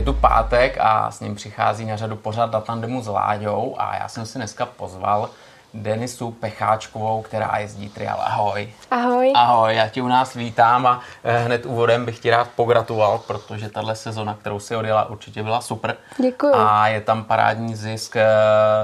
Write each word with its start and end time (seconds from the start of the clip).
Je 0.00 0.06
tu 0.06 0.12
pátek 0.12 0.76
a 0.80 1.10
s 1.10 1.20
ním 1.20 1.34
přichází 1.34 1.84
na 1.84 1.96
řadu 1.96 2.16
pořád 2.16 2.52
na 2.52 2.60
tandemu 2.60 3.02
s 3.02 3.06
Láďou 3.06 3.76
a 3.78 3.96
já 3.96 4.08
jsem 4.08 4.26
si 4.26 4.38
dneska 4.38 4.66
pozval 4.66 5.30
Denisu 5.74 6.30
Pecháčkovou, 6.30 7.22
která 7.22 7.58
jezdí 7.58 7.88
trial. 7.88 8.18
Ahoj. 8.20 8.72
Ahoj. 8.90 9.32
Ahoj, 9.36 9.76
já 9.76 9.88
tě 9.88 10.02
u 10.02 10.08
nás 10.08 10.34
vítám 10.34 10.86
a 10.86 11.00
eh, 11.24 11.38
hned 11.38 11.66
úvodem 11.66 12.04
bych 12.04 12.18
ti 12.18 12.30
rád 12.30 12.48
pogratuloval, 12.56 13.18
protože 13.18 13.68
tahle 13.68 13.96
sezona, 13.96 14.34
kterou 14.34 14.58
si 14.60 14.76
odjela, 14.76 15.08
určitě 15.08 15.42
byla 15.42 15.60
super. 15.60 15.96
Děkuji. 16.18 16.54
A 16.54 16.88
je 16.88 17.00
tam 17.00 17.24
parádní 17.24 17.74
zisk 17.74 18.16
eh, 18.16 18.26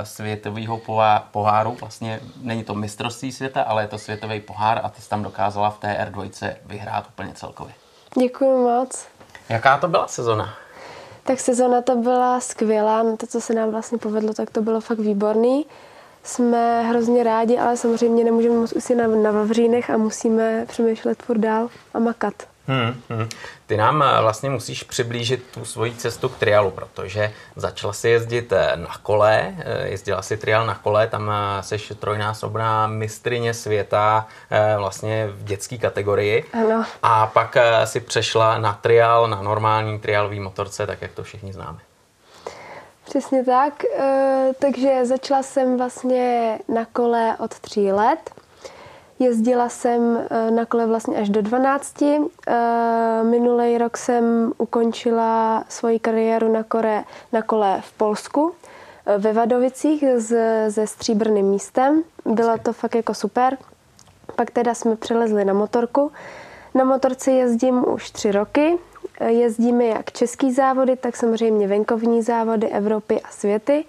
světového 0.03 0.81
poháru. 1.31 1.77
Vlastně 1.81 2.21
není 2.43 2.65
to 2.65 2.75
mistrovství 2.75 3.33
světa, 3.33 3.63
ale 3.63 3.83
je 3.83 3.89
to 3.89 3.99
světový 3.99 4.41
pohár 4.41 4.81
a 4.83 4.89
ty 4.89 5.03
jsi 5.03 5.09
tam 5.09 5.23
dokázala 5.23 5.71
v 5.71 5.79
té 5.79 6.11
R2 6.11 6.55
vyhrát 6.67 7.07
úplně 7.09 7.33
celkově. 7.35 7.75
Děkuji 8.21 8.65
moc. 8.65 9.07
Jaká 9.49 9.79
to 9.79 9.89
byla 9.89 10.09
sezona? 10.09 10.66
Tak 11.27 11.41
sezona 11.41 11.83
to 11.83 11.97
byla 11.97 12.41
skvělá, 12.41 13.03
no 13.03 13.17
to, 13.17 13.27
co 13.27 13.41
se 13.41 13.55
nám 13.55 13.71
vlastně 13.71 13.99
povedlo, 13.99 14.35
tak 14.35 14.51
to 14.51 14.63
bylo 14.63 14.81
fakt 14.81 14.99
výborný. 14.99 15.67
Jsme 16.23 16.83
hrozně 16.83 17.23
rádi, 17.23 17.59
ale 17.59 17.77
samozřejmě 17.77 18.25
nemůžeme 18.25 18.57
moc 18.57 18.73
usit 18.73 18.95
na, 18.95 19.07
na 19.07 19.31
Vavřínech 19.31 19.91
a 19.91 19.97
musíme 19.97 20.65
přemýšlet 20.69 21.23
furt 21.23 21.39
dál 21.39 21.69
a 21.95 21.99
makat. 21.99 22.35
Hmm, 22.69 23.03
hmm. 23.11 23.29
Ty 23.67 23.77
nám 23.77 24.03
eh, 24.03 24.23
vlastně 24.23 24.51
musíš 24.51 24.83
přiblížit 24.83 25.45
tu 25.55 25.65
svoji 25.65 25.95
cestu 25.95 26.29
k 26.29 26.39
trialu, 26.39 26.71
protože 26.71 27.33
začala 27.57 27.93
si 27.93 28.09
jezdit 28.09 28.53
eh, 28.53 28.73
na 28.77 28.95
kole, 29.03 29.55
eh, 29.59 29.89
jezdila 29.89 30.23
si 30.23 30.37
trial 30.37 30.67
na 30.67 30.75
kole, 30.75 31.07
tam 31.07 31.33
jsi 31.61 31.95
trojnásobná 31.95 32.87
mistrině 32.87 33.55
světa 33.55 34.27
vlastně 34.79 35.27
v 35.27 35.45
dětské 35.45 35.79
kategorii. 35.79 36.45
Ano. 36.53 36.85
A 37.03 37.27
pak 37.27 37.57
si 37.85 38.01
přešla 38.01 38.59
na 38.59 38.73
trial, 38.73 39.29
na 39.29 39.43
normální 39.43 39.99
trialový 39.99 40.41
motorce, 40.41 40.87
tak 40.87 41.03
jak 41.03 41.13
to 41.13 41.23
všichni 41.23 41.53
známe. 41.53 41.79
Přesně 43.05 43.45
tak, 43.45 43.85
takže 44.59 45.07
začala 45.07 45.43
jsem 45.43 45.79
vlastně 45.79 46.59
na 46.69 46.85
kole 46.85 47.37
od 47.39 47.59
tří 47.59 47.93
let. 47.93 48.36
Jezdila 49.19 49.69
jsem 49.69 50.27
eh, 50.31 50.51
na 50.51 50.65
kole 50.65 50.87
vlastně 50.87 51.17
až 51.17 51.29
do 51.29 51.43
12. 51.43 52.03
Eh, 52.03 52.21
Minulý 53.23 53.79
rok 53.79 53.97
jsem 53.97 54.53
ukončila 54.59 55.65
svoji 55.69 55.99
kariéru 55.99 56.53
na, 56.53 56.63
kore, 56.63 57.05
na 57.33 57.43
kole 57.43 57.81
v 57.85 57.93
Polsku, 57.93 58.53
eh, 59.07 59.19
ve 59.19 59.33
Vadovicích 59.33 60.05
se 60.69 60.87
stříbrným 60.87 61.47
místem. 61.47 62.03
Bylo 62.25 62.59
to 62.59 62.73
fakt 62.73 62.95
jako 62.95 63.15
super. 63.15 63.59
Pak 64.37 64.51
teda 64.51 64.75
jsme 64.75 64.97
přelezli 64.97 65.45
na 65.45 65.53
motorku. 65.53 66.13
Na 66.75 66.85
motorce 66.85 67.31
jezdím 67.31 67.89
už 67.89 68.11
tři 68.11 68.33
roky. 68.33 68.79
Jezdíme 69.27 69.85
jak 69.85 70.13
český 70.13 70.53
závody, 70.53 70.97
tak 70.97 71.17
samozřejmě 71.17 71.69
venkovní 71.69 72.23
závody 72.23 72.69
Evropy 72.69 73.21
a 73.21 73.31
světy. 73.31 73.85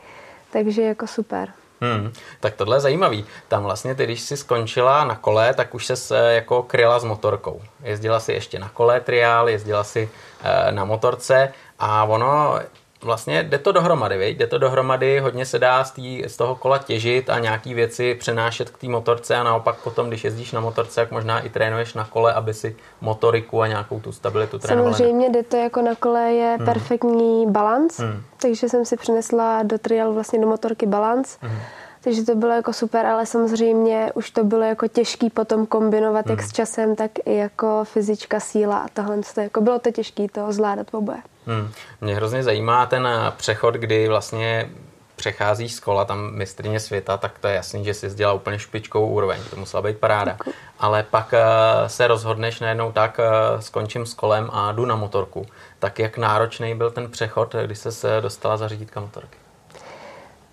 Takže 0.51 0.81
jako 0.81 1.07
super. 1.07 1.53
Hmm, 1.81 2.13
tak 2.39 2.55
tohle 2.55 2.75
je 2.75 2.81
zajímavý. 2.81 3.25
Tam 3.47 3.63
vlastně 3.63 3.95
ty, 3.95 4.03
když 4.03 4.21
jsi 4.21 4.37
skončila 4.37 5.05
na 5.05 5.15
kole, 5.15 5.53
tak 5.53 5.75
už 5.75 5.91
se 5.93 6.33
jako 6.33 6.63
kryla 6.63 6.99
s 6.99 7.03
motorkou. 7.03 7.61
Jezdila 7.83 8.19
si 8.19 8.33
ještě 8.33 8.59
na 8.59 8.69
kole 8.69 8.99
triál, 8.99 9.49
jezdila 9.49 9.83
si 9.83 10.09
e, 10.43 10.71
na 10.71 10.85
motorce 10.85 11.53
a 11.79 12.03
ono 12.03 12.59
vlastně 13.03 13.43
jde 13.43 13.57
to 13.57 13.71
dohromady, 13.71 14.17
viď? 14.17 14.37
jde 14.37 14.47
to 14.47 14.57
dohromady, 14.57 15.19
hodně 15.19 15.45
se 15.45 15.59
dá 15.59 15.83
z, 15.83 15.91
tý, 15.91 16.23
z 16.27 16.37
toho 16.37 16.55
kola 16.55 16.77
těžit 16.77 17.29
a 17.29 17.39
nějaký 17.39 17.73
věci 17.73 18.15
přenášet 18.15 18.69
k 18.69 18.77
té 18.77 18.87
motorce 18.87 19.35
a 19.35 19.43
naopak 19.43 19.75
potom, 19.83 20.07
když 20.07 20.23
jezdíš 20.23 20.51
na 20.51 20.61
motorce, 20.61 20.99
jak 20.99 21.11
možná 21.11 21.39
i 21.39 21.49
trénuješ 21.49 21.93
na 21.93 22.05
kole, 22.05 22.33
aby 22.33 22.53
si 22.53 22.75
motoriku 23.01 23.61
a 23.61 23.67
nějakou 23.67 23.99
tu 23.99 24.11
stabilitu 24.11 24.59
trénovala. 24.59 24.97
Samozřejmě 24.97 25.29
jde 25.29 25.43
to 25.43 25.57
jako 25.57 25.81
na 25.81 25.95
kole 25.95 26.33
je 26.33 26.55
hmm. 26.57 26.65
perfektní 26.65 27.51
balans, 27.51 27.99
hmm. 27.99 28.23
takže 28.41 28.69
jsem 28.69 28.85
si 28.85 28.97
přinesla 28.97 29.63
do 29.63 29.77
trial 29.77 30.13
vlastně 30.13 30.39
do 30.39 30.47
motorky 30.47 30.85
balans. 30.85 31.37
Hmm. 31.41 31.59
Takže 32.07 32.23
to 32.23 32.35
bylo 32.35 32.53
jako 32.53 32.73
super, 32.73 33.05
ale 33.05 33.25
samozřejmě 33.25 34.11
už 34.13 34.31
to 34.31 34.43
bylo 34.43 34.63
jako 34.63 34.87
těžký 34.87 35.29
potom 35.29 35.65
kombinovat 35.65 36.25
hmm. 36.25 36.37
jak 36.37 36.47
s 36.47 36.53
časem, 36.53 36.95
tak 36.95 37.11
i 37.25 37.35
jako 37.35 37.83
fyzička, 37.83 38.39
síla 38.39 38.77
a 38.77 38.87
tohle. 38.93 39.17
Jako 39.37 39.61
bylo 39.61 39.79
to 39.79 39.91
těžké 39.91 40.27
to 40.31 40.51
zvládat 40.51 40.87
oboje. 40.91 41.17
Hmm. 41.45 41.71
Mě 42.01 42.15
hrozně 42.15 42.43
zajímá 42.43 42.85
ten 42.85 43.07
eh, 43.07 43.31
přechod, 43.37 43.73
kdy 43.73 44.07
vlastně 44.07 44.69
přecházíš 45.15 45.73
z 45.73 45.79
kola 45.79 46.05
tam 46.05 46.35
mistrině 46.35 46.79
světa, 46.79 47.17
tak 47.17 47.39
to 47.39 47.47
je 47.47 47.55
jasný, 47.55 47.85
že 47.85 47.93
jsi 47.93 48.09
dělal 48.09 48.35
úplně 48.35 48.59
špičkou 48.59 49.07
úroveň, 49.07 49.39
to 49.49 49.55
musela 49.55 49.81
být 49.81 49.97
paráda. 49.97 50.31
Děkuji. 50.31 50.53
Ale 50.79 51.03
pak 51.03 51.33
uh, 51.33 51.87
se 51.87 52.07
rozhodneš 52.07 52.59
najednou 52.59 52.91
tak, 52.91 53.19
uh, 53.19 53.59
skončím 53.61 54.05
s 54.05 54.13
kolem 54.13 54.49
a 54.53 54.71
jdu 54.71 54.85
na 54.85 54.95
motorku. 54.95 55.45
Tak 55.79 55.99
jak 55.99 56.17
náročný 56.17 56.75
byl 56.75 56.91
ten 56.91 57.11
přechod, 57.11 57.55
když 57.65 57.77
se 57.77 58.21
dostala 58.21 58.57
za 58.57 58.67
řídítka 58.67 58.99
motorky? 58.99 59.37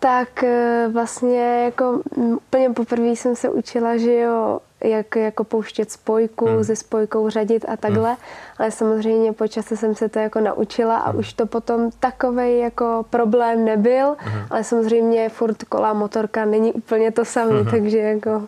Tak 0.05 0.45
vlastně 0.93 1.65
jako 1.65 2.01
úplně 2.15 2.71
poprvé 2.71 3.07
jsem 3.07 3.37
se 3.37 3.49
učila, 3.49 3.97
že 3.97 4.15
jo, 4.15 4.61
jak 4.81 5.17
jako 5.17 5.45
pouštět 5.45 5.93
spojku, 5.93 6.47
hmm. 6.47 6.65
se 6.65 6.77
spojkou 6.77 7.31
řadit 7.31 7.65
a 7.69 7.77
takhle, 7.77 8.09
hmm. 8.09 8.19
ale 8.59 8.71
samozřejmě 8.71 9.33
po 9.33 9.49
čase 9.49 9.77
jsem 9.77 9.95
se 9.95 10.09
to 10.09 10.19
jako 10.19 10.41
naučila 10.41 10.99
a 10.99 11.11
hmm. 11.11 11.19
už 11.19 11.33
to 11.33 11.47
potom 11.47 11.91
takový 12.01 12.59
jako 12.59 13.05
problém 13.11 13.65
nebyl, 13.65 14.17
hmm. 14.19 14.47
ale 14.51 14.65
samozřejmě 14.65 15.29
furt 15.29 15.65
kola 15.65 15.93
motorka 15.93 16.45
není 16.45 16.73
úplně 16.73 17.13
to 17.13 17.25
samé, 17.25 17.61
hmm. 17.61 17.71
takže 17.71 17.99
jako... 17.99 18.43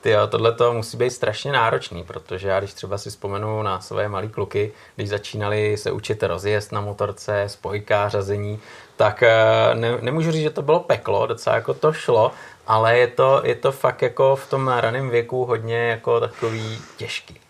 Ty 0.00 0.10
jo, 0.10 0.26
tohle 0.26 0.52
to 0.52 0.72
musí 0.72 0.96
být 0.96 1.10
strašně 1.10 1.52
náročný, 1.52 2.04
protože 2.04 2.48
já 2.48 2.58
když 2.58 2.74
třeba 2.74 2.98
si 2.98 3.10
vzpomenu 3.10 3.62
na 3.62 3.80
své 3.80 4.08
malé 4.08 4.28
kluky, 4.28 4.72
když 4.96 5.08
začínali 5.08 5.76
se 5.76 5.92
učit 5.92 6.22
rozjezd 6.22 6.72
na 6.72 6.80
motorce, 6.80 7.44
spojka, 7.46 8.08
řazení, 8.08 8.60
tak 8.96 9.22
eh, 9.22 9.30
ne, 9.74 9.98
nemůžu 10.00 10.30
říct, 10.30 10.42
že 10.42 10.50
to 10.50 10.62
bylo 10.62 10.80
peklo, 10.80 11.26
docela 11.26 11.56
jako 11.56 11.74
to 11.74 11.92
šlo, 11.92 12.32
ale 12.66 12.98
je 12.98 13.06
to, 13.06 13.40
je 13.44 13.54
to 13.54 13.72
fakt 13.72 14.02
jako 14.02 14.36
v 14.36 14.50
tom 14.50 14.68
raném 14.68 15.10
věku 15.10 15.44
hodně 15.44 15.78
jako 15.78 16.20
takový 16.20 16.78
těžký. 16.96 17.40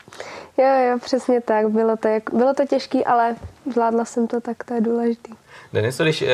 Jo, 0.59 0.67
jo, 0.67 0.99
přesně 0.99 1.41
tak. 1.41 1.69
Bylo 1.69 1.97
to, 1.97 2.09
jak, 2.09 2.23
bylo 2.33 2.55
to 2.55 2.67
těžký, 2.67 3.05
ale 3.05 3.37
zvládla 3.73 4.05
jsem 4.05 4.27
to, 4.27 4.41
tak 4.41 4.65
to 4.65 4.75
je 4.75 4.81
důležitý. 4.81 5.33
Denis, 5.73 5.99
když 5.99 6.23
e, 6.23 6.31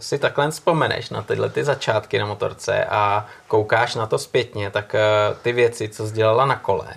si 0.00 0.18
takhle 0.18 0.50
vzpomeneš 0.50 1.10
na 1.10 1.22
tyhle 1.22 1.50
ty 1.50 1.64
začátky 1.64 2.18
na 2.18 2.26
motorce 2.26 2.84
a 2.84 3.26
koukáš 3.48 3.94
na 3.94 4.06
to 4.06 4.18
zpětně, 4.18 4.70
tak 4.70 4.94
e, 4.94 5.00
ty 5.42 5.52
věci, 5.52 5.88
co 5.88 6.06
jsi 6.06 6.14
dělala 6.14 6.46
na 6.46 6.56
kole, 6.56 6.88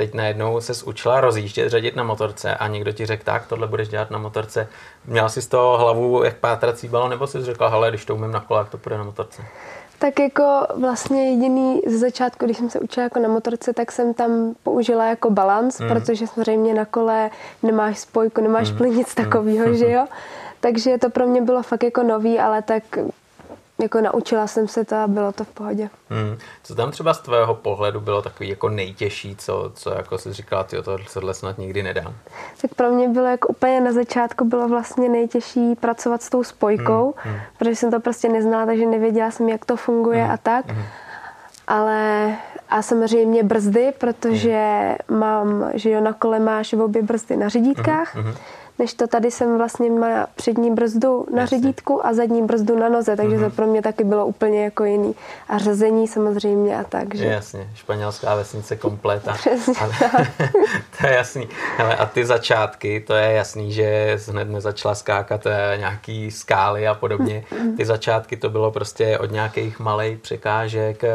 teď 0.00 0.14
najednou 0.14 0.60
se 0.60 0.84
učila 0.84 1.20
rozjíždět, 1.20 1.68
řadit 1.68 1.96
na 1.96 2.02
motorce 2.02 2.54
a 2.54 2.66
někdo 2.66 2.92
ti 2.92 3.06
řekl, 3.06 3.24
tak 3.24 3.46
tohle 3.46 3.66
budeš 3.66 3.88
dělat 3.88 4.10
na 4.10 4.18
motorce. 4.18 4.68
Měl 5.06 5.28
jsi 5.28 5.42
z 5.42 5.46
toho 5.46 5.78
hlavu 5.78 6.24
jak 6.24 6.36
pátrací 6.36 6.88
balon, 6.88 7.10
nebo 7.10 7.26
jsi 7.26 7.44
řekla, 7.44 7.68
hele, 7.68 7.88
když 7.88 8.04
to 8.04 8.14
umím 8.14 8.30
na 8.30 8.40
kole, 8.40 8.60
jak 8.60 8.68
to 8.68 8.78
půjde 8.78 8.98
na 8.98 9.04
motorce? 9.04 9.42
Tak 9.98 10.18
jako 10.18 10.66
vlastně 10.76 11.30
jediný 11.30 11.82
ze 11.86 11.98
začátku, 11.98 12.44
když 12.44 12.56
jsem 12.56 12.70
se 12.70 12.80
učila 12.80 13.04
jako 13.04 13.20
na 13.20 13.28
motorce, 13.28 13.72
tak 13.72 13.92
jsem 13.92 14.14
tam 14.14 14.54
použila 14.62 15.06
jako 15.06 15.30
balans, 15.30 15.80
mm. 15.80 15.88
protože 15.88 16.26
samozřejmě 16.26 16.74
na 16.74 16.84
kole 16.84 17.30
nemáš 17.62 17.98
spojku, 17.98 18.40
nemáš 18.40 18.70
mm. 18.70 18.76
plyn, 18.76 18.94
nic 18.94 19.16
mm. 19.16 19.24
takového, 19.24 19.74
že 19.74 19.90
jo. 19.90 20.06
Takže 20.60 20.98
to 20.98 21.10
pro 21.10 21.26
mě 21.26 21.42
bylo 21.42 21.62
fakt 21.62 21.82
jako 21.82 22.02
nový, 22.02 22.38
ale 22.38 22.62
tak 22.62 22.82
jako 23.82 24.00
naučila 24.00 24.46
jsem 24.46 24.68
se 24.68 24.84
to 24.84 24.96
a 24.96 25.06
bylo 25.06 25.32
to 25.32 25.44
v 25.44 25.48
pohodě. 25.48 25.90
Hmm. 26.10 26.38
Co 26.62 26.74
tam 26.74 26.90
třeba 26.90 27.14
z 27.14 27.18
tvého 27.18 27.54
pohledu 27.54 28.00
bylo 28.00 28.22
takový 28.22 28.48
jako 28.48 28.68
nejtěžší, 28.68 29.36
co, 29.36 29.72
co 29.74 29.90
jako 29.90 30.18
jsi 30.18 30.32
říkala, 30.32 30.64
ty 30.64 30.82
to, 30.82 30.98
tohle 31.14 31.34
snad 31.34 31.58
nikdy 31.58 31.82
nedám? 31.82 32.14
Tak 32.62 32.74
pro 32.74 32.90
mě 32.90 33.08
bylo 33.08 33.26
jako 33.26 33.48
úplně 33.48 33.80
na 33.80 33.92
začátku 33.92 34.44
bylo 34.44 34.68
vlastně 34.68 35.08
nejtěžší 35.08 35.74
pracovat 35.74 36.22
s 36.22 36.30
tou 36.30 36.44
spojkou, 36.44 37.14
hmm. 37.16 37.34
Hmm. 37.34 37.42
protože 37.58 37.76
jsem 37.76 37.90
to 37.90 38.00
prostě 38.00 38.28
neznala, 38.28 38.66
takže 38.66 38.86
nevěděla 38.86 39.30
jsem, 39.30 39.48
jak 39.48 39.64
to 39.64 39.76
funguje 39.76 40.22
hmm. 40.22 40.30
a 40.30 40.36
tak. 40.36 40.68
Hmm. 40.68 40.82
Ale 41.66 42.32
a 42.68 42.82
samozřejmě 42.82 43.42
brzdy, 43.42 43.92
protože 43.98 44.96
hmm. 45.08 45.20
mám, 45.20 45.70
že 45.74 45.90
jo, 45.90 46.00
na 46.00 46.12
kole 46.12 46.38
máš 46.38 46.74
v 46.74 46.80
obě 46.80 47.02
brzdy 47.02 47.36
na 47.36 47.48
řidítkách. 47.48 48.14
Hmm. 48.14 48.24
Hmm 48.24 48.34
než 48.80 48.94
to 48.94 49.06
tady 49.06 49.30
jsem 49.30 49.58
vlastně 49.58 49.90
má 49.90 50.26
přední 50.34 50.70
brzdu 50.74 51.26
na 51.34 51.40
Jasně. 51.40 51.58
řidítku 51.58 52.06
a 52.06 52.14
zadní 52.14 52.42
brzdu 52.42 52.78
na 52.78 52.88
noze, 52.88 53.16
takže 53.16 53.36
mm-hmm. 53.36 53.50
to 53.50 53.56
pro 53.56 53.66
mě 53.66 53.82
taky 53.82 54.04
bylo 54.04 54.26
úplně 54.26 54.64
jako 54.64 54.84
jiný. 54.84 55.14
A 55.48 55.58
řezení 55.58 56.08
samozřejmě 56.08 56.78
a 56.80 56.84
tak. 56.84 57.14
Že? 57.14 57.24
Jasně, 57.24 57.70
španělská 57.74 58.34
vesnice 58.34 58.76
kompleta. 58.76 59.32
Přesně 59.32 59.74
to 61.00 61.06
je 61.06 61.14
jasný. 61.14 61.48
Hele, 61.76 61.96
a 61.96 62.06
ty 62.06 62.24
začátky, 62.24 63.00
to 63.00 63.14
je 63.14 63.32
jasný, 63.32 63.72
že 63.72 64.18
hned 64.28 64.48
nezačala 64.48 64.94
skákat 64.94 65.46
eh, 65.46 65.76
nějaký 65.78 66.30
skály 66.30 66.88
a 66.88 66.94
podobně. 66.94 67.44
Mm-hmm. 67.50 67.76
Ty 67.76 67.84
začátky 67.84 68.36
to 68.36 68.50
bylo 68.50 68.70
prostě 68.70 69.18
od 69.18 69.32
nějakých 69.32 69.78
malých 69.78 70.18
překážek, 70.18 71.04
eh, 71.04 71.10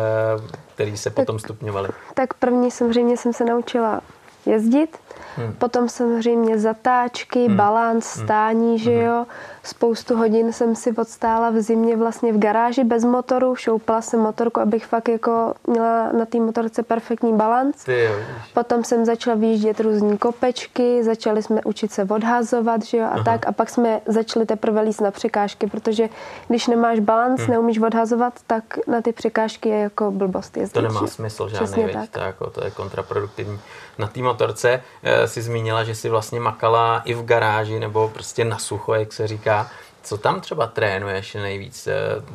který 0.75 0.97
se 0.97 1.09
tak, 1.09 1.15
potom 1.15 1.39
stupňovaly. 1.39 1.89
Tak 2.13 2.33
první 2.33 2.71
samozřejmě 2.71 3.17
jsem 3.17 3.33
se 3.33 3.45
naučila 3.45 4.01
jezdit. 4.45 5.04
Hmm. 5.37 5.53
Potom 5.53 5.89
samozřejmě 5.89 6.59
zatáčky, 6.59 7.47
hmm. 7.47 7.57
balans, 7.57 8.15
hmm. 8.15 8.25
stání, 8.25 8.79
že 8.79 8.91
hmm. 8.91 9.01
jo. 9.01 9.25
Spoustu 9.63 10.17
hodin 10.17 10.53
jsem 10.53 10.75
si 10.75 10.91
odstála 10.91 11.49
v 11.49 11.61
zimě 11.61 11.97
vlastně 11.97 12.33
v 12.33 12.39
garáži 12.39 12.83
bez 12.83 13.03
motoru, 13.03 13.55
šoupala 13.55 14.01
jsem 14.01 14.19
motorku, 14.19 14.59
abych 14.59 14.85
fakt 14.85 15.09
jako 15.09 15.53
měla 15.67 16.11
na 16.11 16.25
té 16.25 16.39
motorce 16.39 16.83
perfektní 16.83 17.33
balans. 17.33 17.85
Potom 18.53 18.83
jsem 18.83 19.05
začala 19.05 19.35
vyjíždět 19.35 19.79
různý 19.79 20.17
kopečky, 20.17 21.03
začali 21.03 21.43
jsme 21.43 21.61
učit 21.65 21.91
se 21.91 22.03
odhazovat, 22.03 22.83
že 22.83 22.97
jo, 22.97 23.05
a 23.05 23.07
Aha. 23.07 23.23
tak. 23.23 23.47
A 23.47 23.51
pak 23.51 23.69
jsme 23.69 24.01
začali 24.05 24.45
teprve 24.45 24.81
líst 24.81 25.01
na 25.01 25.11
překážky, 25.11 25.67
protože 25.67 26.09
když 26.47 26.67
nemáš 26.67 26.99
balans, 26.99 27.41
hmm. 27.41 27.51
neumíš 27.51 27.79
odhazovat, 27.79 28.33
tak 28.47 28.63
na 28.87 29.01
ty 29.01 29.11
překážky 29.11 29.69
je 29.69 29.79
jako 29.79 30.11
blbost 30.11 30.57
jezdit. 30.57 30.73
To 30.73 30.81
nemá 30.81 31.07
smysl 31.07 31.49
žádný, 31.49 31.89
tak. 31.93 32.09
To, 32.09 32.19
jako, 32.19 32.49
to 32.49 32.63
je 32.65 32.71
kontraproduktivní. 32.71 33.59
Na 33.97 34.07
té 34.07 34.19
motorce 34.19 34.81
e, 35.03 35.24
si 35.27 35.41
zmínila, 35.41 35.83
že 35.83 35.95
si 35.95 36.09
vlastně 36.09 36.39
makala 36.39 37.01
i 37.05 37.13
v 37.13 37.25
garáži 37.25 37.79
nebo 37.79 38.07
prostě 38.13 38.45
na 38.45 38.57
sucho, 38.57 38.93
jak 38.93 39.13
se 39.13 39.27
říká. 39.27 39.69
Co 40.03 40.17
tam 40.17 40.41
třeba 40.41 40.67
trénuješ 40.67 41.33
nejvíc? 41.33 41.87
Eh, 41.87 41.93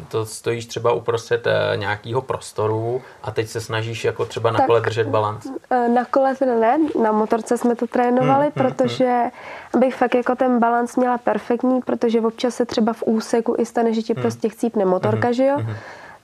to 0.08 0.26
stojíš 0.26 0.66
třeba 0.66 0.92
uprostřed 0.92 1.46
eh, 1.46 1.76
nějakého 1.76 2.22
prostoru 2.22 3.02
a 3.22 3.30
teď 3.30 3.48
se 3.48 3.60
snažíš 3.60 4.04
jako 4.04 4.24
třeba 4.24 4.50
na 4.50 4.56
tak, 4.56 4.66
kole 4.66 4.80
držet 4.80 5.06
balans? 5.06 5.46
Na 5.94 6.04
kole 6.04 6.34
teda 6.34 6.54
ne, 6.54 6.78
na 7.02 7.12
motorce 7.12 7.58
jsme 7.58 7.76
to 7.76 7.86
trénovali, 7.86 8.44
hmm, 8.44 8.52
hmm 8.64 8.74
protože 8.74 9.04
hmm. 9.06 9.30
abych 9.74 9.94
fakt 9.94 10.14
jako 10.14 10.34
ten 10.34 10.58
balans 10.58 10.96
měla 10.96 11.18
perfektní, 11.18 11.82
protože 11.82 12.20
občas 12.20 12.54
se 12.54 12.66
třeba 12.66 12.92
v 12.92 13.02
úseku 13.06 13.54
i 13.58 13.66
stane, 13.66 13.94
že 13.94 14.02
ti 14.02 14.14
hmm. 14.14 14.22
prostě 14.22 14.48
chcípne 14.48 14.84
motorka, 14.84 15.26
hmm, 15.26 15.34
že 15.34 15.46
jo? 15.46 15.56
Hmm 15.58 15.76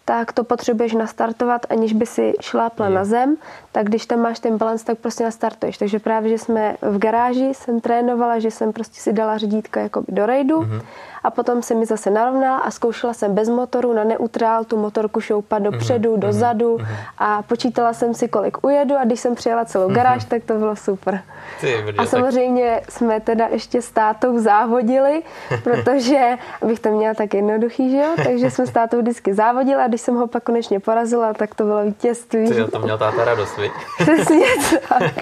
tak 0.09 0.33
to 0.33 0.45
potřebuješ 0.45 0.95
nastartovat, 0.95 1.67
aniž 1.71 1.93
by 1.93 2.07
si 2.07 2.35
šlápla 2.41 2.89
na 2.89 3.05
zem, 3.05 3.37
tak 3.73 3.87
když 3.87 4.07
tam 4.07 4.21
máš 4.21 4.39
ten 4.39 4.57
balans, 4.57 4.83
tak 4.83 4.99
prostě 4.99 5.25
nastartuješ. 5.25 5.79
Takže 5.79 5.99
právě, 5.99 6.31
že 6.31 6.39
jsme 6.39 6.77
v 6.83 6.99
garáži, 6.99 7.55
jsem 7.55 7.81
trénovala, 7.81 8.39
že 8.39 8.51
jsem 8.51 8.73
prostě 8.73 9.01
si 9.01 9.13
dala 9.13 9.39
řídítka 9.39 9.81
jako 9.81 10.05
do 10.09 10.27
rejdu 10.27 10.61
mm-hmm 10.63 10.83
a 11.27 11.31
potom 11.31 11.63
se 11.63 11.75
mi 11.75 11.87
zase 11.87 12.11
narovnala 12.11 12.59
a 12.59 12.71
zkoušela 12.71 13.15
jsem 13.15 13.35
bez 13.35 13.49
motoru 13.49 13.93
na 13.93 14.05
neutrál 14.05 14.65
tu 14.65 14.77
motorku 14.77 15.21
šoupat 15.21 15.63
dopředu, 15.63 16.15
mm-hmm. 16.15 16.19
dozadu 16.19 16.77
mm-hmm. 16.77 16.97
a 17.19 17.43
počítala 17.43 17.93
jsem 17.93 18.15
si, 18.15 18.29
kolik 18.29 18.65
ujedu 18.65 18.97
a 18.97 19.05
když 19.05 19.21
jsem 19.21 19.35
přijela 19.35 19.65
celou 19.65 19.91
garáž, 19.91 20.23
mm-hmm. 20.23 20.29
tak 20.29 20.45
to 20.45 20.55
bylo 20.55 20.77
super. 20.77 21.23
Ty, 21.61 21.85
a 21.99 22.07
samozřejmě 22.07 22.81
tak... 22.81 22.91
jsme 22.91 23.21
teda 23.21 23.47
ještě 23.47 23.83
s 23.83 23.91
tátou 23.91 24.39
závodili, 24.39 25.23
protože, 25.65 26.39
abych 26.63 26.81
to 26.81 26.89
měla 26.89 27.15
tak 27.15 27.35
jednoduchý, 27.35 27.91
že 27.91 27.97
jo, 27.97 28.11
takže 28.25 28.51
jsme 28.51 28.67
s 28.67 28.71
tátou 28.71 28.99
vždycky 28.99 29.35
závodili 29.35 29.83
a 29.83 29.89
když 29.97 30.05
jsem 30.05 30.15
ho 30.15 30.27
pak 30.27 30.43
konečně 30.43 30.81
porazila, 30.81 31.33
tak 31.33 31.55
to 31.55 31.65
bylo 31.65 31.85
vítězství. 31.85 32.49
Ty 32.49 32.65
to 32.65 32.79
měl 32.79 32.99
táta 32.99 33.25
radost, 33.25 33.57
viď? 33.57 33.73
Přesně 34.03 34.47
tak. 34.89 35.13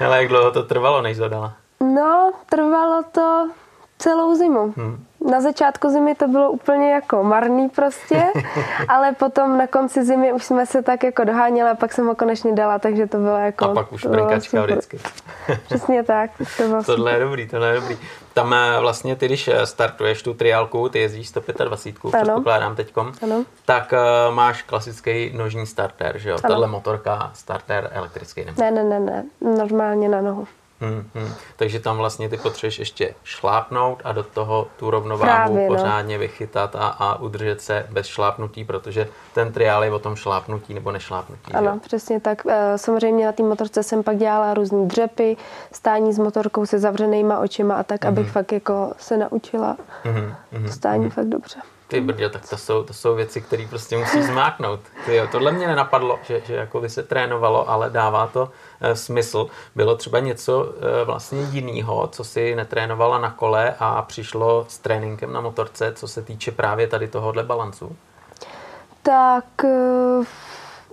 Ale 0.06 0.18
jak 0.18 0.28
dlouho 0.28 0.50
to 0.50 0.62
trvalo, 0.62 1.02
než 1.02 1.16
zadala? 1.16 1.52
No, 1.80 2.32
trvalo 2.48 3.02
to 3.12 3.48
celou 3.98 4.34
zimu. 4.34 4.74
Hmm. 4.76 5.04
Na 5.28 5.40
začátku 5.40 5.88
zimy 5.88 6.14
to 6.14 6.28
bylo 6.28 6.50
úplně 6.50 6.92
jako 6.92 7.24
marný 7.24 7.68
prostě, 7.68 8.22
ale 8.88 9.12
potom 9.12 9.58
na 9.58 9.66
konci 9.66 10.04
zimy 10.04 10.32
už 10.32 10.44
jsme 10.44 10.66
se 10.66 10.82
tak 10.82 11.04
jako 11.04 11.24
doháněli 11.24 11.70
a 11.70 11.74
pak 11.74 11.92
jsem 11.92 12.06
ho 12.06 12.14
konečně 12.14 12.52
dala, 12.52 12.78
takže 12.78 13.06
to 13.06 13.16
bylo 13.16 13.36
jako... 13.36 13.64
A 13.64 13.74
pak 13.74 13.92
už 13.92 14.06
brnkačka 14.06 14.62
vždycky. 14.62 15.00
Přesně 15.64 16.02
tak. 16.02 16.30
To 16.56 16.62
bylo 16.68 16.84
tohle 16.84 17.12
je 17.12 17.20
dobrý, 17.20 17.48
tohle 17.48 17.68
je 17.68 17.80
dobrý. 17.80 17.98
Tam 18.34 18.54
eh, 18.54 18.80
vlastně 18.80 19.16
ty, 19.16 19.26
když 19.26 19.48
eh, 19.48 19.66
startuješ 19.66 20.22
tu 20.22 20.34
triálku, 20.34 20.88
ty 20.88 20.98
jezdíš 20.98 21.28
125, 21.28 22.14
ano. 22.14 22.22
předpokládám 22.22 22.76
teďkom, 22.76 23.12
ano. 23.22 23.44
tak 23.64 23.92
uh, 23.92 24.34
máš 24.34 24.62
klasický 24.62 25.32
nožní 25.36 25.66
starter, 25.66 26.18
že 26.18 26.30
jo? 26.30 26.38
Tahle 26.38 26.66
motorka, 26.66 27.30
starter 27.34 27.90
elektrický 27.92 28.44
nebo? 28.44 28.62
Ne, 28.62 28.70
ne, 28.70 28.84
ne, 28.84 29.00
ne, 29.00 29.24
normálně 29.40 30.08
na 30.08 30.20
nohu. 30.20 30.46
Hmm, 30.80 31.10
hmm. 31.14 31.32
Takže 31.56 31.80
tam 31.80 31.96
vlastně 31.96 32.28
ty 32.28 32.36
potřebuješ 32.36 32.78
ještě 32.78 33.14
šlápnout 33.24 34.00
a 34.04 34.12
do 34.12 34.22
toho 34.22 34.68
tu 34.76 34.90
rovnováhu 34.90 35.54
Právě, 35.54 35.68
no. 35.68 35.76
pořádně 35.76 36.14
no. 36.14 36.20
vychytat 36.20 36.76
a, 36.76 36.88
a 36.88 37.18
udržet 37.18 37.60
se 37.60 37.86
bez 37.90 38.06
šlápnutí, 38.06 38.64
protože 38.64 39.08
ten 39.34 39.52
triál 39.52 39.84
je 39.84 39.92
o 39.92 39.98
tom 39.98 40.16
šlápnutí 40.16 40.74
nebo 40.74 40.92
nešlápnutí. 40.92 41.52
Ano, 41.52 41.70
že? 41.74 41.80
přesně 41.80 42.20
tak. 42.20 42.42
Eh, 42.48 42.78
samozřejmě 42.78 43.26
na 43.26 43.32
té 43.32 43.42
motorce 43.42 43.82
jsem 43.82 44.02
pak 44.02 44.16
dělala 44.16 44.54
různý 44.54 44.88
dřepy, 44.88 45.36
stání 45.72 46.12
s 46.12 46.18
motorkou 46.18 46.66
se 46.66 46.78
zavřenýma 46.78 47.38
očima 47.38 47.74
a 47.74 47.82
tak, 47.82 48.00
mm-hmm. 48.00 48.08
abych 48.08 48.30
fakt 48.30 48.52
jako 48.52 48.92
se 48.98 49.16
naučila 49.16 49.76
mm-hmm. 50.04 50.66
stání 50.66 51.06
mm-hmm. 51.06 51.10
fakt 51.10 51.26
dobře. 51.26 51.60
Ty 51.90 52.00
brdě, 52.00 52.28
tak 52.28 52.48
to 52.48 52.56
jsou, 52.56 52.82
to 52.82 52.94
jsou 52.94 53.14
věci, 53.14 53.40
které 53.40 53.66
prostě 53.70 53.98
musí 53.98 54.22
zmáknout. 54.22 54.80
Ty 55.06 55.16
jo, 55.16 55.26
tohle 55.32 55.52
mě 55.52 55.66
nenapadlo, 55.66 56.18
že, 56.22 56.42
že 56.46 56.54
jako 56.54 56.80
by 56.80 56.90
se 56.90 57.02
trénovalo, 57.02 57.70
ale 57.70 57.90
dává 57.90 58.26
to 58.26 58.50
e, 58.80 58.96
smysl. 58.96 59.46
Bylo 59.74 59.96
třeba 59.96 60.18
něco 60.18 60.72
e, 61.00 61.04
vlastně 61.04 61.42
jiného, 61.42 62.08
co 62.12 62.24
si 62.24 62.54
netrénovala 62.54 63.18
na 63.18 63.30
kole 63.30 63.74
a 63.78 64.02
přišlo 64.02 64.66
s 64.68 64.78
tréninkem 64.78 65.32
na 65.32 65.40
motorce, 65.40 65.92
co 65.92 66.08
se 66.08 66.22
týče 66.22 66.52
právě 66.52 66.86
tady 66.86 67.08
tohohle 67.08 67.42
balancu? 67.42 67.96
Tak 69.02 69.64
e, 69.64 69.68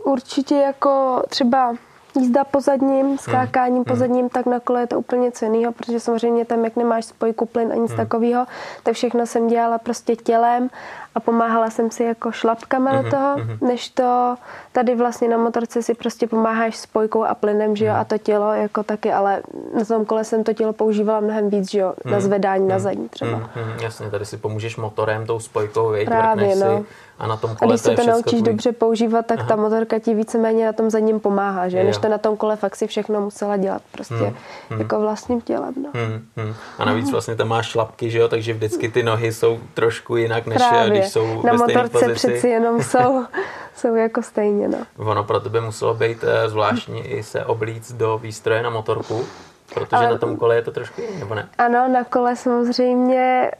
určitě 0.03 0.55
jako 0.55 1.23
třeba 1.29 1.73
jízda 2.15 2.43
po 2.43 2.61
zadním, 2.61 3.17
skákáním 3.17 3.75
hmm. 3.75 3.85
po 3.85 3.95
zadním, 3.95 4.29
tak 4.29 4.45
na 4.45 4.59
kole 4.59 4.81
je 4.81 4.87
to 4.87 4.99
úplně 4.99 5.31
co 5.31 5.45
jiného, 5.45 5.71
protože 5.71 5.99
samozřejmě 5.99 6.45
tam, 6.45 6.63
jak 6.63 6.75
nemáš 6.75 7.05
spojku 7.05 7.45
plyn 7.45 7.71
a 7.71 7.75
nic 7.75 7.91
hmm. 7.91 7.97
takového, 7.97 8.45
tak 8.83 8.95
všechno 8.95 9.25
jsem 9.25 9.47
dělala 9.47 9.77
prostě 9.77 10.15
tělem 10.15 10.69
a 11.17 11.19
pomáhala 11.19 11.69
jsem 11.69 11.91
si 11.91 12.03
jako 12.03 12.31
šlapkama 12.31 12.91
hmm. 12.91 13.03
do 13.03 13.09
toho, 13.09 13.35
hmm. 13.35 13.57
než 13.61 13.89
to 13.89 14.35
tady 14.71 14.95
vlastně 14.95 15.27
na 15.27 15.37
motorce 15.37 15.83
si 15.83 15.93
prostě 15.93 16.27
pomáháš 16.27 16.75
spojkou 16.75 17.23
a 17.23 17.35
plynem, 17.35 17.75
že 17.75 17.85
jo, 17.85 17.91
hmm. 17.91 18.01
a 18.01 18.03
to 18.03 18.17
tělo 18.17 18.53
jako 18.53 18.83
taky, 18.83 19.11
ale 19.11 19.41
na 19.77 19.85
tom 19.85 20.05
kole 20.05 20.23
jsem 20.23 20.43
to 20.43 20.53
tělo 20.53 20.73
používala 20.73 21.19
mnohem 21.19 21.49
víc, 21.49 21.71
že 21.71 21.79
jo, 21.79 21.93
hmm. 22.05 22.13
na 22.13 22.19
zvedání 22.19 22.61
hmm. 22.61 22.69
na 22.69 22.79
zadní 22.79 23.09
třeba. 23.09 23.37
Hmm. 23.37 23.47
Hmm. 23.55 23.79
Jasně, 23.81 24.09
tady 24.09 24.25
si 24.25 24.37
pomůžeš 24.37 24.77
motorem, 24.77 25.25
tou 25.25 25.39
spojkou, 25.39 25.89
věď, 25.89 26.07
Právě, 26.07 26.55
no. 26.55 26.77
si 26.77 26.85
a 27.19 27.27
na 27.27 27.37
tom 27.37 27.55
kole 27.55 27.69
a 27.69 27.71
když 27.71 27.81
se 27.81 27.89
to, 27.89 28.01
to 28.01 28.07
naučíš 28.07 28.39
tvůj... 28.39 28.41
dobře 28.41 28.71
používat, 28.71 29.25
tak 29.25 29.39
Aha. 29.39 29.47
ta 29.47 29.55
motorka 29.55 29.99
ti 29.99 30.13
víceméně 30.13 30.65
na 30.65 30.73
tom 30.73 30.89
zadním 30.89 31.19
pomáhá, 31.19 31.69
že? 31.69 31.77
Jo. 31.77 31.83
Než 31.83 31.97
to 31.97 32.09
na 32.09 32.17
tom 32.17 32.37
kole 32.37 32.55
fakt 32.55 32.75
si 32.75 32.87
všechno 32.87 33.21
musela 33.21 33.57
dělat 33.57 33.81
prostě 33.91 34.15
hmm. 34.15 34.35
Hmm. 34.69 34.79
jako 34.79 34.99
vlastním 34.99 35.41
tělem. 35.41 35.73
No. 35.83 35.89
Hmm. 35.93 36.25
Hmm. 36.35 36.53
A 36.77 36.85
navíc 36.85 37.11
vlastně 37.11 37.35
tam 37.35 37.47
máš 37.47 37.67
šlapky, 37.67 38.11
že 38.11 38.19
jo, 38.19 38.27
takže 38.27 38.53
vždycky 38.53 38.89
ty 38.89 39.03
nohy 39.03 39.33
jsou 39.33 39.59
trošku 39.73 40.15
jinak, 40.15 40.45
než 40.45 40.57
Právě. 40.57 40.89
když 40.89 41.06
jsou 41.07 41.41
Na 41.41 41.53
motorce 41.53 42.13
přeci 42.13 42.47
jenom 42.47 42.83
jsou, 42.83 43.25
jsou 43.75 43.95
jako 43.95 44.21
stejně, 44.21 44.67
no. 44.67 44.77
Ono 44.97 45.23
pro 45.23 45.39
tebe 45.39 45.61
muselo 45.61 45.93
být 45.93 46.23
eh, 46.23 46.49
zvláštní 46.49 47.07
i 47.07 47.23
se 47.23 47.45
oblíct 47.45 47.91
do 47.91 48.17
výstroje 48.17 48.63
na 48.63 48.69
motorku, 48.69 49.25
Protože 49.73 49.95
Ale, 49.95 50.09
na 50.09 50.17
tom 50.17 50.37
kole 50.37 50.55
je 50.55 50.61
to 50.61 50.71
trošku 50.71 51.01
jiné, 51.01 51.19
nebo 51.19 51.35
ne? 51.35 51.49
Ano, 51.57 51.87
na 51.87 52.03
kole 52.03 52.35
samozřejmě 52.35 53.51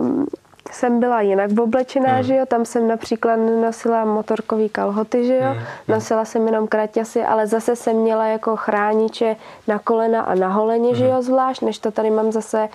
uh, 0.00 0.24
jsem 0.70 1.00
byla 1.00 1.20
jinak 1.20 1.50
oblečená, 1.58 2.16
mm. 2.16 2.22
že 2.22 2.36
jo, 2.36 2.46
tam 2.46 2.64
jsem 2.64 2.88
například 2.88 3.36
nosila 3.36 4.04
motorkový 4.04 4.68
kalhoty, 4.68 5.26
že 5.26 5.36
jo, 5.36 5.54
mm. 5.54 5.60
nosila 5.88 6.24
jsem 6.24 6.46
jenom 6.46 6.68
kraťasy, 6.68 7.22
ale 7.22 7.46
zase 7.46 7.76
jsem 7.76 7.96
měla 7.96 8.26
jako 8.26 8.56
chrániče 8.56 9.36
na 9.68 9.78
kolena 9.78 10.20
a 10.22 10.34
na 10.34 10.48
holeně, 10.48 10.88
mm. 10.88 10.94
že 10.94 11.06
jo, 11.06 11.22
zvlášť, 11.22 11.62
než 11.62 11.78
to 11.78 11.90
tady 11.90 12.10
mám 12.10 12.32
zase 12.32 12.68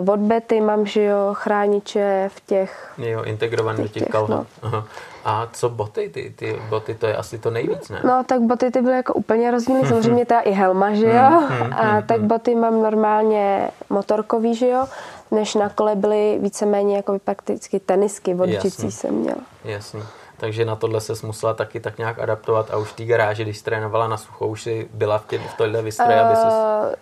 uh, 0.00 0.10
od 0.10 0.20
Betty, 0.20 0.60
mám, 0.60 0.86
že 0.86 1.04
jo, 1.04 1.30
chrániče 1.32 2.30
v 2.34 2.46
těch... 2.46 2.94
Jo, 2.98 3.22
integrovaný 3.22 3.82
do 3.82 3.88
těch, 3.88 4.02
těch 4.02 4.12
kalhot. 4.12 4.30
No. 4.30 4.46
Aha. 4.62 4.84
A 5.24 5.48
co 5.52 5.68
boty? 5.68 6.08
Ty, 6.08 6.32
ty 6.36 6.60
boty, 6.68 6.94
to 6.94 7.06
je 7.06 7.16
asi 7.16 7.38
to 7.38 7.50
nejvíc, 7.50 7.88
ne? 7.88 8.00
No, 8.04 8.24
tak 8.26 8.40
boty 8.40 8.70
ty 8.70 8.82
byly 8.82 8.96
jako 8.96 9.14
úplně 9.14 9.50
rozdílné, 9.50 9.88
samozřejmě 9.88 10.26
ta 10.26 10.40
i 10.40 10.50
helma, 10.50 10.94
že 10.94 11.06
jo? 11.06 11.30
Hmm, 11.30 11.58
hmm, 11.60 11.72
a 11.72 12.02
tak 12.02 12.20
boty 12.20 12.54
mám 12.54 12.82
normálně 12.82 13.70
motorkový, 13.90 14.54
že 14.54 14.68
jo? 14.68 14.86
než 15.30 15.54
na 15.54 15.68
kole 15.68 15.96
byly 15.96 16.38
víceméně 16.42 16.96
jako 16.96 17.18
prakticky 17.18 17.80
tenisky, 17.80 18.34
vodčící 18.34 18.92
jsem 18.92 19.14
měla. 19.14 19.40
Jasný. 19.64 20.02
Takže 20.36 20.64
na 20.64 20.76
tohle 20.76 21.00
se 21.00 21.26
musela 21.26 21.54
taky 21.54 21.80
tak 21.80 21.98
nějak 21.98 22.18
adaptovat 22.18 22.70
a 22.70 22.76
už 22.76 22.88
v 22.88 22.96
té 22.96 23.04
garáži, 23.04 23.42
když 23.42 23.62
trénovala 23.62 24.08
na 24.08 24.16
sucho, 24.16 24.46
už 24.46 24.62
si 24.62 24.88
byla 24.94 25.18
v, 25.18 25.26
tě, 25.26 25.38
v 25.38 25.54
tohle 25.54 25.82
vystroje, 25.82 26.22
uh, 26.22 26.26
aby 26.26 26.36
ses... 26.36 26.54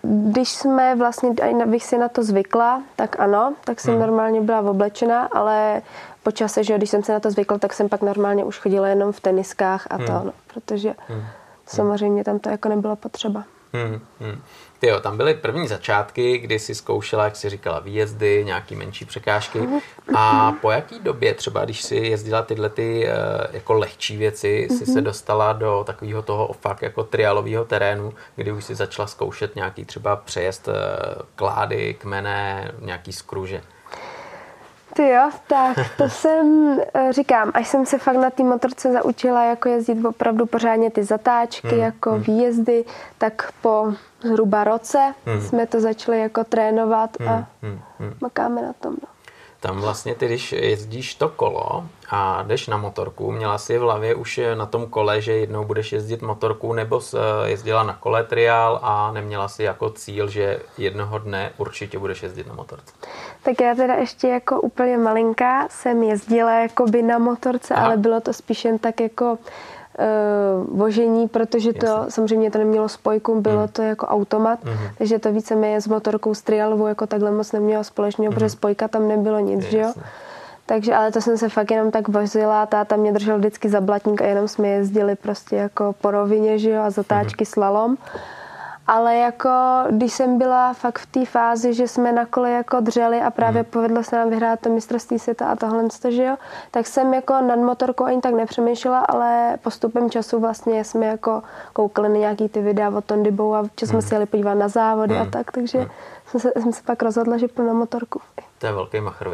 Když 0.02 0.48
jsme 0.48 0.94
vlastně, 0.94 1.30
abych 1.62 1.84
si 1.84 1.98
na 1.98 2.08
to 2.08 2.22
zvykla, 2.22 2.82
tak 2.96 3.20
ano, 3.20 3.54
tak 3.64 3.80
jsem 3.80 3.94
hmm. 3.94 4.00
normálně 4.00 4.40
byla 4.40 4.60
oblečená, 4.60 5.28
ale 5.32 5.82
po 6.22 6.30
čase, 6.30 6.64
že 6.64 6.76
když 6.76 6.90
jsem 6.90 7.02
se 7.02 7.12
na 7.12 7.20
to 7.20 7.30
zvykla, 7.30 7.58
tak 7.58 7.72
jsem 7.72 7.88
pak 7.88 8.02
normálně 8.02 8.44
už 8.44 8.58
chodila 8.58 8.88
jenom 8.88 9.12
v 9.12 9.20
teniskách 9.20 9.86
a 9.90 9.96
hmm. 9.96 10.06
to, 10.06 10.12
no, 10.12 10.32
protože 10.54 10.94
hmm. 11.08 11.22
samozřejmě 11.66 12.24
tam 12.24 12.38
to 12.38 12.48
jako 12.48 12.68
nebylo 12.68 12.96
potřeba. 12.96 13.44
Hmm. 13.72 14.00
Hmm. 14.20 14.40
Ty 14.84 14.90
jo, 14.90 15.00
tam 15.00 15.16
byly 15.16 15.34
první 15.34 15.68
začátky, 15.68 16.38
kdy 16.38 16.58
si 16.58 16.74
zkoušela, 16.74 17.24
jak 17.24 17.36
si 17.36 17.50
říkala, 17.50 17.78
výjezdy, 17.78 18.44
nějaký 18.44 18.76
menší 18.76 19.04
překážky. 19.04 19.68
A 20.16 20.52
po 20.60 20.70
jaký 20.70 21.00
době 21.00 21.34
třeba, 21.34 21.64
když 21.64 21.82
si 21.82 21.96
jezdila 21.96 22.42
tyhle 22.42 22.68
ty 22.68 23.08
eh, 23.08 23.12
jako 23.52 23.72
lehčí 23.72 24.16
věci, 24.16 24.68
si 24.78 24.86
se 24.86 25.00
dostala 25.00 25.52
do 25.52 25.84
takového 25.86 26.22
toho 26.22 26.52
fakt 26.60 26.82
jako 26.82 27.04
trialového 27.04 27.64
terénu, 27.64 28.14
kdy 28.36 28.52
už 28.52 28.64
si 28.64 28.74
začala 28.74 29.08
zkoušet 29.08 29.56
nějaký 29.56 29.84
třeba 29.84 30.16
přejezd 30.16 30.68
eh, 30.68 30.72
klády, 31.36 31.94
kmene, 31.94 32.72
nějaký 32.80 33.12
skruže? 33.12 33.62
Ty 34.94 35.08
jo, 35.08 35.30
tak 35.46 35.76
to 35.96 36.08
jsem, 36.08 36.78
eh, 36.94 37.12
říkám, 37.12 37.50
až 37.54 37.68
jsem 37.68 37.86
se 37.86 37.98
fakt 37.98 38.16
na 38.16 38.30
té 38.30 38.42
motorce 38.42 38.92
zaučila 38.92 39.44
jako 39.44 39.68
jezdit 39.68 40.04
opravdu 40.04 40.46
pořádně 40.46 40.90
ty 40.90 41.04
zatáčky, 41.04 41.68
hmm. 41.68 41.80
jako 41.80 42.10
hmm. 42.10 42.22
výjezdy, 42.22 42.84
tak 43.18 43.52
po 43.60 43.92
zhruba 44.24 44.64
roce 44.64 45.14
hmm. 45.26 45.40
jsme 45.40 45.66
to 45.66 45.80
začali 45.80 46.20
jako 46.20 46.44
trénovat 46.44 47.10
a 47.20 47.32
hmm. 47.32 47.46
Hmm. 47.62 47.80
hmm. 47.98 48.14
makáme 48.20 48.62
na 48.62 48.72
tom. 48.72 48.92
No. 49.02 49.08
Tam 49.64 49.80
vlastně 49.80 50.14
ty, 50.14 50.26
když 50.26 50.52
jezdíš 50.52 51.14
to 51.14 51.28
kolo 51.28 51.84
a 52.10 52.42
jdeš 52.42 52.68
na 52.68 52.76
motorku, 52.76 53.32
měla 53.32 53.58
si 53.58 53.78
v 53.78 53.80
hlavě 53.80 54.14
už 54.14 54.40
na 54.54 54.66
tom 54.66 54.86
kole, 54.86 55.20
že 55.20 55.32
jednou 55.32 55.64
budeš 55.64 55.92
jezdit 55.92 56.22
motorku, 56.22 56.72
nebo 56.72 57.00
jezdila 57.44 57.82
na 57.82 57.94
kole 57.94 58.24
triál 58.24 58.80
a 58.82 59.12
neměla 59.12 59.48
si 59.48 59.62
jako 59.62 59.90
cíl, 59.90 60.28
že 60.28 60.60
jednoho 60.78 61.18
dne 61.18 61.52
určitě 61.56 61.98
budeš 61.98 62.22
jezdit 62.22 62.46
na 62.46 62.54
motorce? 62.54 62.94
Tak 63.42 63.60
já 63.60 63.74
teda 63.74 63.94
ještě 63.94 64.28
jako 64.28 64.60
úplně 64.60 64.98
malinká 64.98 65.68
jsem 65.70 66.02
jezdila 66.02 66.52
jako 66.52 66.86
by 66.86 67.02
na 67.02 67.18
motorce, 67.18 67.74
Aha. 67.74 67.86
ale 67.86 67.96
bylo 67.96 68.20
to 68.20 68.32
spíš 68.32 68.64
jen 68.64 68.78
tak 68.78 69.00
jako 69.00 69.38
uh, 69.98 70.78
vožení, 70.78 71.28
protože 71.28 71.72
to 71.72 71.86
Jasně. 71.86 72.10
samozřejmě 72.10 72.50
to 72.50 72.58
nemělo 72.58 72.88
spojku, 72.88 73.40
bylo 73.40 73.62
mm. 73.62 73.68
to 73.68 73.82
jako 73.82 74.06
automat, 74.06 74.64
mm. 74.64 74.72
takže 74.98 75.18
to 75.18 75.32
víceméně 75.32 75.80
s 75.80 75.88
motorkou 75.88 76.34
s 76.34 76.42
trialovou 76.42 76.86
jako 76.86 77.06
takhle 77.06 77.30
moc 77.30 77.52
nemělo 77.52 77.84
společného, 77.84 78.30
mm. 78.30 78.34
protože 78.34 78.50
spojka 78.50 78.88
tam 78.88 79.08
nebylo 79.08 79.38
nic, 79.38 79.62
že 79.62 79.78
jo. 79.78 79.92
Takže, 80.66 80.94
ale 80.94 81.12
to 81.12 81.20
jsem 81.20 81.38
se 81.38 81.48
fakt 81.48 81.70
jenom 81.70 81.90
tak 81.90 82.08
vozila, 82.08 82.66
táta 82.66 82.96
mě 82.96 83.12
držel 83.12 83.38
vždycky 83.38 83.68
za 83.68 83.80
blatník 83.80 84.22
a 84.22 84.26
jenom 84.26 84.48
jsme 84.48 84.68
jezdili 84.68 85.16
prostě 85.16 85.56
jako 85.56 85.94
po 86.00 86.10
rovině, 86.10 86.58
že 86.58 86.70
jo, 86.70 86.82
a 86.82 86.90
zatáčky 86.90 87.42
mm. 87.42 87.46
slalom 87.46 87.96
ale 88.86 89.16
jako 89.16 89.50
když 89.90 90.12
jsem 90.12 90.38
byla 90.38 90.72
fakt 90.72 90.98
v 90.98 91.06
té 91.06 91.26
fázi, 91.26 91.74
že 91.74 91.88
jsme 91.88 92.12
na 92.12 92.26
kole 92.26 92.50
jako 92.50 92.80
dřeli 92.80 93.20
a 93.20 93.30
právě 93.30 93.62
hmm. 93.62 93.70
povedlo 93.70 94.02
se 94.02 94.16
nám 94.16 94.30
vyhrát 94.30 94.60
to 94.60 94.68
mistrovství 94.68 95.18
světa 95.18 95.46
a 95.46 95.56
tohle, 95.56 95.84
že 96.08 96.24
jo, 96.24 96.36
tak 96.70 96.86
jsem 96.86 97.14
jako 97.14 97.32
nad 97.32 97.56
motorkou 97.56 98.04
ani 98.04 98.20
tak 98.20 98.34
nepřemýšlela, 98.34 98.98
ale 98.98 99.56
postupem 99.62 100.10
času 100.10 100.40
vlastně 100.40 100.84
jsme 100.84 101.06
jako 101.06 101.42
koukali 101.72 102.08
na 102.08 102.16
nějaký 102.16 102.48
ty 102.48 102.62
videa 102.62 102.90
od 102.90 103.04
Tondy 103.04 103.30
Bow 103.30 103.54
a 103.54 103.62
čas 103.76 103.88
jsme 103.88 103.98
hmm. 103.98 104.08
si 104.08 104.14
jeli 104.14 104.26
podívat 104.26 104.54
na 104.54 104.68
závody 104.68 105.14
hmm. 105.14 105.22
a 105.22 105.30
tak, 105.30 105.52
takže 105.52 105.78
hmm. 105.78 105.88
jsem, 106.26 106.40
se, 106.40 106.52
jsem 106.62 106.72
se 106.72 106.82
pak 106.82 107.02
rozhodla, 107.02 107.36
že 107.36 107.48
půjdu 107.48 107.68
na 107.68 107.74
motorku. 107.74 108.20
To 108.58 108.66
je 108.66 108.72
velký 108.72 109.00
machr, 109.00 109.28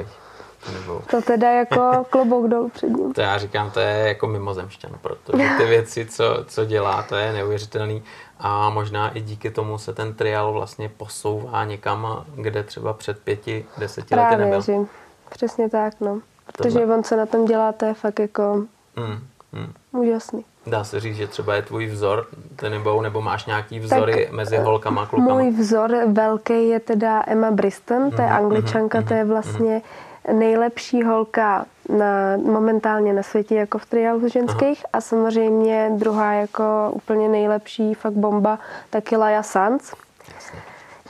nebo... 0.72 1.02
To 1.10 1.22
teda 1.22 1.50
jako 1.50 2.06
klobouk 2.10 2.48
dolů 2.48 2.68
před 2.68 2.88
ním. 2.88 3.12
To 3.12 3.20
já 3.20 3.38
říkám, 3.38 3.70
to 3.70 3.80
je 3.80 4.08
jako 4.08 4.26
mimozemšťan, 4.26 4.92
protože 5.02 5.48
ty 5.58 5.64
věci, 5.64 6.06
co, 6.06 6.44
co 6.46 6.64
dělá, 6.64 7.02
to 7.02 7.16
je 7.16 7.32
neuvěřitelný 7.32 8.02
a 8.38 8.70
možná 8.70 9.10
i 9.10 9.20
díky 9.20 9.50
tomu 9.50 9.78
se 9.78 9.94
ten 9.94 10.14
trial 10.14 10.52
vlastně 10.52 10.88
posouvá 10.88 11.64
někam, 11.64 12.24
kde 12.34 12.62
třeba 12.62 12.92
před 12.92 13.18
pěti, 13.18 13.66
deseti 13.78 14.08
Právě, 14.08 14.38
lety 14.38 14.44
nebyl. 14.44 14.62
Že, 14.62 14.88
přesně 15.28 15.68
tak, 15.68 16.00
no. 16.00 16.20
Protože 16.46 16.78
Tohle. 16.78 16.96
on, 16.96 17.04
co 17.04 17.16
na 17.16 17.26
tom 17.26 17.44
dělá, 17.44 17.72
to 17.72 17.84
je 17.84 17.94
fakt 17.94 18.18
jako 18.20 18.54
mm, 18.96 19.20
mm. 19.52 19.72
úžasný. 19.92 20.44
Dá 20.66 20.84
se 20.84 21.00
říct, 21.00 21.16
že 21.16 21.26
třeba 21.26 21.54
je 21.54 21.62
tvůj 21.62 21.86
vzor, 21.86 22.26
nebo, 22.68 23.02
nebo 23.02 23.20
máš 23.20 23.46
nějaký 23.46 23.78
vzory 23.78 24.24
tak, 24.24 24.34
mezi 24.34 24.56
holkama 24.56 25.02
a 25.02 25.06
klukama? 25.06 25.34
Můj 25.34 25.50
vzor 25.50 25.96
velký 26.06 26.68
je 26.68 26.80
teda 26.80 27.22
Emma 27.26 27.50
Briston, 27.50 28.10
to 28.10 28.22
je 28.22 28.28
mm-hmm, 28.28 28.36
angličanka, 28.36 29.00
mm-hmm, 29.00 29.08
to 29.08 29.14
je 29.14 29.24
vlastně 29.24 29.76
mm-hmm 29.76 30.09
nejlepší 30.32 31.02
holka 31.02 31.66
na, 31.88 32.36
momentálně 32.36 33.12
na 33.12 33.22
světě 33.22 33.54
jako 33.54 33.78
v 33.78 33.86
triálu 33.86 34.28
ženských 34.28 34.78
Aha. 34.84 34.90
a 34.92 35.00
samozřejmě 35.00 35.90
druhá 35.94 36.32
jako 36.32 36.90
úplně 36.94 37.28
nejlepší 37.28 37.94
fakt 37.94 38.12
bomba 38.12 38.58
taky 38.90 39.16
Laja 39.16 39.42
Sanz, 39.42 39.92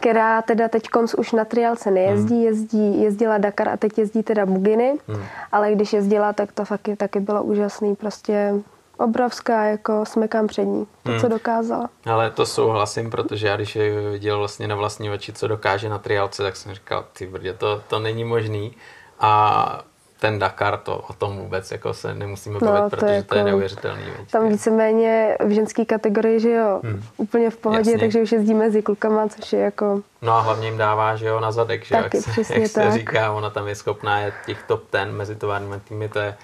která 0.01 0.43
teda 0.43 0.69
teď 0.69 0.89
konc 0.89 1.15
už 1.15 1.33
na 1.33 1.45
triálce 1.45 1.91
nejezdí, 1.91 2.35
hmm. 2.35 2.45
jezdí, 2.45 3.03
jezdila 3.03 3.39
Dakar 3.39 3.69
a 3.69 3.77
teď 3.77 3.99
jezdí 3.99 4.23
teda 4.23 4.47
Buginy, 4.47 4.99
hmm. 5.09 5.23
ale 5.53 5.73
když 5.73 5.93
jezdila, 5.93 6.33
tak 6.33 6.53
to 6.53 6.65
taky, 6.65 6.97
taky 6.97 7.21
bylo 7.21 7.43
úžasný, 7.43 7.97
prostě 7.97 8.55
obrovská, 9.01 9.65
jako 9.65 10.07
smekám 10.07 10.47
před 10.47 10.65
ní, 10.65 10.87
to, 11.03 11.11
hmm. 11.11 11.21
co 11.21 11.29
dokázala. 11.29 11.89
Ale 12.07 12.31
to 12.31 12.47
souhlasím, 12.47 13.11
protože 13.11 13.47
já 13.47 13.57
když 13.57 13.77
je 13.77 14.11
viděl 14.11 14.39
vlastně 14.39 14.69
na 14.69 14.75
vlastní 14.75 15.11
oči, 15.11 15.33
co 15.33 15.49
dokáže 15.49 15.89
na 15.89 15.99
triálce, 15.99 16.43
tak 16.43 16.57
jsem 16.57 16.75
říkal, 16.75 17.05
ty 17.13 17.27
brdě, 17.27 17.55
to, 17.55 17.83
to 17.89 17.99
není 17.99 18.25
možný. 18.25 18.77
A 19.21 19.85
ten 20.21 20.39
Dakar, 20.39 20.77
to 20.77 20.99
o 20.99 21.13
tom 21.13 21.37
vůbec 21.37 21.71
jako 21.71 21.95
se 21.95 22.15
nemusíme 22.15 22.59
no, 22.63 22.73
bavit, 22.73 22.91
protože 22.91 23.01
to 23.01 23.07
je, 23.07 23.17
jako, 23.17 23.29
to 23.29 23.35
je 23.35 23.45
neuvěřitelný. 23.45 24.03
Věc. 24.03 24.31
Tam 24.31 24.49
víceméně 24.49 25.37
v 25.45 25.51
ženské 25.51 25.85
kategorii, 25.85 26.41
že 26.41 26.51
jo, 26.51 26.81
hmm. 26.85 27.03
úplně 27.17 27.51
v 27.51 27.57
pohodě, 27.57 27.91
Jasně. 27.91 27.99
takže 27.99 28.23
už 28.23 28.33
jezdí 28.33 28.55
mezi 28.55 28.83
klukama, 28.83 29.29
což 29.29 29.53
je 29.53 29.61
jako... 29.61 30.03
No 30.23 30.33
a 30.33 30.41
hlavně 30.41 30.69
jim 30.69 30.79
dává, 30.79 31.17
že 31.17 31.27
jo, 31.27 31.41
na 31.41 31.53
zadek, 31.53 31.85
že 31.85 31.95
Taky, 31.95 32.17
jak, 32.17 32.47
se, 32.47 32.61
jak 32.61 32.71
se 32.71 32.93
říká, 32.93 33.33
ona 33.33 33.51
tam 33.51 33.69
je 33.69 33.75
schopná 33.75 34.21
je 34.21 34.33
těch 34.47 34.63
top 34.63 34.91
ten 34.91 35.13
mezi 35.13 35.37
továrními 35.37 35.81
týmy, 35.89 36.09
to 36.09 36.19
je 36.19 36.37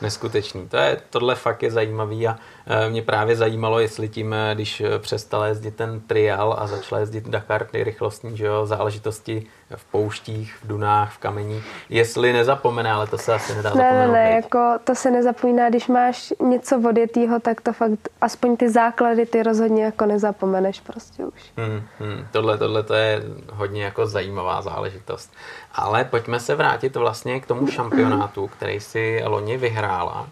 neskutečný. 0.00 0.68
To 0.68 0.76
je, 0.76 1.00
tohle 1.10 1.34
fakt 1.34 1.62
je 1.62 1.70
zajímavý 1.70 2.28
a 2.28 2.38
e, 2.66 2.90
mě 2.90 3.02
právě 3.02 3.36
zajímalo, 3.36 3.80
jestli 3.80 4.08
tím, 4.08 4.34
e, 4.34 4.54
když 4.54 4.80
e, 4.80 4.98
přestal 4.98 5.44
jezdit 5.44 5.76
ten 5.76 6.00
trial 6.00 6.56
a 6.58 6.66
začal 6.66 6.98
jezdit 6.98 7.28
Dakar, 7.28 7.66
ty 7.66 7.84
rychlostní 7.84 8.36
že 8.36 8.46
jo, 8.46 8.66
záležitosti 8.66 9.46
v 9.76 9.84
pouštích, 9.84 10.56
v 10.62 10.66
dunách, 10.66 11.12
v 11.12 11.18
kamení, 11.18 11.62
jestli 11.88 12.32
nezapomene, 12.32 12.92
ale 12.92 13.06
to 13.06 13.18
se 13.18 13.34
asi 13.34 13.54
nedá 13.54 13.70
ne, 13.70 13.76
zapomenout. 13.76 14.12
Ne, 14.12 14.22
ne, 14.22 14.30
jako 14.30 14.58
to 14.84 14.94
se 14.94 15.10
nezapomíná, 15.10 15.68
když 15.68 15.88
máš 15.88 16.32
něco 16.40 16.80
odjetýho, 16.88 17.40
tak 17.40 17.60
to 17.60 17.72
fakt, 17.72 18.08
aspoň 18.20 18.56
ty 18.56 18.70
základy 18.70 19.26
ty 19.26 19.42
rozhodně 19.42 19.84
jako 19.84 20.06
nezapomeneš 20.06 20.80
prostě 20.80 21.24
už. 21.24 21.52
Hmm, 21.56 21.82
hmm, 21.98 22.26
tohle, 22.32 22.58
tohle 22.58 22.82
to 22.82 22.94
je 22.94 23.22
hodně 23.52 23.84
jako 23.84 24.06
zajímavá 24.06 24.62
záležitost. 24.62 25.32
Ale 25.74 26.04
pojďme 26.04 26.40
se 26.40 26.54
vrátit 26.54 26.96
vlastně 26.96 27.40
k 27.40 27.46
tomu 27.46 27.66
šampionátu, 27.66 28.46
který 28.46 28.80
si 28.80 29.22
loni 29.24 29.56
vyhrála. 29.88 30.28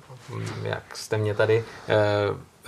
Jak 0.63 0.97
jste 0.97 1.19
mě 1.19 1.35
tady 1.35 1.65
eh, 1.89 1.95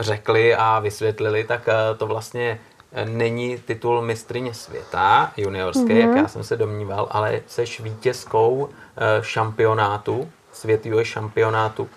řekli 0.00 0.54
a 0.54 0.78
vysvětlili, 0.78 1.45
tak 1.45 1.68
eh, 1.68 1.95
to 1.97 2.07
vlastně 2.07 2.61
není 3.04 3.59
titul 3.59 4.02
mistrině 4.02 4.54
světa 4.54 5.33
juniorské, 5.37 5.85
mm-hmm. 5.85 6.09
jak 6.09 6.16
já 6.16 6.28
jsem 6.28 6.45
se 6.45 6.57
domníval, 6.57 7.09
ale 7.11 7.40
seš 7.47 7.80
vítězkou 7.80 8.68
eh, 8.68 9.23
šampionátu, 9.23 10.30
světového 10.52 11.04
šampionátu 11.04 11.88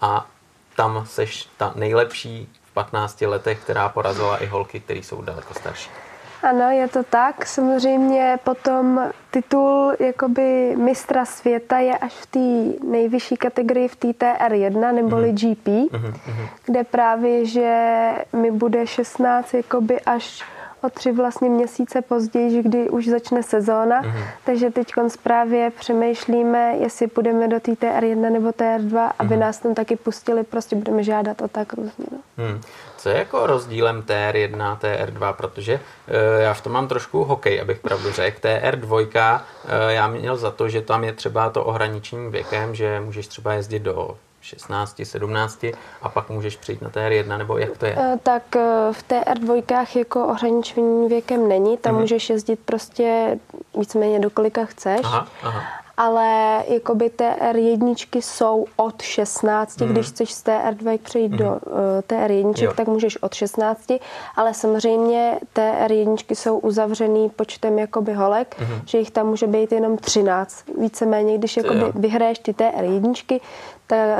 a 0.00 0.26
tam 0.76 1.06
seš 1.06 1.48
ta 1.56 1.72
nejlepší 1.74 2.48
v 2.64 2.74
15 2.74 3.20
letech, 3.20 3.60
která 3.60 3.88
porazila 3.88 4.36
i 4.36 4.46
holky, 4.46 4.80
které 4.80 4.98
jsou 4.98 5.22
daleko 5.22 5.54
starší. 5.54 5.90
Ano, 6.44 6.70
je 6.70 6.88
to 6.88 7.02
tak. 7.02 7.46
Samozřejmě 7.46 8.38
potom 8.44 9.00
titul 9.30 9.92
jakoby 9.98 10.76
mistra 10.76 11.24
světa 11.24 11.78
je 11.78 11.98
až 11.98 12.12
v 12.12 12.26
té 12.26 12.84
nejvyšší 12.86 13.36
kategorii 13.36 13.88
v 13.88 13.96
té 13.96 14.08
TR1 14.08 14.94
neboli 14.94 15.28
mm. 15.28 15.34
GP, 15.34 15.66
mm-hmm. 15.66 16.14
kde 16.64 16.84
právě, 16.84 17.44
že 17.44 18.10
mi 18.32 18.50
bude 18.50 18.86
16 18.86 19.54
jakoby 19.54 20.00
až 20.00 20.44
o 20.82 20.90
tři 20.90 21.12
vlastně 21.12 21.48
měsíce 21.48 22.02
později, 22.02 22.62
kdy 22.62 22.90
už 22.90 23.08
začne 23.08 23.42
sezóna, 23.42 24.02
mm-hmm. 24.02 24.24
takže 24.44 24.70
teď 24.70 24.92
právě 25.22 25.70
přemýšlíme, 25.70 26.74
jestli 26.80 27.06
půjdeme 27.06 27.48
do 27.48 27.60
té 27.60 27.72
TR1 27.72 28.32
nebo 28.32 28.48
TR2, 28.48 29.10
aby 29.18 29.34
mm-hmm. 29.34 29.38
nás 29.38 29.58
tam 29.58 29.74
taky 29.74 29.96
pustili, 29.96 30.44
prostě 30.44 30.76
budeme 30.76 31.02
žádat 31.02 31.42
o 31.42 31.48
tak 31.48 31.72
různě. 31.72 32.06
No. 32.12 32.44
Mm. 32.44 32.60
Co 33.04 33.10
je 33.10 33.18
jako 33.18 33.46
rozdílem 33.46 34.02
TR1 34.02 34.62
a 34.62 34.78
TR2, 34.82 35.32
protože 35.32 35.80
e, 36.08 36.42
já 36.42 36.54
v 36.54 36.60
tom 36.60 36.72
mám 36.72 36.88
trošku 36.88 37.24
hokej, 37.24 37.60
abych 37.60 37.80
pravdu 37.80 38.12
řekl. 38.12 38.48
TR2, 38.48 39.40
e, 39.64 39.92
já 39.92 40.08
měl 40.08 40.36
za 40.36 40.50
to, 40.50 40.68
že 40.68 40.82
tam 40.82 41.04
je 41.04 41.12
třeba 41.12 41.50
to 41.50 41.64
ohraničení 41.64 42.30
věkem, 42.30 42.74
že 42.74 43.00
můžeš 43.00 43.26
třeba 43.26 43.52
jezdit 43.52 43.78
do 43.78 44.16
16, 44.40 45.00
17 45.04 45.64
a 46.02 46.08
pak 46.08 46.28
můžeš 46.28 46.56
přijít 46.56 46.82
na 46.82 46.90
TR1, 46.90 47.38
nebo 47.38 47.58
jak 47.58 47.78
to 47.78 47.86
je? 47.86 47.96
E, 47.98 48.18
tak 48.22 48.42
v 48.92 49.04
TR2 49.08 49.98
jako 49.98 50.26
ohraničení 50.26 51.08
věkem 51.08 51.48
není, 51.48 51.76
tam 51.78 51.94
mm-hmm. 51.94 52.00
můžeš 52.00 52.30
jezdit 52.30 52.60
prostě 52.64 53.38
víceméně 53.78 54.20
do 54.20 54.30
kolika 54.30 54.64
chceš. 54.64 55.00
Aha, 55.04 55.26
aha 55.42 55.83
ale 55.96 56.62
jakoby 56.68 57.10
TR1 57.10 58.20
jsou 58.20 58.66
od 58.76 59.02
16, 59.02 59.80
mm. 59.80 59.88
když 59.88 60.06
chceš 60.06 60.32
z 60.32 60.44
TR2 60.44 60.98
přejít 60.98 61.32
mm. 61.32 61.38
do 61.38 61.46
uh, 61.46 61.58
eh, 61.98 62.02
TR1, 62.02 62.64
jo. 62.64 62.72
tak 62.76 62.88
můžeš 62.88 63.22
od 63.22 63.34
16, 63.34 63.92
ale 64.36 64.54
samozřejmě 64.54 65.38
TR1 65.56 66.34
jsou 66.34 66.58
uzavřený 66.58 67.30
počtem 67.30 67.78
jakoby 67.78 68.12
holek, 68.12 68.56
mm. 68.60 68.80
že 68.86 68.98
jich 68.98 69.10
tam 69.10 69.26
může 69.26 69.46
být 69.46 69.72
jenom 69.72 69.96
13. 69.96 70.64
Víceméně, 70.80 71.38
když 71.38 71.56
jakoby 71.56 71.84
vyhraješ 71.94 72.38
ty 72.38 72.52
TR1, 72.52 73.40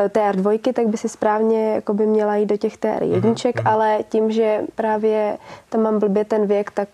TR2, 0.08 0.72
tak 0.72 0.86
by 0.86 0.96
si 0.96 1.08
správně 1.08 1.74
jakoby 1.74 2.06
měla 2.06 2.36
jít 2.36 2.46
do 2.46 2.56
těch 2.56 2.78
TR1, 2.78 3.26
mm. 3.26 3.66
ale 3.66 3.98
tím, 4.08 4.30
že 4.30 4.60
právě 4.74 5.38
tam 5.68 5.82
mám 5.82 5.98
blbě 5.98 6.24
ten 6.24 6.46
věk, 6.46 6.70
tak 6.70 6.88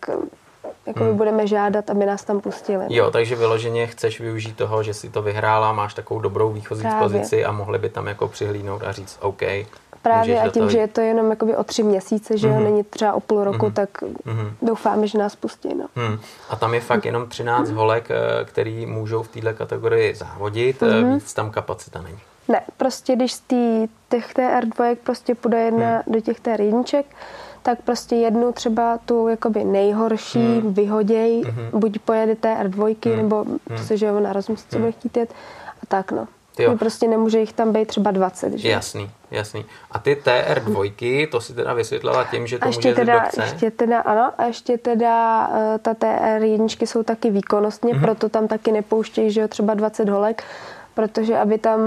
jako 0.90 1.04
hmm. 1.04 1.16
budeme 1.16 1.46
žádat, 1.46 1.90
aby 1.90 2.06
nás 2.06 2.24
tam 2.24 2.40
pustili. 2.40 2.84
Jo, 2.88 3.10
takže 3.10 3.36
vyloženě 3.36 3.86
chceš 3.86 4.20
využít 4.20 4.56
toho, 4.56 4.82
že 4.82 4.94
si 4.94 5.08
to 5.10 5.22
vyhrála, 5.22 5.72
máš 5.72 5.94
takovou 5.94 6.20
dobrou 6.20 6.52
výchozí 6.52 6.82
Právě. 6.82 7.00
pozici 7.02 7.44
a 7.44 7.52
mohli 7.52 7.78
by 7.78 7.88
tam 7.88 8.06
jako 8.06 8.28
přihlídnout 8.28 8.82
a 8.82 8.92
říct 8.92 9.18
OK. 9.20 9.42
právě 10.02 10.40
a 10.40 10.44
tím, 10.44 10.52
toho 10.52 10.70
že 10.70 10.78
je 10.78 10.88
to 10.88 11.00
jenom 11.00 11.30
jakoby 11.30 11.56
o 11.56 11.64
tři 11.64 11.82
měsíce, 11.82 12.38
že 12.38 12.48
jo, 12.48 12.54
Mhm. 12.54 12.64
není 12.64 12.84
třeba 12.84 13.12
o 13.12 13.20
půl 13.20 13.44
roku, 13.44 13.70
tak 13.70 13.88
Mhm. 14.24 14.52
doufáme, 14.62 15.06
že 15.06 15.18
nás 15.18 15.36
pustí, 15.36 15.68
no. 15.74 15.86
Hmm. 15.96 16.18
A 16.50 16.56
tam 16.56 16.74
je 16.74 16.80
fakt 16.80 17.04
jenom 17.04 17.28
13 17.28 17.70
holek, 17.70 18.08
eh, 18.10 18.44
který 18.44 18.86
můžou 18.86 19.22
v 19.22 19.28
této 19.28 19.52
kategorii 19.54 20.14
závodit, 20.14 20.82
Mhm. 20.82 21.04
mm 21.08 21.14
víc 21.14 21.34
tam 21.34 21.50
kapacita 21.50 22.02
není. 22.02 22.18
Ne, 22.48 22.60
prostě 22.76 23.16
když 23.16 23.32
z 23.32 23.42
těch 24.08 24.34
TR2 24.34 24.96
prostě 25.04 25.34
půjde 25.34 25.58
jedna 25.58 25.90
Hmm. 25.90 26.02
do 26.14 26.20
těch 26.20 26.40
TR 26.40 26.60
jedniček, 26.60 27.06
tak 27.62 27.82
prostě 27.82 28.16
jednu 28.16 28.52
třeba 28.52 28.98
tu 29.04 29.28
jakoby 29.28 29.64
nejhorší 29.64 30.60
Hmm. 30.60 30.74
vyhoděj, 30.74 31.42
Mhm. 31.46 31.80
buď 31.80 31.98
pojede 31.98 32.34
TR2, 32.34 32.96
Hmm. 33.08 33.16
nebo 33.16 33.44
Hmm. 33.44 33.78
se, 33.78 33.96
že 33.96 34.12
ona 34.12 34.32
rozmyslí, 34.32 34.66
co 34.70 34.78
bude 34.78 34.92
chtít 34.92 35.16
jet, 35.16 35.30
a 35.82 35.86
tak 35.88 36.12
no. 36.12 36.28
Jo. 36.58 36.76
Prostě 36.78 37.08
nemůže 37.08 37.40
jich 37.40 37.52
tam 37.52 37.72
být 37.72 37.88
třeba 37.88 38.10
20, 38.10 38.52
že? 38.58 38.68
Jasný, 38.68 39.10
jasný. 39.30 39.64
A 39.90 39.98
ty 39.98 40.14
TR2, 40.24 41.26
to 41.30 41.40
si 41.40 41.54
teda 41.54 41.74
vysvětlila 41.74 42.24
tím, 42.24 42.46
že 42.46 42.58
to 42.58 42.64
A 42.64 42.66
může 42.66 42.76
ještě 42.78 42.88
jezdit 42.88 43.00
teda, 43.04 43.28
ještě 43.44 43.70
teda, 43.70 44.00
ano, 44.00 44.32
a 44.38 44.44
ještě 44.44 44.78
teda 44.78 45.48
uh, 45.48 45.54
ta 45.82 45.94
TR 45.94 46.42
jedničky 46.42 46.86
jsou 46.86 47.02
taky 47.02 47.30
výkonnostně, 47.30 47.92
Mhm. 47.94 48.02
proto 48.02 48.28
tam 48.28 48.48
taky 48.48 48.72
nepouštějí, 48.72 49.30
že 49.30 49.40
jo, 49.40 49.48
třeba 49.48 49.74
20 49.74 50.08
holek, 50.08 50.42
protože 50.94 51.38
aby 51.38 51.58
tam 51.58 51.80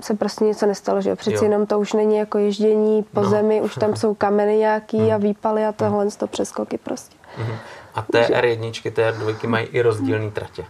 se 0.00 0.14
prostě 0.14 0.44
něco 0.44 0.66
nestalo, 0.66 1.00
že 1.00 1.10
jo. 1.10 1.16
Přeci 1.16 1.36
Jo. 1.36 1.42
jenom 1.44 1.66
to 1.66 1.78
už 1.80 1.92
není 1.92 2.16
jako 2.16 2.38
ježdění 2.38 3.02
po 3.02 3.20
No. 3.20 3.30
zemi, 3.30 3.60
už 3.60 3.74
tam 3.74 3.96
jsou 3.96 4.14
kameny 4.14 4.56
nějaký 4.56 5.12
a 5.12 5.16
výpaly 5.16 5.66
a 5.66 5.72
tohle 5.72 6.06
to 6.10 6.26
přeskoky 6.26 6.78
prostě. 6.78 7.16
Mhm. 7.38 7.56
A 7.94 8.02
TR1, 8.02 8.70
TR2 8.90 9.48
mají 9.48 9.66
i 9.66 9.82
rozdílné 9.82 10.30
tratě. 10.30 10.64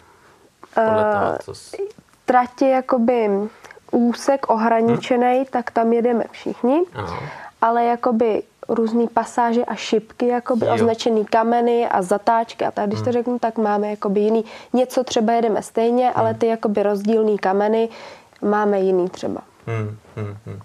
Podle 0.75 1.11
Eh, 1.11 1.13
toho, 1.13 1.39
co 1.43 1.55
s... 1.55 1.77
Tratě 2.25 2.69
jakoby 2.69 3.31
úsek 3.91 4.51
ohraničený, 4.51 5.37
Mhm. 5.37 5.47
tak 5.51 5.71
tam 5.71 5.93
jedeme 5.93 6.25
všichni. 6.31 6.83
Ano. 6.95 7.19
ale 7.61 7.85
jakoby 7.85 8.43
různý 8.75 9.09
pasáže 9.09 9.65
a 9.65 9.75
šipky, 9.75 10.27
jakoby 10.29 10.67
Jo. 10.67 10.75
označený 10.75 11.25
kameny 11.25 11.89
a 11.89 12.03
zatáčky 12.03 12.65
a 12.65 12.71
tak, 12.71 12.87
když 12.87 12.99
Hmm. 12.99 13.05
to 13.05 13.13
řeknu, 13.13 13.39
tak 13.39 13.59
máme 13.59 13.91
jakoby 13.91 14.21
jiný. 14.21 14.45
Něco 14.73 15.05
třeba 15.05 15.33
jedeme 15.33 15.63
stejně, 15.63 16.05
Hmm. 16.11 16.13
ale 16.21 16.35
ty 16.35 16.47
jakoby 16.47 16.83
rozdílný 16.83 17.39
kameny 17.39 17.89
máme 18.43 18.81
jiný 18.81 19.09
třeba. 19.09 19.41
Hmm, 19.67 19.97
hmm, 20.17 20.37
hmm. 20.47 20.61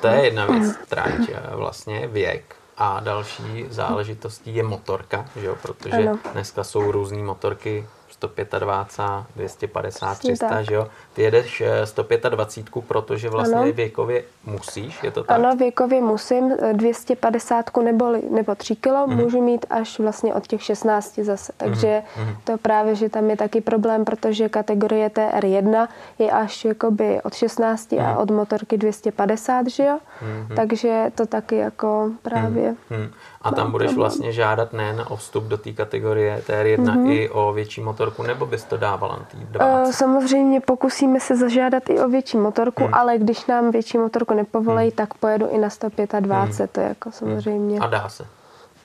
To 0.00 0.06
je 0.06 0.24
jedna 0.24 0.46
věc, 0.46 0.74
trať, 0.88 1.12
eh, 1.28 1.56
vlastně 1.56 2.06
věk. 2.06 2.56
A 2.78 3.00
další 3.00 3.66
záležitostí 3.70 4.54
je 4.56 4.62
motorka, 4.62 5.24
že 5.36 5.46
jo? 5.46 5.56
protože 5.62 5.96
Ano. 5.96 6.18
dneska 6.32 6.64
jsou 6.64 6.92
různé 6.92 7.22
motorky 7.22 7.86
125, 8.14 9.24
250, 9.36 10.06
Přesně 10.14 10.30
300, 10.34 10.48
tak. 10.48 10.64
že 10.64 10.74
jo? 10.74 10.88
Ty 11.14 11.22
jedeš 11.22 11.60
eh, 11.60 11.86
125, 11.86 12.84
protože 12.88 13.30
vlastně 13.30 13.56
Ano. 13.56 13.72
věkově 13.72 14.24
musíš, 14.44 15.02
je 15.02 15.10
to 15.10 15.24
tak? 15.24 15.38
Ano, 15.38 15.56
věkově 15.56 16.00
musím 16.00 16.52
eh, 16.62 16.72
250 16.72 17.76
nebo, 17.76 18.12
nebo 18.30 18.54
3 18.54 18.76
kilo, 18.76 19.06
Mhm. 19.06 19.16
můžu 19.16 19.42
mít 19.42 19.66
až 19.70 19.98
vlastně 19.98 20.34
od 20.34 20.46
těch 20.46 20.62
16 20.62 21.18
zase. 21.18 21.52
Takže 21.56 22.02
mhm. 22.16 22.36
to 22.44 22.58
právě, 22.58 22.94
že 22.94 23.08
tam 23.08 23.30
je 23.30 23.36
taky 23.36 23.60
problém, 23.60 24.04
protože 24.04 24.48
kategorie 24.48 25.08
TR1 25.08 25.88
je 26.18 26.30
až 26.30 26.64
jakoby 26.64 27.20
od 27.22 27.34
16 27.34 27.92
a 27.92 28.02
Mhm. 28.10 28.16
od 28.16 28.30
motorky 28.30 28.78
250, 28.78 29.66
že 29.68 29.84
jo? 29.84 29.98
Mhm. 30.22 30.56
Takže 30.56 31.10
to 31.14 31.26
taky 31.26 31.56
jako 31.56 32.10
právě... 32.22 32.74
Hmm. 32.90 33.10
A 33.44 33.50
tam 33.50 33.64
Mám 33.64 33.72
budeš 33.72 33.86
problém. 33.88 34.00
vlastně 34.10 34.32
žádat 34.32 34.72
nejen 34.72 35.04
o 35.08 35.16
vstup 35.16 35.44
do 35.44 35.56
té 35.58 35.72
kategorie 35.72 36.42
TR1 36.46 36.94
Mhm. 36.94 37.06
i 37.10 37.28
o 37.30 37.52
větší 37.52 37.80
motorku, 37.80 38.22
nebo 38.22 38.46
bys 38.46 38.64
to 38.64 38.76
dávala 38.76 39.16
na 39.16 39.24
té 39.24 39.36
Eh, 39.42 39.46
20? 39.80 39.92
Samozřejmě 39.92 40.60
pokusíme 40.60 41.20
se 41.20 41.36
zažádat 41.36 41.90
i 41.90 42.00
o 42.00 42.08
větší 42.08 42.36
motorku, 42.36 42.84
Hmm. 42.84 42.94
ale 42.94 43.18
když 43.18 43.46
nám 43.46 43.70
větší 43.70 43.98
motorku 43.98 44.34
nepovolejí, 44.34 44.92
tak 44.92 45.14
pojedu 45.14 45.48
i 45.50 45.58
na 45.58 45.70
125, 45.70 46.70
to 46.72 46.80
je 46.80 46.88
jako 46.88 47.10
samozřejmě. 47.12 47.78
A 47.78 47.86
dá 47.86 48.08
se. 48.08 48.26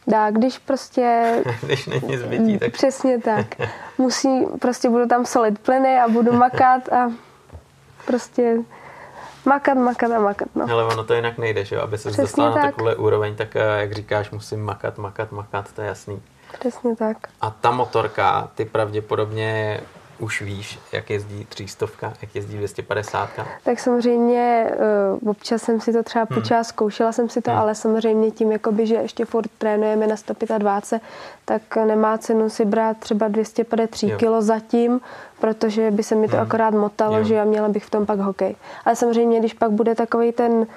Dá, 0.07 0.31
když 0.31 0.57
prostě 0.59 1.35
Když 1.61 1.87
není 1.87 2.17
zbytí, 2.17 2.59
tak 2.59 2.71
Přesně 2.71 3.19
tak. 3.19 3.45
Musí, 3.97 4.45
prostě 4.59 4.89
budu 4.89 5.07
tam 5.07 5.25
solit 5.25 5.59
plyny 5.59 5.99
a 5.99 6.07
budu 6.07 6.33
makat 6.33 6.89
a 6.93 7.11
prostě 8.05 8.57
makat, 9.45 9.77
makat 9.77 10.11
a 10.11 10.19
makat, 10.19 10.47
no. 10.55 10.65
Ale 10.71 10.83
ono 10.85 11.03
to 11.03 11.13
jinak 11.13 11.37
nejde, 11.37 11.65
že 11.65 11.75
jo? 11.75 11.81
Aby 11.81 11.97
se 11.97 12.09
Přesně 12.09 12.21
dostala 12.23 12.49
na 12.49 12.55
tak. 12.55 12.65
takovou 12.65 12.95
úroveň, 12.95 13.35
tak 13.35 13.55
eh, 13.55 13.79
jak 13.79 13.93
říkáš, 13.93 14.31
musím 14.31 14.63
makat, 14.63 14.97
makat, 14.97 15.31
makat, 15.31 15.73
to 15.73 15.81
je 15.81 15.87
jasný. 15.87 16.21
Přesně 16.59 16.95
tak. 16.95 17.17
A 17.41 17.49
ta 17.49 17.71
motorka, 17.71 18.49
ty 18.55 18.65
pravděpodobně 18.65 19.79
už 20.19 20.41
víš, 20.41 20.79
jak 20.91 21.09
jezdí 21.09 21.45
300, 21.49 21.85
jak 22.21 22.35
jezdí 22.35 22.57
250. 22.57 23.29
Tak 23.63 23.79
samozřejmě 23.79 24.67
uh, 25.21 25.29
občas 25.29 25.61
jsem 25.61 25.81
si 25.81 25.93
to 25.93 26.03
třeba 26.03 26.25
půjčila, 26.25 26.63
zkoušela 26.63 27.11
jsem 27.11 27.29
si 27.29 27.41
to, 27.41 27.51
Hmm. 27.51 27.59
ale 27.59 27.75
samozřejmě 27.75 28.31
tím, 28.31 28.51
jakoby, 28.51 28.87
že 28.87 28.95
ještě 28.95 29.25
furt 29.25 29.47
trénujeme 29.57 30.07
na 30.07 30.15
125, 30.17 31.01
tak 31.45 31.61
nemá 31.75 32.17
cenu 32.17 32.49
si 32.49 32.65
brát 32.65 32.97
třeba 32.97 33.27
253 33.27 34.07
Jo. 34.09 34.17
kg 34.17 34.25
zatím, 34.45 35.01
protože 35.39 35.91
by 35.91 36.03
se 36.03 36.15
mi 36.15 36.27
to 36.27 36.35
Hmm. 36.35 36.45
akorát 36.45 36.73
motalo, 36.73 37.17
Jo. 37.17 37.23
že 37.23 37.35
já 37.35 37.43
měla 37.43 37.69
bych 37.69 37.85
v 37.85 37.89
tom 37.89 38.05
pak 38.05 38.19
hokej. 38.19 38.55
Ale 38.85 38.95
samozřejmě, 38.95 39.39
když 39.39 39.53
pak 39.53 39.71
bude 39.71 39.95
takový 39.95 40.31
ten 40.31 40.67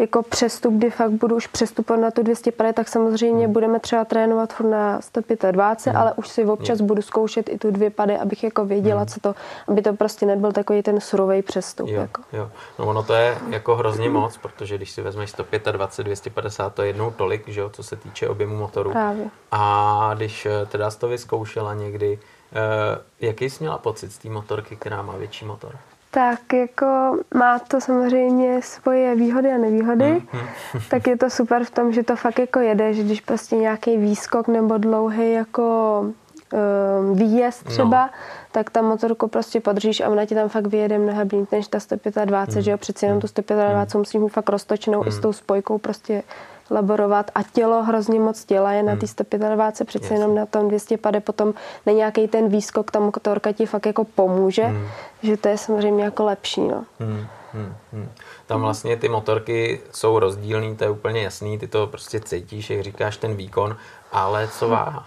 jako 0.00 0.22
přestup, 0.22 0.74
kdy 0.74 0.90
fakt 0.90 1.10
budu 1.10 1.36
už 1.36 1.46
přestupovat 1.46 2.00
na 2.02 2.10
tu 2.10 2.22
250, 2.22 2.72
tak 2.76 2.88
samozřejmě 2.88 3.44
Hmm. 3.44 3.52
budeme 3.52 3.80
třeba 3.80 4.04
trénovat 4.04 4.52
furt 4.52 4.66
na 4.70 5.00
125, 5.00 5.96
ale 5.96 6.12
už 6.16 6.28
si 6.28 6.44
občas 6.44 6.80
Jo. 6.80 6.86
budu 6.86 7.02
zkoušet 7.02 7.48
i 7.48 7.58
tu 7.58 7.70
dvě 7.70 7.90
pady, 7.90 8.18
abych 8.18 8.44
jako 8.44 8.64
věděla, 8.64 9.06
co 9.06 9.20
to, 9.20 9.34
aby 9.68 9.82
to 9.82 9.92
prostě 9.94 10.26
nebyl 10.26 10.52
takový 10.52 10.82
ten 10.82 11.00
surový 11.00 11.42
přestup. 11.42 11.88
Jo, 11.88 12.00
Jako. 12.00 12.22
jo. 12.32 12.50
No 12.78 12.86
ono 12.86 13.02
to 13.02 13.14
je 13.14 13.38
jako 13.50 13.76
hrozně 13.76 14.10
moc, 14.10 14.36
protože 14.36 14.76
když 14.76 14.90
si 14.90 15.02
vezmeš 15.02 15.30
125, 15.30 16.04
250, 16.04 16.74
to 16.74 16.82
je 16.82 16.88
jednou 16.88 17.10
tolik, 17.10 17.48
že 17.48 17.60
jo, 17.60 17.70
co 17.70 17.82
se 17.82 17.96
týče 17.96 18.28
objemu 18.28 18.56
motoru. 18.56 18.90
Právě. 18.90 19.24
A 19.52 20.10
když 20.14 20.46
eh, 20.46 20.66
teda 20.66 20.90
jsi 20.90 20.98
to 20.98 21.08
vyzkoušela 21.08 21.74
někdy, 21.74 22.18
eh, 22.52 23.26
jaký 23.26 23.50
jsi 23.50 23.56
měla 23.64 23.78
pocit 23.78 24.12
z 24.12 24.18
té 24.18 24.28
motorky, 24.28 24.76
která 24.76 25.02
má 25.02 25.16
větší 25.16 25.44
motor? 25.44 25.72
Tak 26.10 26.52
jako 26.52 27.18
má 27.34 27.58
to 27.58 27.80
samozřejmě 27.80 28.62
svoje 28.62 29.14
výhody 29.14 29.52
a 29.52 29.58
nevýhody, 29.58 30.22
Hmm, 30.32 30.46
tak 30.90 31.06
je 31.06 31.16
to 31.16 31.30
super 31.30 31.64
v 31.64 31.70
tom, 31.70 31.92
že 31.92 32.02
to 32.02 32.16
fakt 32.16 32.38
jako 32.38 32.58
jede, 32.60 32.94
že 32.94 33.02
když 33.02 33.20
prostě 33.20 33.56
nějaký 33.56 33.96
výskok 33.96 34.48
nebo 34.48 34.78
dlouhý 34.78 35.32
jako 35.32 36.00
um, 36.00 37.14
výjezd 37.16 37.64
třeba, 37.66 38.02
No. 38.06 38.10
tak 38.52 38.70
ta 38.70 38.82
motorku 38.82 39.28
prostě 39.28 39.60
podržíš 39.60 40.00
a 40.00 40.08
ona 40.08 40.26
ti 40.26 40.34
tam 40.34 40.48
fakt 40.48 40.66
vyjede 40.66 40.98
mnohem 40.98 41.28
líp 41.32 41.52
než 41.52 41.68
ta 41.68 41.80
125, 41.80 42.54
Hmm. 42.54 42.62
že 42.62 42.70
jo, 42.70 42.78
přeci 42.78 43.04
jenom 43.06 43.20
tu 43.20 43.26
125 43.26 43.98
musíš 43.98 44.20
mít 44.20 44.28
fakt 44.28 44.48
roztočnou 44.48 45.06
i 45.06 45.12
s 45.12 45.20
tou 45.20 45.32
spojkou 45.32 45.78
prostě 45.78 46.22
laborovat 46.70 47.30
a 47.34 47.42
tělo 47.42 47.82
hrozně 47.82 48.20
moc 48.20 48.44
těla 48.44 48.72
je 48.72 48.82
na 48.82 48.96
té 48.96 49.06
125, 49.06 49.86
přeci 49.88 50.04
Jasně. 50.04 50.16
jenom 50.16 50.34
na 50.34 50.46
tom 50.46 50.68
200 50.68 50.98
potom 51.24 51.54
na 51.86 51.92
nějaký 51.92 52.28
ten 52.28 52.48
výskok, 52.48 52.90
ta 52.90 53.00
motorka 53.00 53.52
ti 53.52 53.66
fakt 53.66 53.86
jako 53.86 54.04
pomůže, 54.04 54.64
Hmm. 54.64 54.86
že 55.22 55.36
to 55.36 55.48
je 55.48 55.58
samozřejmě 55.58 56.04
jako 56.04 56.24
lepší, 56.24 56.60
no. 56.60 56.84
Hmm, 57.00 57.26
hmm, 57.52 57.74
hmm. 57.92 58.08
Tam 58.46 58.60
vlastně 58.60 58.96
ty 58.96 59.08
motorky 59.08 59.80
jsou 59.92 60.18
rozdílný, 60.18 60.76
to 60.76 60.84
je 60.84 60.90
úplně 60.90 61.22
jasný, 61.22 61.58
ty 61.58 61.66
to 61.68 61.86
prostě 61.86 62.20
cítíš, 62.20 62.70
jak 62.70 62.80
říkáš, 62.82 63.16
ten 63.16 63.34
výkon, 63.36 63.76
ale 64.12 64.48
co 64.48 64.68
váha? 64.68 65.06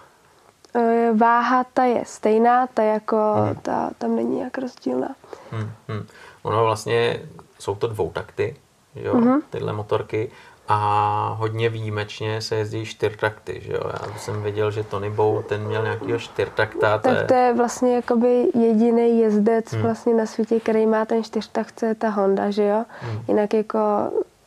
E, 0.76 1.10
Váha 1.14 1.64
ta 1.74 1.84
je 1.84 2.04
stejná, 2.06 2.68
ta 2.68 2.84
jako, 2.84 3.34
Hmm. 3.36 3.56
ta 3.56 3.90
tam 3.98 4.16
není 4.16 4.40
jak 4.40 4.58
rozdílná. 4.58 5.16
Hmm, 5.52 5.72
hmm. 5.88 6.06
Ono 6.44 6.64
vlastně, 6.64 7.20
jsou 7.60 7.76
to 7.76 7.88
dvoutakty, 7.88 8.56
jo, 8.96 9.14
Mhm. 9.16 9.42
tyhle 9.50 9.74
motorky, 9.74 10.32
a 10.68 11.36
hodně 11.40 11.70
výjimečně 11.70 12.42
se 12.42 12.56
jezdí 12.56 12.86
čtyřtakty, 12.86 13.62
že 13.66 13.74
jo. 13.74 13.82
Já 13.86 14.18
jsem 14.18 14.44
věděl, 14.44 14.72
že 14.72 14.84
Tony 14.84 15.10
Bow, 15.10 15.44
ten 15.44 15.64
měl 15.68 15.84
nějakýho 15.84 16.20
čtyřtakta, 16.20 16.98
to 16.98 17.10
Tak 17.10 17.18
je... 17.18 17.24
to 17.24 17.34
je 17.34 17.54
vlastně 17.54 17.96
jakoby 17.96 18.48
jediný 18.56 19.20
jezdec 19.20 19.74
Hmm. 19.74 19.82
vlastně 19.82 20.14
na 20.14 20.26
světě, 20.26 20.60
který 20.60 20.86
má 20.86 21.06
ten 21.06 21.24
čtyřtakt, 21.24 21.74
co 21.80 21.86
je 21.86 21.96
ta 21.96 22.10
Honda, 22.10 22.52
že 22.52 22.64
jo. 22.64 22.86
Hmm. 23.02 23.20
Jinak 23.28 23.54
jako 23.54 23.80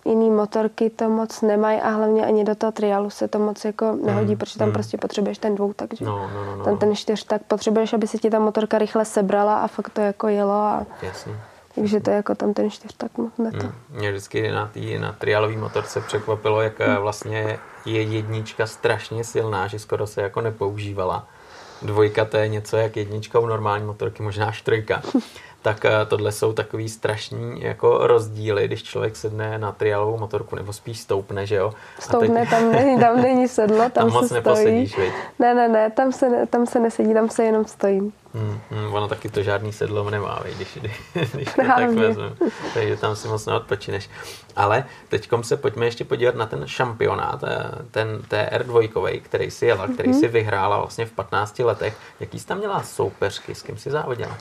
jiný 0.04 0.30
motorky 0.30 0.90
to 0.90 1.08
moc 1.10 1.42
nemají 1.42 1.80
a 1.80 1.90
hlavně 1.90 2.26
ani 2.26 2.44
do 2.44 2.54
toho 2.54 2.72
trialu 2.72 3.10
se 3.10 3.28
to 3.28 3.38
moc 3.38 3.64
jako 3.64 3.98
nehodí, 4.04 4.26
Hmm, 4.28 4.36
protože 4.38 4.58
tam 4.58 4.66
hmm. 4.66 4.72
prostě 4.74 4.98
potřebuješ 4.98 5.38
ten 5.38 5.54
dvoutak, 5.54 5.94
že? 5.94 6.04
No, 6.04 6.30
no, 6.34 6.44
no, 6.44 6.56
no. 6.56 6.64
Tam 6.64 6.78
ten 6.78 6.94
čtyřtak 6.96 7.42
potřebuješ, 7.42 7.92
aby 7.92 8.06
se 8.06 8.18
ti 8.18 8.30
ta 8.30 8.38
motorka 8.38 8.78
rychle 8.78 9.04
sebrala 9.04 9.58
a 9.58 9.66
fakt 9.66 9.90
to 9.90 10.00
jako 10.00 10.28
jelo 10.28 10.52
a 10.52 10.86
Jasně. 11.02 11.32
Takže 11.76 12.00
to 12.00 12.10
je 12.10 12.16
jako 12.16 12.34
tam 12.34 12.54
ten 12.54 12.70
čtyřtak 12.70 13.18
moc 13.18 13.38
na 13.38 13.50
to. 13.50 13.56
Hmm. 13.56 13.72
Mě 13.90 14.10
vždycky 14.10 14.50
na, 14.50 14.66
tý, 14.66 14.98
na 14.98 15.12
trialový 15.12 15.56
motorce 15.56 16.00
překvapilo, 16.00 16.62
jak 16.62 16.80
eh, 16.80 16.98
vlastně 16.98 17.58
je 17.84 18.02
jednička 18.02 18.66
strašně 18.66 19.24
silná, 19.24 19.66
že 19.66 19.78
skoro 19.78 20.06
se 20.06 20.22
jako 20.22 20.40
nepoužívala. 20.40 21.26
Dvojka 21.82 22.24
to 22.24 22.36
je 22.36 22.48
něco 22.48 22.76
jak 22.76 22.96
jednička 22.96 23.38
u 23.38 23.46
normální 23.46 23.84
motorky, 23.84 24.22
možná 24.22 24.46
až 24.46 24.62
trojka. 24.62 25.02
Tak 25.66 25.84
eh, 25.84 26.06
tohle 26.06 26.32
jsou 26.32 26.52
takový 26.52 26.88
strašní 26.88 27.62
jako 27.62 28.06
rozdíly, 28.06 28.66
když 28.66 28.82
člověk 28.82 29.16
sedne 29.16 29.58
na 29.58 29.72
triálovou 29.72 30.18
motorku, 30.18 30.56
nebo 30.56 30.72
spíš 30.72 31.00
stoupne, 31.00 31.46
že 31.46 31.54
jo? 31.54 31.72
Stoupne, 32.00 32.40
teď... 32.40 32.50
tam, 32.50 32.72
není, 32.72 33.00
tam 33.00 33.22
není 33.22 33.48
sedlo, 33.48 33.78
tam, 33.92 34.12
tam 34.12 34.28
se 34.28 34.40
moc 34.40 34.58
stojí. 34.58 34.76
viď? 34.76 34.96
Ne, 35.38 35.54
ne, 35.54 35.68
ne, 35.68 35.90
tam 35.90 36.12
se, 36.12 36.46
tam 36.50 36.66
se 36.66 36.80
nesedí, 36.80 37.14
tam 37.14 37.28
se 37.28 37.44
jenom 37.44 37.64
stojí. 37.64 38.12
Hmm, 38.34 38.58
hmm, 38.70 38.94
ono 38.94 39.08
taky 39.08 39.28
to 39.28 39.42
žádný 39.42 39.72
sedlo 39.72 40.10
nemá, 40.10 40.40
když, 40.56 40.78
když 41.32 41.54
to 41.54 41.62
tak 41.62 41.90
vezmu. 41.90 42.22
Takže 42.74 42.96
tam 42.96 43.16
si 43.16 43.28
moc 43.28 43.46
neodpočineš. 43.46 44.10
Ale 44.56 44.84
teď 45.08 45.28
se 45.42 45.56
pojďme 45.56 45.86
ještě 45.86 46.04
podívat 46.04 46.34
na 46.34 46.46
ten 46.46 46.66
šampionát, 46.66 47.44
eh, 47.44 47.70
ten 47.90 48.22
TR2, 48.28 49.20
který 49.20 49.50
si 49.50 49.66
jela, 49.66 49.88
který 49.88 50.10
mm-hmm. 50.10 50.20
si 50.20 50.28
vyhrála 50.28 50.78
vlastně 50.78 51.06
v 51.06 51.12
15 51.12 51.58
letech. 51.58 51.96
Jaký 52.20 52.38
jsi 52.38 52.46
tam 52.46 52.58
měla 52.58 52.82
soupeřky, 52.82 53.54
s 53.54 53.62
kým 53.62 53.78
si 53.78 53.90
závodila? 53.90 54.38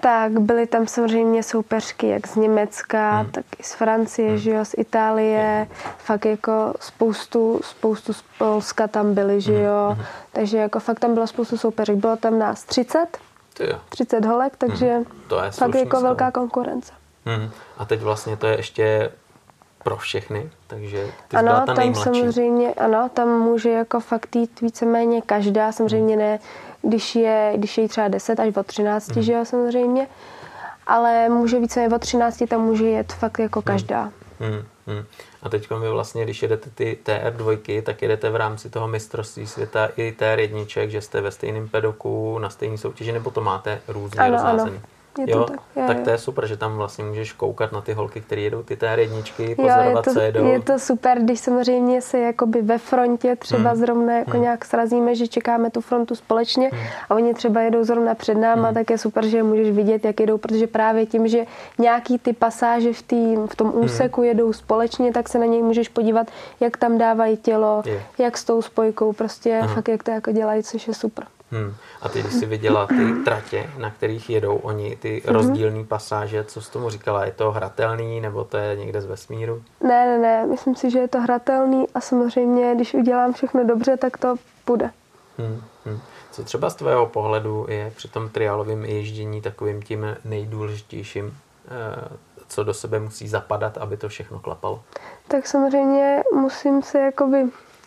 Tak 0.00 0.40
byly 0.40 0.66
tam 0.66 0.86
samozřejmě 0.86 1.42
soupeřky 1.42 2.08
jak 2.08 2.26
z 2.26 2.36
Německa, 2.36 3.10
hmm. 3.10 3.30
tak 3.30 3.44
i 3.58 3.62
z 3.62 3.72
Francie, 3.72 4.28
hmm. 4.28 4.38
že 4.38 4.50
jo, 4.50 4.64
z 4.64 4.74
Itálie, 4.78 5.66
hmm. 5.70 5.94
fakt 5.98 6.24
jako 6.24 6.74
spoustu, 6.80 7.60
spoustu 7.64 8.12
z 8.12 8.24
Polska 8.38 8.88
tam 8.88 9.14
byly, 9.14 9.40
že 9.40 9.52
hmm. 9.52 9.64
jo, 9.64 9.90
hmm. 9.94 10.04
takže 10.32 10.58
jako 10.58 10.80
fakt 10.80 11.00
tam 11.00 11.14
bylo 11.14 11.26
spoustu 11.26 11.58
soupeřek, 11.58 11.96
bylo 11.96 12.16
tam 12.16 12.38
nás 12.38 12.64
30, 12.64 13.06
30 13.88 14.24
holek, 14.24 14.56
takže 14.56 14.94
hmm. 14.94 15.04
to 15.28 15.44
je 15.44 15.50
fakt 15.50 15.74
jako 15.74 15.88
stav. 15.88 16.02
velká 16.02 16.30
konkurence. 16.30 16.92
Hmm. 17.24 17.50
A 17.78 17.84
teď 17.84 18.00
vlastně 18.00 18.36
to 18.36 18.46
je 18.46 18.56
ještě 18.56 19.10
pro 19.84 19.96
všechny, 19.96 20.50
takže 20.66 21.06
ty 21.28 21.36
ano, 21.36 21.48
byla 21.48 21.60
ta 21.60 21.66
tam 21.66 21.76
nejmladší. 21.76 22.04
samozřejmě, 22.04 22.74
ano, 22.74 23.10
tam 23.14 23.28
může 23.28 23.70
jako 23.70 24.00
fakt 24.00 24.36
jít 24.36 24.60
víceméně 24.60 25.22
každá, 25.22 25.72
samozřejmě 25.72 26.16
ne 26.16 26.38
když 26.82 27.14
je, 27.14 27.52
když 27.56 27.78
je 27.78 27.88
třeba 27.88 28.08
10 28.08 28.40
až 28.40 28.56
od 28.56 28.66
13, 28.66 29.16
mm. 29.16 29.22
že 29.22 29.32
jo, 29.32 29.44
samozřejmě. 29.44 30.08
Ale 30.86 31.28
může 31.28 31.60
více 31.60 31.88
od 31.94 32.00
13, 32.00 32.42
tam 32.48 32.60
může 32.60 32.84
jet 32.84 33.12
fakt 33.12 33.38
jako 33.38 33.58
mhm. 33.58 33.64
každá. 33.64 34.04
Mm. 34.40 34.64
Mm. 34.86 35.04
A 35.42 35.48
teď 35.48 35.70
vy 35.70 35.88
vlastně, 35.90 36.24
když 36.24 36.42
jedete 36.42 36.70
ty 36.70 36.98
TR2, 37.04 37.82
tak 37.82 38.02
jedete 38.02 38.30
v 38.30 38.36
rámci 38.36 38.70
toho 38.70 38.88
mistrovství 38.88 39.46
světa 39.46 39.88
i 39.96 40.14
TR1, 40.18 40.88
že 40.88 41.00
jste 41.00 41.20
ve 41.20 41.30
stejném 41.30 41.68
pedoku, 41.68 42.38
na 42.38 42.50
stejné 42.50 42.78
soutěži, 42.78 43.12
nebo 43.12 43.30
to 43.30 43.40
máte 43.40 43.80
různě 43.88 44.20
ano, 44.20 44.32
rozházený? 44.32 44.70
Ano. 44.70 44.80
Je 45.18 45.30
jo, 45.30 45.38
to 45.38 45.50
tak, 45.50 45.60
jo, 45.76 45.82
tak 45.86 46.00
to 46.00 46.10
je 46.10 46.18
super, 46.18 46.46
že 46.46 46.56
tam 46.56 46.76
vlastně 46.76 47.04
můžeš 47.04 47.32
koukat 47.32 47.72
na 47.72 47.80
ty 47.80 47.92
holky, 47.92 48.20
které 48.20 48.40
jedou 48.40 48.62
ty 48.62 48.76
té 48.76 48.96
jedničky, 49.00 49.54
pozorovat, 49.54 49.84
jo, 49.84 49.90
je 49.90 50.02
to, 50.02 50.12
co 50.12 50.20
jedou. 50.20 50.46
Je 50.46 50.60
to 50.60 50.78
super, 50.78 51.18
když 51.20 51.40
samozřejmě 51.40 52.02
se 52.02 52.18
jakoby 52.18 52.62
ve 52.62 52.78
frontě 52.78 53.36
třeba 53.36 53.70
hmm. 53.70 53.78
zrovna 53.78 54.18
jako 54.18 54.30
hmm. 54.30 54.42
nějak 54.42 54.64
srazíme, 54.64 55.14
že 55.14 55.26
čekáme 55.26 55.70
tu 55.70 55.80
frontu 55.80 56.14
společně 56.14 56.70
hmm. 56.72 56.82
a 57.10 57.14
oni 57.14 57.34
třeba 57.34 57.60
jedou 57.60 57.84
zrovna 57.84 58.14
před 58.14 58.34
náma, 58.34 58.64
hmm. 58.66 58.74
tak 58.74 58.90
je 58.90 58.98
super, 58.98 59.26
že 59.26 59.36
je 59.36 59.42
můžeš 59.42 59.70
vidět, 59.70 60.04
jak 60.04 60.20
jedou, 60.20 60.38
protože 60.38 60.66
právě 60.66 61.06
tím, 61.06 61.28
že 61.28 61.44
nějaký 61.78 62.18
ty 62.18 62.32
pasáže 62.32 62.92
v, 62.92 63.02
tý, 63.02 63.36
v 63.46 63.56
tom 63.56 63.72
hmm. 63.72 63.84
úseku 63.84 64.20
hmm. 64.20 64.28
jedou 64.28 64.52
společně, 64.52 65.12
tak 65.12 65.28
se 65.28 65.38
na 65.38 65.46
něj 65.46 65.62
můžeš 65.62 65.88
podívat, 65.88 66.26
jak 66.60 66.76
tam 66.76 66.98
dávají 66.98 67.36
tělo, 67.36 67.82
je. 67.86 68.02
jak 68.18 68.38
s 68.38 68.44
tou 68.44 68.62
spojkou, 68.62 69.12
prostě 69.12 69.60
hmm. 69.60 69.74
fakt 69.74 69.88
jak 69.88 70.02
to 70.02 70.10
jako 70.10 70.32
dělají, 70.32 70.62
což 70.62 70.88
je 70.88 70.94
super. 70.94 71.24
Hmm. 71.52 71.74
A 72.02 72.08
ty, 72.08 72.20
když 72.20 72.32
jsi 72.32 72.46
viděla 72.46 72.86
ty 72.86 73.12
tratě, 73.24 73.70
na 73.78 73.90
kterých 73.90 74.30
jedou 74.30 74.56
oni, 74.56 74.96
ty 74.96 75.22
mm-hmm. 75.24 75.32
rozdílné 75.32 75.84
pasáže, 75.84 76.44
co 76.44 76.62
jsi 76.62 76.72
tomu 76.72 76.90
říkala? 76.90 77.24
Je 77.24 77.32
to 77.32 77.52
hratelný 77.52 78.20
nebo 78.20 78.44
to 78.44 78.56
je 78.56 78.76
někde 78.76 79.00
z 79.00 79.06
vesmíru? 79.06 79.62
Ne, 79.80 80.06
ne, 80.06 80.18
ne. 80.18 80.46
Myslím 80.46 80.76
si, 80.76 80.90
že 80.90 80.98
je 80.98 81.08
to 81.08 81.20
hratelný 81.20 81.86
a 81.94 82.00
samozřejmě, 82.00 82.74
když 82.74 82.94
udělám 82.94 83.32
všechno 83.32 83.64
dobře, 83.64 83.96
tak 83.96 84.16
to 84.16 84.34
půjde. 84.64 84.90
Hmm, 85.38 85.62
hmm. 85.86 86.00
Co 86.30 86.44
třeba 86.44 86.70
z 86.70 86.74
tvého 86.74 87.06
pohledu 87.06 87.66
je 87.68 87.92
při 87.96 88.08
tom 88.08 88.28
triálovém 88.28 88.84
ježdění 88.84 89.40
takovým 89.40 89.82
tím 89.82 90.16
nejdůležitějším, 90.24 91.38
eh, 91.66 92.16
co 92.48 92.64
do 92.64 92.74
sebe 92.74 93.00
musí 93.00 93.28
zapadat, 93.28 93.78
aby 93.78 93.96
to 93.96 94.08
všechno 94.08 94.38
klapalo? 94.38 94.82
Tak 95.28 95.46
samozřejmě 95.46 96.22
musím 96.34 96.82
se 96.82 96.98
jakoby 96.98 97.44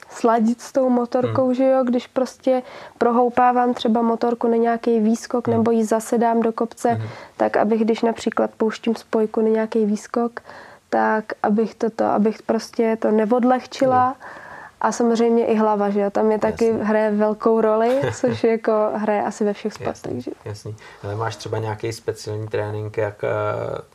sladit 0.10 0.62
s 0.62 0.72
tou 0.72 0.90
motorkou, 0.90 1.46
hmm. 1.46 1.54
že 1.54 1.64
jo, 1.64 1.84
když 1.84 2.08
prostě 2.08 2.64
prohoupávám 2.98 3.74
třeba 3.74 4.02
motorku 4.02 4.48
na 4.48 4.56
nějaký 4.56 5.00
výskok 5.00 5.48
hmm. 5.48 5.58
nebo 5.58 5.72
ji 5.72 5.86
zasedám 5.86 6.42
do 6.42 6.52
kopce, 6.52 6.90
hmm. 6.90 7.08
tak 7.38 7.58
abych, 7.58 7.82
když 7.82 8.02
například 8.02 8.52
pouštím 8.58 8.96
spojku 8.96 9.42
na 9.42 9.50
nějaký 9.50 9.86
výskok, 9.86 10.40
tak 10.90 11.26
abych 11.44 11.76
toto, 11.76 12.06
abych 12.06 12.44
prostě 12.44 12.98
to 13.02 13.12
neodlehčila, 13.12 14.06
hmm 14.06 14.45
a 14.86 14.92
samozřejmě 14.92 15.46
i 15.46 15.56
hlava, 15.56 15.90
že 15.90 16.00
jo? 16.00 16.10
Tam 16.10 16.32
je 16.32 16.40
taky 16.40 16.68
jasný. 16.68 16.84
hraje 16.84 17.12
velkou 17.12 17.62
roli, 17.62 18.02
což 18.14 18.44
jako 18.44 18.92
hraje 18.96 19.24
asi 19.24 19.46
ve 19.46 19.54
všech 19.54 19.74
sportech. 19.74 20.16
Jasný, 20.16 20.34
jasný. 20.46 20.76
Ale 21.04 21.16
máš 21.16 21.36
třeba 21.36 21.58
nějaký 21.58 21.94
speciální 21.94 22.48
trénink, 22.48 22.98
jak 22.98 23.24
uh, 23.24 23.30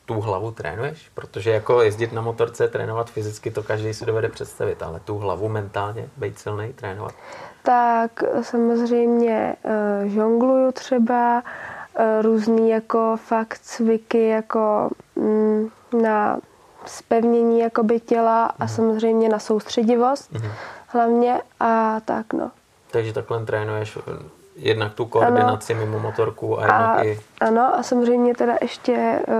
tu 0.06 0.20
hlavu 0.20 0.50
trénuješ? 0.50 1.10
Protože 1.14 1.50
jako 1.50 1.82
jezdit 1.82 2.12
na 2.12 2.22
motorce, 2.22 2.68
trénovat 2.68 3.10
fyzicky, 3.10 3.50
to 3.50 3.62
každý 3.62 3.94
si 3.94 4.06
dovede 4.06 4.28
představit, 4.28 4.82
ale 4.82 5.00
tu 5.00 5.18
hlavu 5.18 5.48
mentálně, 5.48 6.08
být 6.16 6.38
silný, 6.38 6.72
trénovat? 6.72 7.14
Tak 7.62 8.24
samozřejmě 8.42 9.56
uh, 9.64 10.08
žongluju 10.08 10.72
třeba, 10.72 11.42
uh, 11.42 12.22
různý 12.22 12.70
jako 12.70 13.18
fakt 13.24 13.58
cviky 13.58 14.28
jako 14.28 14.90
mm, 15.16 15.68
na 16.02 16.38
spevnění 16.86 17.60
jakoby 17.60 18.00
těla 18.00 18.44
a 18.44 18.64
mm. 18.64 18.68
samozřejmě 18.68 19.28
na 19.28 19.38
soustředivost 19.38 20.32
mm. 20.32 20.50
Hlavně 20.92 21.40
a 21.60 22.00
tak 22.04 22.32
no. 22.32 22.50
Takže 22.90 23.12
takhle 23.12 23.44
trénuješ 23.44 23.96
eh, 23.96 24.40
jednak 24.56 24.94
tu 24.94 25.04
koordinaci 25.04 25.74
ano. 25.74 25.86
mimo 25.86 25.98
motorku 25.98 26.58
a 26.58 26.62
jednak 26.62 26.98
a, 26.98 27.04
i... 27.04 27.18
Ano 27.40 27.74
a 27.78 27.82
samozřejmě 27.82 28.34
teda 28.34 28.54
ještě 28.60 29.20
uh, 29.28 29.34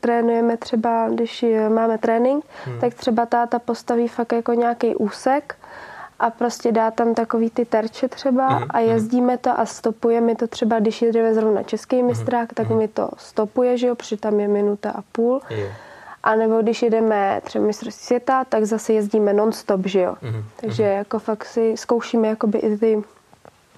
trénujeme 0.00 0.56
třeba, 0.56 1.08
když 1.08 1.44
máme 1.68 1.98
trénink, 1.98 2.44
hmm. 2.64 2.80
tak 2.80 2.94
třeba 2.94 3.26
táta 3.26 3.58
postaví 3.58 4.08
fakt 4.08 4.32
jako 4.32 4.52
nějaký 4.52 4.96
úsek 4.96 5.56
a 6.18 6.30
prostě 6.30 6.72
dá 6.72 6.90
tam 6.90 7.14
takový 7.14 7.50
ty 7.50 7.64
terče 7.64 8.08
třeba 8.08 8.48
hmm. 8.48 8.66
a 8.70 8.78
jezdíme 8.78 9.38
to 9.38 9.60
a 9.60 9.66
stopujeme 9.66 10.36
to 10.36 10.46
třeba, 10.46 10.78
když 10.78 11.02
jedeme 11.02 11.34
zrovna 11.34 11.62
český 11.62 12.02
mistrák, 12.02 12.48
hmm. 12.48 12.54
tak 12.54 12.66
hmm. 12.66 12.78
mi 12.78 12.88
to 12.88 13.08
stopuje, 13.16 13.78
že 13.78 13.86
jo, 13.86 13.94
protože 13.94 14.16
tam 14.16 14.40
je 14.40 14.48
minuta 14.48 14.90
a 14.90 15.02
půl. 15.12 15.40
Yeah. 15.50 15.72
A 16.26 16.34
nebo 16.34 16.62
když 16.62 16.82
jedeme 16.82 17.40
třeba 17.44 17.66
mistrovství 17.66 18.06
světa, 18.06 18.44
tak 18.44 18.64
zase 18.64 18.92
jezdíme 18.92 19.32
non-stop, 19.32 19.86
že 19.86 20.00
jo. 20.00 20.14
Mm-hmm. 20.22 20.44
Takže 20.60 20.82
mm-hmm. 20.82 20.96
jako 20.96 21.18
fakt 21.18 21.44
si 21.44 21.76
zkoušíme 21.76 22.28
jakoby 22.28 22.58
i 22.58 22.78
ty, 22.78 23.02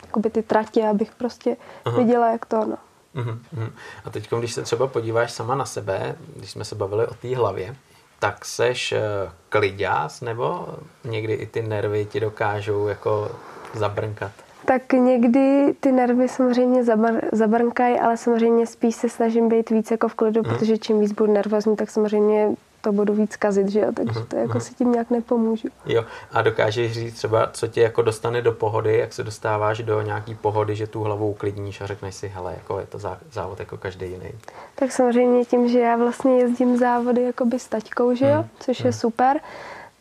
jakoby 0.07 0.31
ty 0.31 0.43
tratě, 0.43 0.89
abych 0.89 1.15
prostě 1.15 1.57
Aha. 1.85 1.99
viděla, 1.99 2.33
jak 2.33 2.47
to, 2.47 2.57
no. 2.57 2.77
Mm-hmm. 3.17 3.71
A 4.05 4.11
teď, 4.11 4.31
když 4.39 4.55
se 4.55 4.63
třeba 4.63 4.87
podíváš 4.87 5.33
sama 5.33 5.55
na 5.55 5.67
sebe, 5.67 6.17
když 6.37 6.51
jsme 6.51 6.65
se 6.65 6.75
bavili 6.75 7.07
o 7.07 7.15
té 7.15 7.37
hlavě, 7.37 7.77
tak 8.19 8.45
seš 8.45 8.93
uh, 8.93 9.33
kliďás, 9.49 10.21
nebo 10.21 10.69
někdy 11.05 11.35
i 11.35 11.47
ty 11.47 11.63
nervy 11.63 12.05
ti 12.05 12.21
dokážou 12.21 12.87
jako 12.89 13.31
zabrnkat? 13.75 14.33
Tak 14.69 14.93
někdy 14.93 15.75
ty 15.81 15.93
nervy 15.93 16.29
samozřejmě 16.29 16.85
zabr, 16.85 17.21
zabrnkají, 17.33 17.99
ale 17.99 18.17
samozřejmě 18.17 18.67
spíš 18.67 18.95
se 18.95 19.09
snažím 19.09 19.49
být 19.49 19.71
víc 19.71 19.91
jako 19.91 20.09
v 20.09 20.15
klidu, 20.15 20.43
mm. 20.43 20.51
protože 20.51 20.79
čím 20.79 21.01
víc 21.01 21.13
budu 21.13 21.33
nervózní, 21.33 21.77
tak 21.77 21.91
samozřejmě 21.91 22.49
to 22.81 22.93
budu 22.93 23.15
víc 23.15 23.37
kazit, 23.37 23.69
že 23.69 23.81
jo? 23.81 23.93
Takže 23.95 24.21
to 24.29 24.37
jako 24.37 24.55
mm. 24.55 24.61
si 24.61 24.75
tím 24.75 24.93
nějak 24.93 25.11
nepomůžu. 25.11 25.69
Jo, 25.87 26.05
a 26.33 26.43
dokážeš 26.43 26.93
říct 26.93 27.15
třeba, 27.15 27.51
co 27.53 27.67
tě 27.67 27.81
jako 27.81 28.03
dostane 28.03 28.43
do 28.43 28.53
pohody, 28.53 28.99
jak 28.99 29.13
se 29.13 29.23
dostáváš 29.25 29.83
do 29.83 30.03
nějaký 30.03 30.35
pohody, 30.35 30.77
že 30.77 30.87
tu 30.87 31.03
hlavu 31.03 31.31
uklidníš 31.31 31.81
a 31.81 31.87
řekneš 31.87 32.15
si, 32.15 32.29
hele, 32.29 32.55
jako 32.55 32.81
je 32.81 32.87
to 32.87 32.99
závod 33.33 33.61
jako 33.61 33.77
každý 33.77 34.07
jiný. 34.07 34.31
Tak 34.75 34.93
samozřejmě 34.93 35.45
tím, 35.45 35.69
že 35.69 35.79
já 35.79 35.97
vlastně 35.97 36.39
jezdím 36.39 36.77
závody 36.77 37.23
jakoby 37.23 37.59
s 37.59 37.69
taťkou, 37.69 38.15
že 38.15 38.29
jo? 38.29 38.39
Mm. 38.39 38.49
Což 38.61 38.81
mm. 38.81 38.87
je 38.87 38.93
super, 38.93 39.41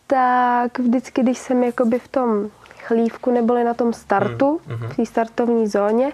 tak 0.08 0.80
vždycky, 0.80 1.23
když 1.23 1.38
jsem 1.38 1.63
jakoby 1.63 1.99
v 1.99 2.08
tom 2.08 2.49
chlívku 2.88 3.32
neboli 3.32 3.63
na 3.63 3.73
tom 3.73 3.93
startu, 3.93 4.62
mm-hmm. 4.67 4.88
v 4.88 4.95
té 4.95 5.06
startovní 5.06 5.67
zóně, 5.67 6.12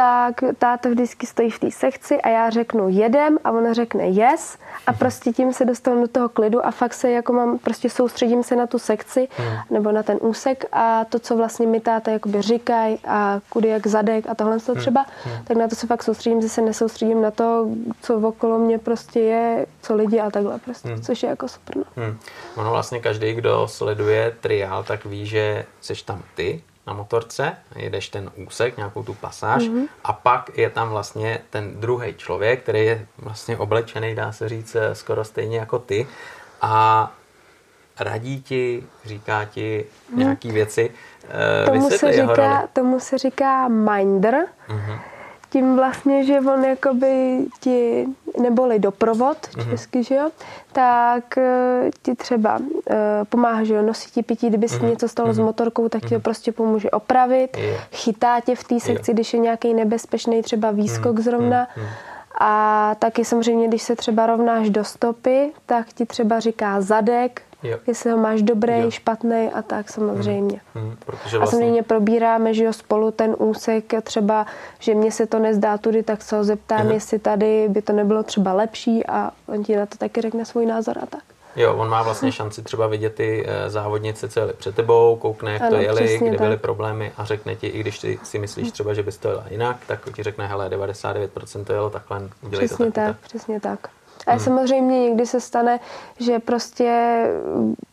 tak 0.00 0.44
táta 0.58 0.88
vždycky 0.88 1.26
stojí 1.26 1.50
v 1.50 1.58
té 1.58 1.70
sekci 1.70 2.20
a 2.20 2.28
já 2.28 2.50
řeknu 2.50 2.88
jedem 2.88 3.38
a 3.44 3.50
ona 3.50 3.72
řekne 3.72 4.08
yes 4.08 4.58
a 4.86 4.92
prostě 4.92 5.32
tím 5.32 5.52
se 5.52 5.64
dostanu 5.64 6.00
do 6.00 6.08
toho 6.08 6.28
klidu 6.28 6.66
a 6.66 6.70
fakt 6.70 6.94
se 6.94 7.10
jako 7.10 7.32
mám, 7.32 7.58
prostě 7.58 7.90
soustředím 7.90 8.42
se 8.42 8.56
na 8.56 8.66
tu 8.66 8.78
sekci 8.78 9.28
hmm. 9.36 9.56
nebo 9.70 9.92
na 9.92 10.02
ten 10.02 10.18
úsek 10.20 10.64
a 10.72 11.04
to, 11.04 11.18
co 11.18 11.36
vlastně 11.36 11.66
mi 11.66 11.80
táta 11.80 12.10
jakoby 12.10 12.42
říkají 12.42 12.98
a 13.08 13.40
kudy 13.48 13.68
jak 13.68 13.86
zadek 13.86 14.24
a 14.28 14.34
tohle 14.34 14.60
to 14.60 14.74
třeba, 14.74 15.06
hmm. 15.24 15.44
tak 15.44 15.56
na 15.56 15.68
to 15.68 15.74
se 15.74 15.86
fakt 15.86 16.02
soustředím, 16.02 16.42
že 16.42 16.48
se 16.48 16.62
nesoustředím 16.62 17.22
na 17.22 17.30
to, 17.30 17.68
co 18.02 18.16
okolo 18.28 18.58
mě 18.58 18.78
prostě 18.78 19.20
je, 19.20 19.66
co 19.82 19.94
lidi 19.94 20.20
a 20.20 20.30
takhle 20.30 20.58
prostě, 20.58 20.88
hmm. 20.88 21.02
což 21.02 21.22
je 21.22 21.28
jako 21.28 21.48
super. 21.48 21.76
No. 21.76 21.84
Hmm. 21.96 22.18
Ono 22.56 22.70
vlastně 22.70 23.00
každý, 23.00 23.34
kdo 23.34 23.68
sleduje 23.68 24.36
triál, 24.40 24.84
tak 24.84 25.04
ví, 25.04 25.26
že 25.26 25.66
jsi 25.80 26.04
tam 26.04 26.22
ty, 26.34 26.62
na 26.90 26.96
motorce, 26.96 27.56
jedeš 27.76 28.08
ten 28.08 28.30
úsek, 28.46 28.76
nějakou 28.76 29.02
tu 29.02 29.14
pasáž 29.14 29.62
mm-hmm. 29.62 29.88
a 30.04 30.12
pak 30.12 30.50
je 30.58 30.70
tam 30.70 30.88
vlastně 30.88 31.38
ten 31.50 31.80
druhý 31.80 32.14
člověk, 32.14 32.62
který 32.62 32.86
je 32.86 33.06
vlastně 33.18 33.58
oblečený, 33.58 34.14
dá 34.14 34.32
se 34.32 34.48
říct, 34.48 34.74
eh, 34.74 34.94
skoro 34.94 35.24
stejně 35.24 35.58
jako 35.58 35.78
ty 35.78 36.06
a 36.62 37.12
radí 38.00 38.42
ti, 38.42 38.84
říká 39.04 39.44
ti 39.44 39.84
mm. 40.10 40.18
nějaký 40.18 40.50
věci. 40.50 40.90
Uh, 41.60 41.74
tomu, 41.74 41.90
se 41.90 42.12
říká, 42.12 42.66
tomu 42.72 43.00
se 43.00 43.18
říká 43.18 43.68
minder. 43.68 44.34
Mm-hmm. 44.68 44.98
Tím 45.50 45.76
vlastně, 45.76 46.24
že 46.24 46.40
on 46.40 46.64
jakoby 46.64 47.44
ti, 47.60 48.06
neboli 48.40 48.78
doprovod 48.78 49.36
mm-hmm. 49.36 49.70
česky, 49.70 50.04
že 50.04 50.14
jo, 50.14 50.30
tak 50.72 51.24
uh, 51.36 51.90
ti 52.02 52.14
třeba 52.14 52.56
uh, 52.56 52.64
pomáhá, 53.28 53.64
že 53.64 53.74
jo, 53.74 53.82
nosí 53.82 54.10
ti 54.10 54.22
pití, 54.22 54.48
kdyby 54.48 54.68
se 54.68 54.76
mm-hmm. 54.76 54.90
něco 54.90 55.08
stalo 55.08 55.28
mm-hmm. 55.28 55.34
s 55.34 55.38
mhm. 55.38 55.46
motorkou, 55.46 55.88
tak 55.88 56.00
ti 56.00 56.06
mm-hmm. 56.06 56.14
ho 56.14 56.20
prostě 56.20 56.52
pomůže 56.52 56.90
opravit, 56.90 57.56
yeah. 57.56 57.84
chytá 57.92 58.40
tě 58.40 58.54
v 58.54 58.64
té 58.64 58.80
sekci, 58.80 59.10
yeah. 59.10 59.14
když 59.14 59.34
je 59.34 59.40
nějaký 59.40 59.74
nebezpečný 59.74 60.42
třeba 60.42 60.70
výskok 60.70 61.16
mm-hmm. 61.16 61.22
zrovna. 61.22 61.66
Mm-hmm. 61.66 61.88
A 62.40 62.94
taky 62.98 63.24
samozřejmě, 63.24 63.68
když 63.68 63.82
se 63.82 63.96
třeba 63.96 64.26
rovnáš 64.26 64.70
do 64.70 64.84
stopy, 64.84 65.52
tak 65.66 65.86
ti 65.92 66.06
třeba 66.06 66.40
říká 66.40 66.80
zadek, 66.80 67.42
Jo. 67.62 67.78
Jestli 67.86 68.10
ho 68.10 68.16
máš 68.16 68.42
dobrý, 68.42 68.80
jo. 68.80 68.90
špatný 68.90 69.48
a 69.54 69.62
tak 69.62 69.90
samozřejmě. 69.90 70.60
Hmm. 70.74 70.84
Hmm. 70.84 70.96
Protože 71.06 71.38
vlastně... 71.38 71.58
A 71.58 71.60
samozřejmě 71.60 71.82
probíráme, 71.82 72.54
že 72.54 72.64
jo, 72.64 72.72
spolu 72.72 73.10
ten 73.10 73.36
úsek, 73.38 73.92
třeba, 74.02 74.46
že 74.78 74.94
mně 74.94 75.12
se 75.12 75.26
to 75.26 75.38
nezdá 75.38 75.78
tudy, 75.78 76.02
tak 76.02 76.22
se 76.22 76.36
ho 76.36 76.44
zeptám, 76.44 76.80
hmm. 76.80 76.90
jestli 76.90 77.18
tady 77.18 77.68
by 77.68 77.82
to 77.82 77.92
nebylo 77.92 78.22
třeba 78.22 78.52
lepší 78.52 79.06
a 79.06 79.30
on 79.46 79.64
ti 79.64 79.76
na 79.76 79.86
to 79.86 79.98
taky 79.98 80.20
řekne 80.20 80.44
svůj 80.44 80.66
názor 80.66 80.98
a 81.02 81.06
tak. 81.06 81.22
Jo, 81.56 81.74
on 81.76 81.88
má 81.88 82.02
vlastně 82.02 82.32
šanci 82.32 82.62
třeba 82.62 82.86
vidět 82.86 83.14
ty 83.14 83.46
eh, 83.46 83.70
závodnice, 83.70 84.28
co 84.28 84.40
jeli 84.40 84.52
před 84.52 84.74
tebou, 84.74 85.16
koukne, 85.16 85.52
jak 85.52 85.62
ano, 85.62 85.70
to 85.70 85.76
jeli, 85.76 86.18
kde 86.18 86.30
tak. 86.30 86.40
byly 86.40 86.56
problémy 86.56 87.12
a 87.16 87.24
řekne 87.24 87.56
ti, 87.56 87.66
i 87.66 87.80
když 87.80 87.98
ty 87.98 88.18
si 88.22 88.38
myslíš 88.38 88.70
třeba, 88.70 88.94
že 88.94 89.02
bys 89.02 89.18
to 89.18 89.28
jela 89.28 89.44
jinak, 89.50 89.76
tak 89.86 90.12
ti 90.14 90.22
řekne, 90.22 90.46
hele, 90.46 90.68
99% 90.68 91.64
to 91.64 91.72
jelo 91.72 91.90
takhle, 91.90 92.28
udělej 92.42 92.66
přesně 92.66 92.86
to 92.86 92.92
tak, 92.92 93.06
tak. 93.06 93.16
Přesně 93.20 93.60
tak. 93.60 93.88
A 94.26 94.30
hmm. 94.30 94.40
samozřejmě 94.40 95.00
někdy 95.00 95.26
se 95.26 95.40
stane, 95.40 95.80
že 96.18 96.38
prostě 96.38 97.22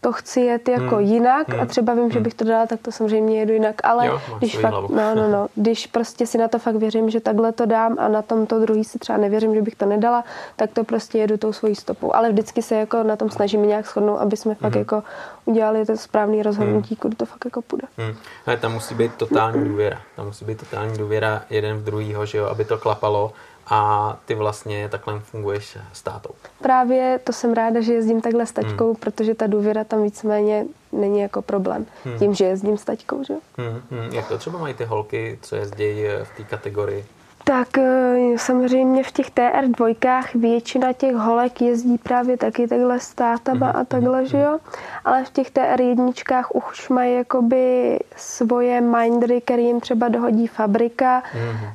to 0.01 0.11
chci 0.11 0.41
jet 0.41 0.69
jako 0.69 0.95
hmm. 0.95 1.05
jinak 1.05 1.49
hmm. 1.49 1.59
a 1.59 1.65
třeba 1.65 1.93
vím, 1.93 2.11
že 2.11 2.19
hmm. 2.19 2.23
bych 2.23 2.33
to 2.33 2.45
dala, 2.45 2.65
tak 2.65 2.81
to 2.81 2.91
samozřejmě 2.91 3.39
jedu 3.39 3.53
jinak, 3.53 3.75
ale 3.83 4.07
jo, 4.07 4.21
když 4.37 4.57
fakt, 4.57 4.89
no, 4.89 5.15
no, 5.15 5.29
no, 5.31 5.47
když 5.55 5.87
prostě 5.87 6.27
si 6.27 6.37
na 6.37 6.47
to 6.47 6.59
fakt 6.59 6.75
věřím, 6.75 7.09
že 7.09 7.19
takhle 7.19 7.51
to 7.51 7.65
dám 7.65 7.95
a 7.99 8.07
na 8.07 8.21
tom 8.21 8.45
to 8.45 8.59
druhý 8.59 8.83
si 8.83 8.99
třeba 8.99 9.17
nevěřím, 9.17 9.55
že 9.55 9.61
bych 9.61 9.75
to 9.75 9.85
nedala, 9.85 10.23
tak 10.55 10.69
to 10.73 10.83
prostě 10.83 11.17
jedu 11.17 11.37
tou 11.37 11.53
svojí 11.53 11.75
stopou. 11.75 12.15
Ale 12.15 12.31
vždycky 12.31 12.61
se 12.61 12.75
jako 12.75 13.03
na 13.03 13.15
tom 13.15 13.29
snažíme 13.29 13.65
nějak 13.67 13.85
shodnout, 13.85 14.17
aby 14.17 14.37
jsme 14.37 14.55
fakt 14.55 14.73
hmm. 14.73 14.79
jako 14.79 15.03
udělali 15.45 15.85
to 15.85 15.97
správné 15.97 16.43
rozhodnutí, 16.43 16.95
hmm. 16.95 16.99
kudy 16.99 17.15
to 17.15 17.25
fakt 17.25 17.45
jako 17.45 17.61
půjde. 17.61 17.87
Hmm. 17.97 18.15
Ale 18.45 18.57
tam 18.57 18.73
musí 18.73 18.95
být 18.95 19.15
totální 19.15 19.65
důvěra. 19.65 20.01
Tam 20.15 20.25
musí 20.25 20.45
být 20.45 20.59
totální 20.59 20.97
důvěra 20.97 21.43
jeden 21.49 21.77
v 21.77 21.83
druhýho, 21.83 22.25
že 22.25 22.37
jo, 22.37 22.45
aby 22.45 22.65
to 22.65 22.77
klapalo 22.77 23.33
a 23.69 24.17
ty 24.25 24.35
vlastně 24.35 24.89
takhle 24.89 25.19
funguješ 25.19 25.77
s 25.93 26.01
tátou. 26.03 26.29
Právě 26.61 27.19
to 27.23 27.33
jsem 27.33 27.53
ráda, 27.53 27.81
že 27.81 27.93
jezdím 27.93 28.21
takhle 28.21 28.45
s 28.45 28.51
taťkou, 28.51 28.85
hmm. 28.85 28.95
protože 28.95 29.35
ta 29.35 29.47
důvěra 29.47 29.83
tam 29.83 30.03
víceméně 30.03 30.65
není 30.91 31.19
jako 31.19 31.41
problém. 31.41 31.85
Hmm. 32.05 32.19
Tím, 32.19 32.33
že 32.33 32.45
jezdím 32.45 32.77
s 32.77 32.83
taťkou, 32.83 33.23
že? 33.23 33.33
Hmm. 33.57 33.81
Hmm. 33.91 34.13
Jak 34.13 34.27
to 34.27 34.37
třeba 34.37 34.59
mají 34.59 34.73
ty 34.73 34.85
holky, 34.85 35.39
co 35.41 35.55
jezdí 35.55 36.03
v 36.23 36.37
té 36.37 36.43
kategorii? 36.43 37.05
Tak 37.47 37.77
eh, 37.77 38.37
samozřejmě 38.37 39.03
v 39.03 39.11
těch 39.11 39.31
TR 39.31 39.67
dvojkách 39.67 40.35
většina 40.35 40.93
těch 40.93 41.15
holek 41.15 41.61
jezdí 41.61 41.97
právě 41.97 42.37
taky 42.37 42.67
takhle 42.67 42.99
s 42.99 43.13
tátama 43.13 43.69
a 43.69 43.83
takhle, 43.83 44.25
že 44.25 44.37
jo. 44.37 44.59
Ale 45.05 45.25
v 45.25 45.29
těch 45.29 45.51
TR 45.51 45.81
jedničkách 45.81 46.55
už 46.55 46.89
mají 46.89 47.15
jakoby 47.15 47.99
svoje 48.15 48.81
mindry, 48.81 49.41
které 49.41 49.61
jim 49.61 49.79
třeba 49.79 50.07
dohodí 50.07 50.47
fabrika, 50.47 51.23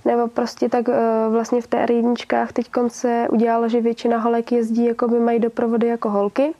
nebo 0.04 0.28
prostě 0.28 0.68
tak 0.68 0.88
eh, 0.88 1.28
vlastně 1.30 1.61
v 1.61 1.66
TR 1.66 1.92
jedničkách 1.92 2.52
teď 2.52 2.66
se 2.88 3.26
udělalo, 3.30 3.68
že 3.68 3.80
většina 3.80 4.18
holek 4.18 4.52
jezdí, 4.52 4.85
jakoby 4.85 5.20
mají 5.20 5.40
doprovody 5.40 5.87
jako 5.87 6.11
holky 6.11 6.54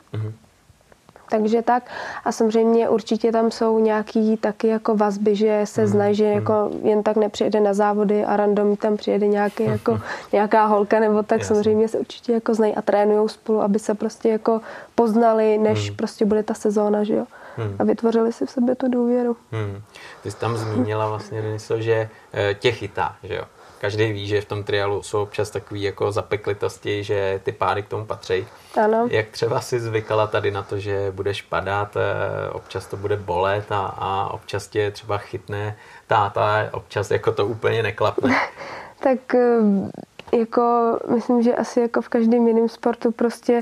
takže 1.33 1.61
tak. 1.61 1.83
A 2.25 2.31
samozřejmě 2.31 2.89
určitě 2.89 3.31
tam 3.31 3.51
jsou 3.51 3.79
nějaký 3.79 4.37
taky 4.37 4.67
jako 4.67 4.95
vazby, 4.95 5.35
že 5.35 5.61
se 5.63 5.81
hmm. 5.81 5.91
znají, 5.91 6.15
že 6.15 6.25
jako 6.25 6.71
jen 6.83 7.03
tak 7.03 7.17
nepřijede 7.17 7.59
na 7.59 7.73
závody 7.73 8.25
a 8.25 8.37
random 8.37 8.75
tam 8.75 8.97
přijede 8.97 9.27
nějaký 9.27 9.63
jako, 9.63 9.99
nějaká 10.33 10.65
holka 10.65 10.99
nebo 10.99 11.23
tak 11.23 11.39
Jasně. 11.39 11.55
samozřejmě 11.55 11.87
se 11.87 11.97
určitě 11.99 12.33
jako 12.33 12.53
znají 12.53 12.75
a 12.75 12.81
trénují 12.81 13.29
spolu, 13.29 13.61
aby 13.61 13.79
se 13.79 13.93
prostě 13.93 14.29
jako 14.29 14.61
poznali, 14.95 15.57
než 15.57 15.87
hmm. 15.87 15.97
prostě 15.97 16.25
bude 16.25 16.43
ta 16.43 16.53
sezóna, 16.53 17.03
že 17.03 17.13
jo. 17.13 17.25
Hmm. 17.57 17.75
A 17.79 17.83
vytvořili 17.83 18.33
si 18.33 18.45
v 18.45 18.51
sobě 18.51 18.75
tu 18.75 18.87
důvěru. 18.87 19.37
Hmm. 19.51 19.81
Ty 20.23 20.31
jsi 20.31 20.37
tam 20.37 20.57
zmínila 20.57 21.09
vlastně, 21.09 21.41
Deniso, 21.41 21.81
že 21.81 22.09
eh, 22.33 22.53
tě 22.53 22.71
chytá, 22.71 23.15
že 23.23 23.35
jo 23.35 23.43
každý 23.83 24.13
ví, 24.13 24.27
že 24.27 24.41
v 24.41 24.45
tom 24.45 24.63
trialu 24.63 25.03
jsou 25.03 25.21
občas 25.21 25.49
takový 25.49 25.81
jako 25.81 26.11
zapeklitosti, 26.11 27.03
že 27.03 27.39
ty 27.43 27.51
pády 27.51 27.83
k 27.83 27.87
tomu 27.87 28.05
patří. 28.05 28.47
Ano. 28.83 29.07
Jak 29.11 29.27
třeba 29.27 29.61
si 29.61 29.79
zvykala 29.79 30.27
tady 30.27 30.51
na 30.51 30.63
to, 30.63 30.79
že 30.79 31.11
budeš 31.11 31.41
padat, 31.41 31.97
eh, 31.97 32.49
občas 32.51 32.87
to 32.87 32.97
bude 32.97 33.17
bolet 33.17 33.71
a, 33.71 33.85
a 33.85 34.29
občas 34.33 34.67
tě 34.67 34.91
třeba 34.91 35.17
chytne 35.17 35.77
táta, 36.07 36.69
občas 36.71 37.11
jako 37.11 37.31
to 37.31 37.45
úplně 37.45 37.83
neklapne. 37.83 38.35
tak 38.99 39.35
eh, 39.35 40.37
jako 40.37 40.97
myslím, 41.15 41.43
že 41.43 41.55
asi 41.55 41.79
jako 41.79 42.01
v 42.01 42.09
každém 42.09 42.47
jiném 42.47 42.69
sportu 42.69 43.11
prostě 43.11 43.61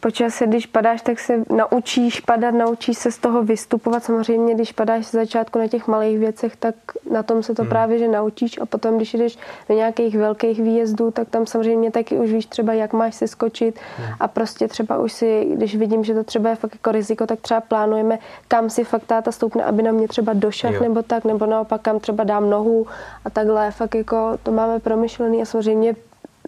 Počas, 0.00 0.42
když 0.46 0.66
padáš, 0.66 1.02
tak 1.02 1.18
se 1.18 1.44
naučíš 1.50 2.20
padat, 2.20 2.54
naučíš 2.54 2.98
se 2.98 3.12
z 3.12 3.18
toho 3.18 3.42
vystupovat. 3.42 4.04
Samozřejmě, 4.04 4.54
když 4.54 4.72
padáš 4.72 5.06
z 5.06 5.10
začátku 5.10 5.58
na 5.58 5.68
těch 5.68 5.86
malých 5.86 6.18
věcech, 6.18 6.56
tak 6.56 6.74
na 7.10 7.22
tom 7.22 7.42
se 7.42 7.54
to 7.54 7.62
hmm. 7.62 7.68
právě 7.68 7.98
že 7.98 8.08
naučíš. 8.08 8.60
A 8.60 8.66
potom, 8.66 8.96
když 8.96 9.14
jdeš 9.14 9.38
do 9.68 9.74
nějakých 9.74 10.16
velkých 10.16 10.62
výjezdů, 10.62 11.10
tak 11.10 11.28
tam 11.28 11.46
samozřejmě 11.46 11.90
taky 11.90 12.18
už 12.18 12.32
víš 12.32 12.46
třeba, 12.46 12.72
jak 12.72 12.92
máš 12.92 13.14
si 13.14 13.28
skočit. 13.28 13.78
Hmm. 13.96 14.14
A 14.20 14.28
prostě 14.28 14.68
třeba 14.68 14.98
už 14.98 15.12
si, 15.12 15.48
když 15.54 15.76
vidím, 15.76 16.04
že 16.04 16.14
to 16.14 16.24
třeba 16.24 16.50
je 16.50 16.56
fakt 16.56 16.74
jako 16.74 16.92
riziko, 16.92 17.26
tak 17.26 17.40
třeba 17.40 17.60
plánujeme, 17.60 18.18
kam 18.48 18.70
si 18.70 18.84
fakt 18.84 19.04
táta 19.06 19.32
stoupne, 19.32 19.64
aby 19.64 19.82
na 19.82 19.92
mě 19.92 20.08
třeba 20.08 20.32
došel 20.32 20.72
nebo 20.80 21.02
tak, 21.02 21.24
nebo 21.24 21.46
naopak 21.46 21.82
kam 21.82 22.00
třeba 22.00 22.24
dám 22.24 22.50
nohu 22.50 22.86
a 23.24 23.30
takhle. 23.30 23.70
Fakt 23.70 23.94
jako 23.94 24.38
to 24.42 24.52
máme 24.52 24.78
promyšlený 24.78 25.42
a 25.42 25.44
samozřejmě 25.44 25.96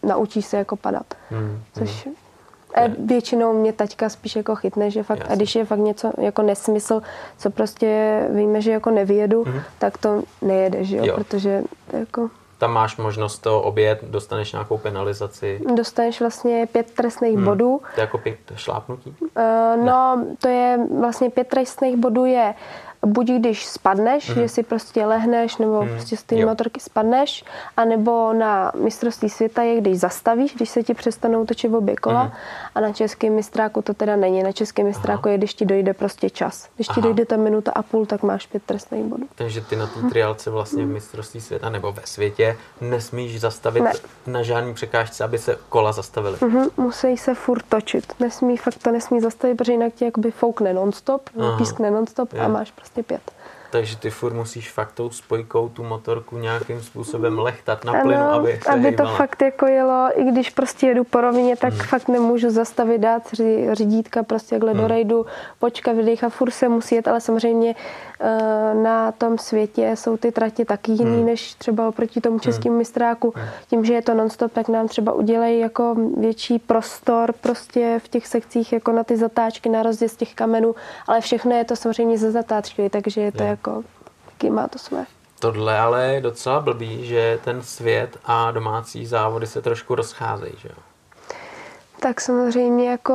naučíš 0.03 0.47
se 0.47 0.57
jako 0.57 0.77
padat. 0.77 1.07
Hmm. 1.31 1.59
Což 1.75 2.07
hmm 2.07 2.15
a 2.75 2.81
většinou 2.99 3.53
mě 3.53 3.73
taťka 3.73 4.09
spíš 4.09 4.37
jako 4.37 4.55
chytne, 4.55 4.91
že 4.91 5.03
fakt, 5.03 5.19
Jasně. 5.19 5.33
a 5.33 5.37
když 5.37 5.55
je 5.55 5.65
fakt 5.65 5.79
něco 5.79 6.13
jako 6.19 6.43
nesmysl, 6.43 7.03
co 7.39 7.51
prostě 7.51 8.21
víme, 8.31 8.61
že 8.61 8.71
jako 8.71 8.91
nevyjedu, 8.91 9.45
mm-hmm. 9.45 9.63
tak 9.79 9.99
to 9.99 10.23
nejede, 10.43 10.85
že 10.85 10.97
jo, 10.97 11.05
jo. 11.07 11.15
protože 11.15 11.63
jako... 11.93 12.29
Tam 12.59 12.73
máš 12.73 12.97
možnost 12.97 13.39
to 13.39 13.63
obět, 13.63 14.05
dostaneš 14.05 14.53
nějakou 14.53 14.79
penalizaci. 14.79 15.61
Dostaneš 15.75 16.21
vlastně 16.21 16.69
pět 16.73 16.91
trestných 16.91 17.37
hmm. 17.37 17.45
bodů. 17.45 17.81
To 17.95 18.01
je 18.01 18.03
jako 18.03 18.19
pět 18.19 18.39
šlápnutí? 18.55 19.15
Uh, 19.21 19.85
no, 19.85 20.17
ne. 20.17 20.37
to 20.39 20.49
je 20.49 20.79
vlastně 20.99 21.31
pět 21.31 21.49
trestných 21.49 21.97
bodů 21.97 22.25
je 22.25 22.55
buď 23.07 23.31
když 23.31 23.67
spadneš, 23.67 24.31
mm-hmm. 24.31 24.41
že 24.41 24.49
si 24.49 24.63
prostě 24.63 25.07
lehneš 25.07 25.57
nebo 25.57 25.81
mm-hmm. 25.81 25.93
prostě 25.93 26.17
z 26.17 26.23
té 26.23 26.47
motorky 26.47 26.81
spadneš, 26.81 27.45
anebo 27.77 28.33
na 28.33 28.73
mistrovství 28.75 29.31
světa 29.31 29.63
je, 29.63 29.81
když 29.81 29.99
zastavíš, 29.99 30.55
když 30.55 30.71
se 30.71 30.83
ti 30.83 30.95
přestanou 30.95 31.47
točit 31.47 31.75
obě 31.75 31.97
kola 31.97 32.27
mm-hmm. 32.27 32.71
a 32.75 32.81
na 32.81 32.93
českém 32.93 33.33
mistráku 33.33 33.83
to 33.83 33.95
teda 33.95 34.17
není. 34.17 34.43
Na 34.43 34.53
českém 34.53 34.87
mistráku 34.87 35.23
Aha. 35.25 35.33
je, 35.33 35.39
když 35.39 35.55
ti 35.55 35.65
dojde 35.65 35.95
prostě 35.95 36.31
čas. 36.31 36.69
Když 36.77 36.89
Aha. 36.89 36.95
ti 36.95 37.01
dojde 37.01 37.27
ta 37.27 37.37
minuta 37.37 37.73
a 37.75 37.83
půl, 37.83 38.07
tak 38.07 38.23
máš 38.23 38.47
pět 38.47 38.63
trestných 38.63 39.05
bodů. 39.05 39.27
Takže 39.35 39.61
ty 39.61 39.77
na 39.77 39.87
té 39.87 40.01
triálce 40.11 40.51
vlastně 40.51 40.85
v 40.85 40.89
mistrovství 40.89 41.41
světa 41.41 41.71
nebo 41.71 41.93
ve 41.93 42.03
světě 42.05 42.57
nesmíš 42.81 43.41
zastavit 43.41 43.83
ne. 43.83 43.93
na 44.27 44.43
žádný 44.43 44.75
překážce, 44.75 45.25
aby 45.25 45.39
se 45.39 45.59
kola 45.69 45.93
zastavily. 45.93 46.37
Mm-hmm. 46.37 46.71
Musí 46.77 47.17
se 47.17 47.35
furt 47.35 47.65
točit. 47.69 48.13
Nesmí, 48.21 48.57
fakt 48.57 48.79
to 48.83 48.91
nesmí 48.91 49.21
zastavit, 49.21 49.57
protože 49.57 49.73
jinak 49.73 49.95
ti 49.95 50.05
jakoby 50.05 50.31
foukne 50.31 50.75
nonstop, 50.75 51.31
pískne 51.59 51.91
nonstop 51.91 52.35
a 52.39 52.49
máš 52.49 52.71
prostě 52.71 52.90
prostě 52.95 53.03
pět. 53.03 53.33
Takže 53.71 53.97
ty 53.97 54.11
furt 54.11 54.35
musíš 54.35 54.71
fakt 54.71 54.93
tou 54.93 55.11
spojkou 55.11 55.69
tu 55.69 55.85
motorku 55.85 56.39
nějakým 56.39 56.83
způsobem 56.83 57.39
lechtat 57.39 57.85
na 57.85 57.93
plynu, 57.93 58.21
ano, 58.21 58.33
aby 58.33 58.61
se 58.63 58.71
aby 58.71 58.93
to 58.93 59.07
fakt 59.07 59.43
jako 59.43 59.67
jelo, 59.67 60.09
i 60.15 60.25
když 60.25 60.51
prostě 60.51 60.87
jedu 60.87 61.05
po 61.05 61.21
rovině, 61.21 61.57
tak 61.57 61.73
hmm. 61.73 61.83
fakt 61.83 62.09
nemůžu 62.09 62.51
zastavit, 62.51 63.01
dát 63.01 63.23
řídítka 63.73 64.23
prostě 64.23 64.55
jakhle 64.55 64.73
hmm. 64.73 64.81
do 64.81 64.89
rejdu, 64.89 65.27
počkat, 65.59 65.93
vydechat, 65.93 66.33
furt 66.33 66.51
se 66.51 66.69
musí 66.69 66.95
jet, 66.95 67.09
ale 67.09 67.21
samozřejmě 67.21 67.75
Eh, 68.23 68.75
na 68.75 69.13
tom 69.13 69.39
světě 69.39 69.93
jsou 69.95 70.17
ty 70.17 70.33
trati 70.33 70.65
taky 70.65 70.93
jiný 70.93 71.17
hmm. 71.17 71.27
než 71.27 71.55
třeba 71.55 71.89
oproti 71.89 72.21
tomu 72.21 72.35
hmm. 72.35 72.41
českému 72.41 72.77
mistráku. 72.77 73.33
Hmm. 73.37 73.49
Tím, 73.71 73.85
že 73.85 73.93
je 73.93 74.03
to 74.03 74.15
nonstop, 74.15 74.53
tak 74.53 74.69
nám 74.69 74.89
třeba 74.89 75.13
udělají 75.13 75.59
jako 75.59 75.97
větší 76.17 76.59
prostor 76.59 77.33
prostě 77.33 78.01
v 78.05 78.09
těch 78.09 78.27
sekcích 78.27 78.73
jako 78.73 78.93
na 78.93 79.05
ty 79.05 79.17
zatáčky, 79.17 79.69
na 79.69 79.83
rozjezd 79.83 80.19
těch 80.19 80.35
kamenů, 80.35 80.75
ale 81.07 81.21
všechno 81.21 81.53
je 81.53 81.65
to 81.65 81.77
samozřejmě 81.77 82.19
ze 82.19 82.31
zatáčky, 82.31 82.91
takže 82.91 83.21
je 83.21 83.33
to 83.33 83.43
je. 83.43 83.49
jako, 83.49 83.60
taky 84.25 84.51
má 84.51 84.69
to 84.69 84.79
své. 84.79 85.07
Tohle 85.39 85.79
ale 85.79 86.15
je 86.15 86.21
docela 86.21 86.61
blbý, 86.61 87.07
že 87.07 87.39
ten 87.45 87.63
svět 87.63 88.17
a 88.25 88.51
domácí 88.51 89.07
závody 89.07 89.47
se 89.47 89.63
trošku 89.63 89.95
rozcházejí, 89.95 90.55
že 90.59 90.69
jo? 90.69 90.83
Tak 92.01 92.21
samozřejmě 92.21 92.91
jako 92.91 93.15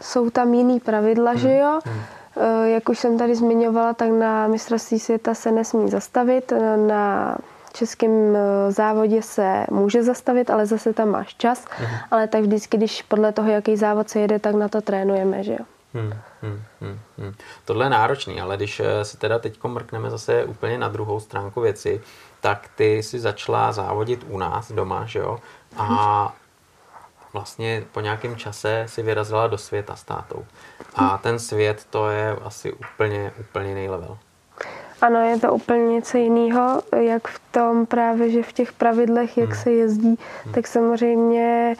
jsou 0.00 0.30
tam 0.30 0.54
jiný 0.54 0.80
pravidla, 0.80 1.30
hmm. 1.30 1.40
že 1.40 1.54
jo? 1.54 1.80
Hmm 1.84 2.02
Eh, 2.38 2.68
jak 2.70 2.88
už 2.88 2.98
jsem 2.98 3.18
tady 3.18 3.34
zmiňovala, 3.34 3.94
tak 3.94 4.10
na 4.10 4.46
mistrovství 4.46 4.98
světa 4.98 5.34
se 5.34 5.52
nesmí 5.52 5.90
zastavit. 5.90 6.52
Na 6.76 7.36
českém 7.72 8.36
eh, 8.36 8.72
závodě 8.72 9.22
se 9.22 9.66
může 9.70 10.02
zastavit, 10.02 10.50
ale 10.50 10.66
zase 10.66 10.92
tam 10.92 11.08
máš 11.08 11.34
čas. 11.34 11.64
Mhm. 11.80 11.96
Ale 12.10 12.28
tak 12.28 12.42
vždycky, 12.42 12.76
když 12.76 13.02
podle 13.02 13.32
toho, 13.32 13.50
jaký 13.50 13.76
závod 13.76 14.10
se 14.10 14.20
jede, 14.20 14.38
tak 14.38 14.54
na 14.54 14.68
to 14.68 14.80
trénujeme, 14.80 15.42
že 15.42 15.52
jo. 15.52 15.64
Hmm, 15.94 16.12
hmm, 16.42 16.62
hmm, 16.80 16.98
hmm. 17.18 17.34
Tohle 17.64 17.86
je 17.86 17.90
náročný, 17.90 18.40
ale 18.40 18.56
když 18.56 18.80
eh, 18.80 19.04
se 19.04 19.16
teda 19.18 19.38
teď 19.38 19.64
mrkneme 19.64 20.10
zase 20.10 20.44
úplně 20.44 20.78
na 20.78 20.88
druhou 20.88 21.20
stránku 21.20 21.60
věci, 21.60 22.00
tak 22.40 22.70
ty 22.74 23.02
si 23.02 23.20
začala 23.20 23.72
závodit 23.72 24.24
u 24.28 24.38
nás 24.38 24.72
doma, 24.72 25.04
že 25.06 25.18
jo? 25.18 25.38
A 25.76 26.32
vlastně 27.32 27.84
po 27.92 28.00
nějakém 28.00 28.36
čase 28.36 28.84
si 28.88 29.02
vyrazila 29.02 29.46
do 29.46 29.58
světa 29.58 29.96
s 29.96 30.04
tátou. 30.04 30.44
A 30.94 31.18
ten 31.18 31.38
svět 31.38 31.86
to 31.90 32.10
je 32.10 32.36
asi 32.44 32.72
úplně, 32.72 33.32
úplně 33.40 33.68
jiný 33.68 33.88
level. 33.88 34.18
Ano, 35.00 35.20
je 35.20 35.40
to 35.40 35.52
úplně 35.52 35.86
něco 35.94 36.18
jiného, 36.18 36.82
jak 37.00 37.28
v 37.28 37.40
tom 37.50 37.86
právě, 37.86 38.30
že 38.30 38.42
v 38.42 38.52
těch 38.52 38.72
pravidlech, 38.72 39.38
jak 39.38 39.50
hmm. 39.50 39.62
se 39.62 39.72
jezdí, 39.72 40.18
hmm. 40.44 40.54
tak 40.54 40.66
samozřejmě 40.66 41.76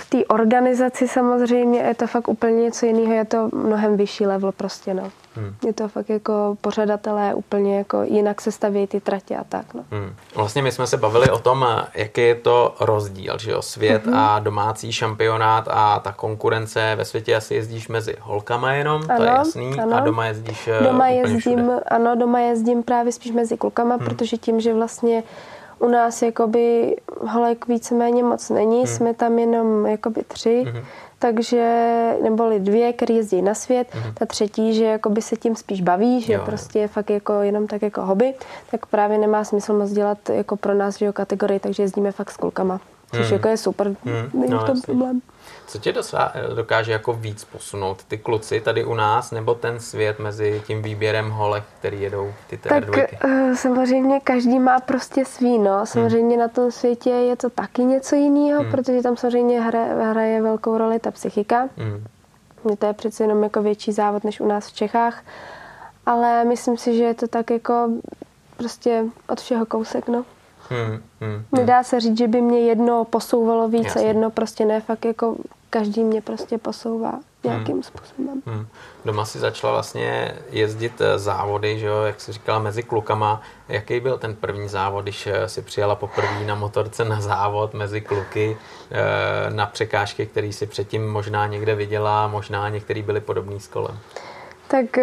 v 0.00 0.10
té 0.10 0.24
organizaci 0.24 1.08
samozřejmě 1.08 1.80
je 1.80 1.94
to 1.94 2.06
fakt 2.06 2.28
úplně 2.28 2.62
něco 2.62 2.86
jiného, 2.86 3.12
je 3.12 3.24
to 3.24 3.48
mnohem 3.52 3.96
vyšší 3.96 4.26
level 4.26 4.52
prostě, 4.52 4.94
no. 4.94 5.10
Hmm. 5.36 5.54
Je 5.66 5.72
to 5.72 5.88
fakt 5.88 6.10
jako 6.10 6.56
pořadatelé 6.60 7.34
úplně 7.34 7.78
jako 7.78 8.02
jinak 8.02 8.40
se 8.40 8.52
staví 8.52 8.86
ty 8.86 9.00
tratě 9.00 9.36
a 9.36 9.44
tak. 9.44 9.74
No. 9.74 9.84
Hmm. 9.90 10.14
Vlastně 10.34 10.62
my 10.62 10.72
jsme 10.72 10.86
se 10.86 10.96
bavili 10.96 11.30
o 11.30 11.38
tom, 11.38 11.66
jaký 11.94 12.20
je 12.20 12.34
to 12.34 12.74
rozdíl, 12.80 13.38
že 13.38 13.50
jo, 13.50 13.62
svět 13.62 14.06
hmm. 14.06 14.14
a 14.14 14.38
domácí 14.38 14.92
šampionát 14.92 15.68
a 15.70 16.00
ta 16.00 16.12
konkurence 16.12 16.94
ve 16.96 17.04
světě 17.04 17.36
asi 17.36 17.54
jezdíš 17.54 17.88
mezi 17.88 18.16
holkama 18.20 18.72
jenom, 18.72 19.02
ano, 19.08 19.16
to 19.16 19.22
je 19.22 19.28
jasný, 19.28 19.80
ano. 19.80 19.96
a 19.96 20.00
doma 20.00 20.26
jezdíš 20.26 20.68
eh, 20.68 20.84
Doma 20.84 21.08
jezdím, 21.08 21.40
všude. 21.40 21.80
ano, 21.80 22.16
doma 22.16 22.40
jezdím 22.40 22.82
právě 22.82 23.12
spíš 23.12 23.32
mezi 23.32 23.56
klukama, 23.56 23.96
hmm. 23.96 24.04
protože 24.04 24.36
tím, 24.36 24.60
že 24.60 24.74
vlastně 24.74 25.22
u 25.80 25.88
nás 25.88 26.22
jakoby 26.22 26.96
holek 27.28 27.68
víceméně 27.68 28.24
moc 28.24 28.50
není, 28.50 28.78
hmm. 28.78 28.86
jsme 28.86 29.14
tam 29.14 29.38
jenom 29.38 29.86
jakoby 29.86 30.22
tři, 30.28 30.64
hmm 30.72 30.82
takže, 31.22 32.16
neboli 32.22 32.60
dvě, 32.60 32.92
které 32.92 33.14
jezdí 33.14 33.42
na 33.42 33.54
svět, 33.54 33.88
mm-hmm. 33.92 34.14
ta 34.14 34.26
třetí, 34.26 34.74
že 34.74 34.84
jakoby 34.84 35.22
se 35.22 35.36
tím 35.36 35.56
spíš 35.56 35.80
baví, 35.80 36.20
že 36.20 36.32
jo, 36.32 36.42
prostě 36.44 36.78
je 36.78 36.88
fakt 36.88 37.10
jako 37.10 37.32
jenom 37.32 37.66
tak 37.66 37.82
jako 37.82 38.02
hobby, 38.02 38.34
tak 38.70 38.86
právě 38.86 39.18
nemá 39.18 39.44
smysl 39.44 39.78
moc 39.78 39.90
dělat 39.90 40.30
jako 40.30 40.56
pro 40.56 40.74
nás, 40.74 40.98
že 40.98 41.06
jo, 41.06 41.12
kategorii, 41.12 41.60
takže 41.60 41.82
jezdíme 41.82 42.12
fakt 42.12 42.30
s 42.30 42.36
klukama, 42.36 42.80
což 43.16 43.26
mm. 43.26 43.32
jako 43.32 43.48
je 43.48 43.56
super, 43.56 43.88
mm. 43.88 43.94
není 44.40 44.52
no, 44.52 44.58
v 44.58 44.64
tom 44.64 44.76
jasný. 44.76 44.82
problém. 44.82 45.20
Co 45.70 45.78
tě 45.78 45.94
dokáže 46.54 46.92
jako 46.92 47.12
víc 47.12 47.44
posunout? 47.44 48.04
Ty 48.04 48.18
kluci 48.18 48.60
tady 48.60 48.84
u 48.84 48.94
nás 48.94 49.30
nebo 49.30 49.54
ten 49.54 49.80
svět 49.80 50.18
mezi 50.18 50.62
tím 50.66 50.82
výběrem 50.82 51.30
holek, 51.30 51.64
který 51.78 52.02
jedou 52.02 52.32
ty 52.46 52.56
Tak 52.56 52.84
uh, 53.24 53.54
samozřejmě 53.54 54.20
každý 54.20 54.58
má 54.58 54.80
prostě 54.80 55.24
svý, 55.24 55.58
no. 55.58 55.86
Samozřejmě 55.86 56.36
hmm. 56.36 56.40
na 56.40 56.48
tom 56.48 56.70
světě 56.70 57.10
je 57.10 57.36
to 57.36 57.50
taky 57.50 57.84
něco 57.84 58.16
jiného, 58.16 58.62
hmm. 58.62 58.70
protože 58.70 59.02
tam 59.02 59.16
samozřejmě 59.16 59.60
hraje, 59.60 59.94
hraje 59.94 60.42
velkou 60.42 60.78
roli 60.78 60.98
ta 60.98 61.10
psychika. 61.10 61.68
Hmm. 61.76 62.04
To 62.78 62.86
je 62.86 62.92
přece 62.92 63.24
jenom 63.24 63.42
jako 63.42 63.62
větší 63.62 63.92
závod 63.92 64.24
než 64.24 64.40
u 64.40 64.46
nás 64.46 64.66
v 64.66 64.72
Čechách. 64.72 65.22
Ale 66.06 66.44
myslím 66.44 66.76
si, 66.76 66.96
že 66.96 67.04
je 67.04 67.14
to 67.14 67.28
tak 67.28 67.50
jako 67.50 67.90
prostě 68.56 69.04
od 69.28 69.40
všeho 69.40 69.66
kousek, 69.66 70.08
no. 70.08 70.24
Hmm, 70.68 70.86
hmm, 70.86 71.00
hmm. 71.20 71.44
Nedá 71.52 71.82
se 71.82 72.00
říct, 72.00 72.18
že 72.18 72.28
by 72.28 72.40
mě 72.40 72.60
jedno 72.60 73.04
posouvalo 73.04 73.68
víc 73.68 73.84
Jasně. 73.84 74.00
a 74.00 74.04
jedno 74.04 74.30
prostě 74.30 74.64
ne, 74.64 74.80
fakt 74.80 75.04
jako 75.04 75.36
každý 75.70 76.04
mě 76.04 76.20
prostě 76.20 76.58
posouvá 76.58 77.12
nějakým 77.44 77.74
hmm. 77.74 77.82
způsobem. 77.82 78.42
Hmm. 78.46 78.66
Doma 79.04 79.24
si 79.24 79.38
začala 79.38 79.72
vlastně 79.72 80.34
jezdit 80.50 81.00
eh, 81.00 81.18
závody, 81.18 81.78
že 81.78 81.86
jo, 81.86 82.02
jak 82.02 82.20
jsi 82.20 82.32
říkala, 82.32 82.58
mezi 82.58 82.82
klukama. 82.82 83.42
Jaký 83.68 84.00
byl 84.00 84.18
ten 84.18 84.36
první 84.36 84.68
závod, 84.68 85.02
když 85.02 85.26
eh, 85.26 85.48
si 85.48 85.62
přijela 85.62 85.94
poprvé 85.94 86.44
na 86.46 86.54
motorce 86.54 87.04
na 87.04 87.20
závod 87.20 87.74
mezi 87.74 88.00
kluky, 88.00 88.56
eh, 88.90 89.50
na 89.50 89.66
překážky, 89.66 90.26
které 90.26 90.52
si 90.52 90.66
předtím 90.66 91.08
možná 91.08 91.46
někde 91.46 91.74
viděla, 91.74 92.28
možná 92.28 92.68
některý 92.68 93.02
byly 93.02 93.20
podobný 93.20 93.60
s 93.60 93.68
kolem? 93.68 93.98
Tak 94.68 94.98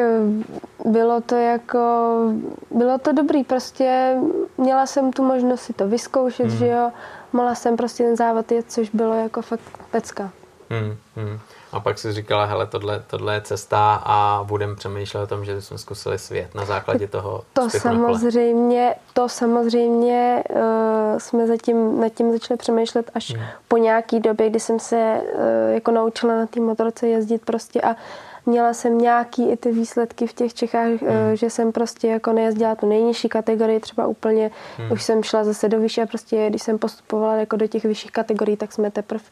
bylo 0.86 1.22
to 1.22 1.36
jako, 1.36 1.80
bylo 2.72 2.98
to 2.98 3.12
dobrý, 3.12 3.44
prostě 3.44 4.16
měla 4.58 4.86
jsem 4.86 5.12
tu 5.12 5.24
možnost 5.24 5.62
si 5.62 5.74
to 5.74 5.88
vyzkoušet, 5.88 6.46
hmm. 6.46 6.58
že 6.58 6.68
jo, 6.68 6.92
mohla 7.34 7.56
jsem 7.56 7.78
prostě 7.78 8.04
ten 8.04 8.16
závod 8.16 8.52
jet, 8.52 8.72
což 8.72 8.90
bylo 8.90 9.14
jako 9.14 9.42
fakt 9.42 9.62
pecka. 9.92 10.32
Hmm, 10.70 10.98
hmm. 11.16 11.40
A 11.72 11.80
pak 11.80 12.00
si 12.00 12.14
říkala, 12.14 12.46
hele, 12.46 12.68
tohle, 12.68 13.04
tohle 13.08 13.34
je 13.34 13.42
cesta 13.42 14.02
a 14.06 14.44
budeme 14.44 14.76
přemýšlet 14.76 15.22
o 15.24 15.28
tom, 15.28 15.46
že 15.46 15.62
jsme 15.62 15.78
zkusili 15.78 16.20
svět 16.20 16.56
na 16.56 16.66
základě 16.66 17.08
toho 17.08 17.44
To 17.54 17.70
samozřejmě, 17.70 18.96
to 19.14 19.30
samozřejmě 19.30 20.44
uh, 20.50 20.60
jsme 21.18 21.48
zatím 21.48 22.02
nad 22.02 22.10
tím 22.10 22.32
začali 22.32 22.58
přemýšlet 22.58 23.12
až 23.14 23.34
hmm. 23.34 23.44
po 23.68 23.78
nějaký 23.78 24.20
době, 24.20 24.50
kdy 24.50 24.60
jsem 24.60 24.80
se 24.80 25.22
uh, 25.22 25.74
jako 25.74 25.92
naučila 25.92 26.36
na 26.36 26.46
té 26.46 26.60
motorce 26.60 27.08
jezdit 27.08 27.46
prostě 27.46 27.82
a 27.82 27.96
Měla 28.48 28.74
jsem 28.74 28.98
nějaký 28.98 29.50
i 29.50 29.58
ty 29.58 29.72
výsledky 29.72 30.28
v 30.28 30.34
těch 30.34 30.54
Čechách, 30.54 30.88
hmm. 30.88 31.36
že 31.36 31.50
jsem 31.50 31.72
prostě 31.72 32.08
jako 32.08 32.34
nejezdila 32.34 32.76
tu 32.76 32.90
nejnižší 32.90 33.30
kategorii, 33.30 33.80
třeba 33.80 34.08
úplně, 34.08 34.52
hmm. 34.78 34.92
už 34.92 35.04
jsem 35.04 35.24
šla 35.24 35.44
zase 35.44 35.70
do 35.70 35.80
vyšší 35.80 36.02
a 36.02 36.06
prostě 36.06 36.50
když 36.50 36.62
jsem 36.62 36.78
postupovala 36.78 37.36
jako 37.36 37.56
do 37.56 37.68
těch 37.68 37.84
vyšších 37.84 38.12
kategorií, 38.12 38.58
tak 38.58 38.74
jsme 38.74 38.92
teprve 38.92 39.24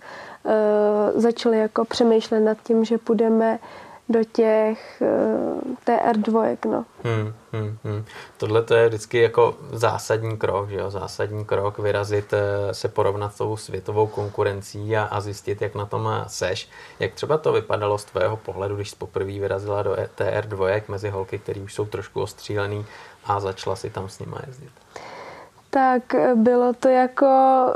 uh, 0.44 1.22
začali 1.22 1.60
jako 1.60 1.86
přemýšlet 1.86 2.40
nad 2.40 2.58
tím, 2.64 2.86
že 2.86 2.98
půjdeme 2.98 3.60
do 4.10 4.24
těch 4.24 5.02
uh, 5.02 5.62
TR2. 5.86 6.58
No. 6.66 6.86
Hmm, 7.04 7.34
hmm, 7.52 7.78
hmm. 7.84 8.06
Tohle 8.38 8.64
to 8.64 8.76
je 8.76 8.88
vždycky 8.88 9.22
jako 9.22 9.56
zásadní 9.72 10.38
krok, 10.38 10.70
že 10.70 10.76
jo? 10.76 10.90
zásadní 10.90 11.46
krok 11.46 11.80
vyrazit, 11.80 12.34
eh, 12.34 12.74
se 12.74 12.88
porovnat 12.88 13.34
s 13.34 13.38
tou 13.38 13.58
světovou 13.58 14.08
konkurencí 14.08 14.98
a, 14.98 15.04
a 15.04 15.22
zjistit, 15.22 15.62
jak 15.62 15.76
na 15.76 15.86
tom 15.86 16.10
seš. 16.28 16.70
Jak 17.00 17.14
třeba 17.14 17.38
to 17.38 17.52
vypadalo 17.52 17.98
z 17.98 18.06
tvého 18.06 18.38
pohledu, 18.38 18.76
když 18.76 18.90
jsi 18.90 18.96
poprvé 18.96 19.32
vyrazila 19.32 19.84
do 19.84 20.00
e 20.00 20.10
TR2 20.18 20.82
mezi 20.88 21.10
holky, 21.10 21.40
které 21.40 21.62
už 21.62 21.74
jsou 21.74 21.86
trošku 21.86 22.22
ostřílený 22.22 22.86
a 23.26 23.40
začala 23.40 23.76
si 23.76 23.90
tam 23.90 24.10
s 24.10 24.20
nima 24.20 24.40
jezdit? 24.48 24.72
Tak 25.70 26.16
eh, 26.16 26.36
bylo 26.36 26.74
to 26.74 26.88
jako 26.88 27.26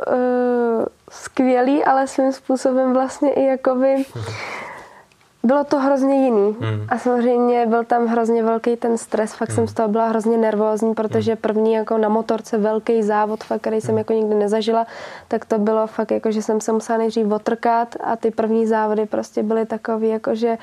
uh, 0.07 0.85
skvělý, 1.09 1.83
ale 1.83 2.07
svým 2.07 2.33
způsobem 2.33 2.93
vlastně 2.93 3.33
i 3.33 3.45
jakoby 3.45 3.95
bylo 5.43 5.63
to 5.63 5.79
hrozně 5.79 6.25
jiný 6.25 6.55
hmm. 6.61 6.85
a 6.89 6.97
samozřejmě 6.97 7.65
byl 7.65 7.83
tam 7.83 8.07
hrozně 8.07 8.43
velký 8.43 8.75
ten 8.75 8.97
stres, 8.97 9.33
fakt 9.33 9.49
hmm. 9.49 9.55
jsem 9.55 9.67
z 9.67 9.73
toho 9.73 9.87
byla 9.87 10.07
hrozně 10.07 10.37
nervózní, 10.37 10.93
protože 10.93 11.31
hmm. 11.31 11.41
první 11.41 11.73
jako 11.73 11.97
na 11.97 12.09
motorce 12.09 12.57
velký 12.57 13.03
závod, 13.03 13.43
fakt, 13.43 13.61
který 13.61 13.81
jsem 13.81 13.89
hmm. 13.89 13.97
jako 13.97 14.13
nikdy 14.13 14.35
nezažila, 14.35 14.87
tak 15.27 15.45
to 15.45 15.59
bylo 15.59 15.87
fakt 15.87 16.11
jako, 16.11 16.31
že 16.31 16.41
jsem 16.41 16.61
se 16.61 16.71
musela 16.71 16.97
nejdřív 16.97 17.31
otrkat 17.31 17.95
a 18.03 18.15
ty 18.15 18.31
první 18.31 18.67
závody 18.67 19.05
prostě 19.05 19.43
byly 19.43 19.65
takový 19.65 20.09
jako, 20.09 20.35
že 20.35 20.57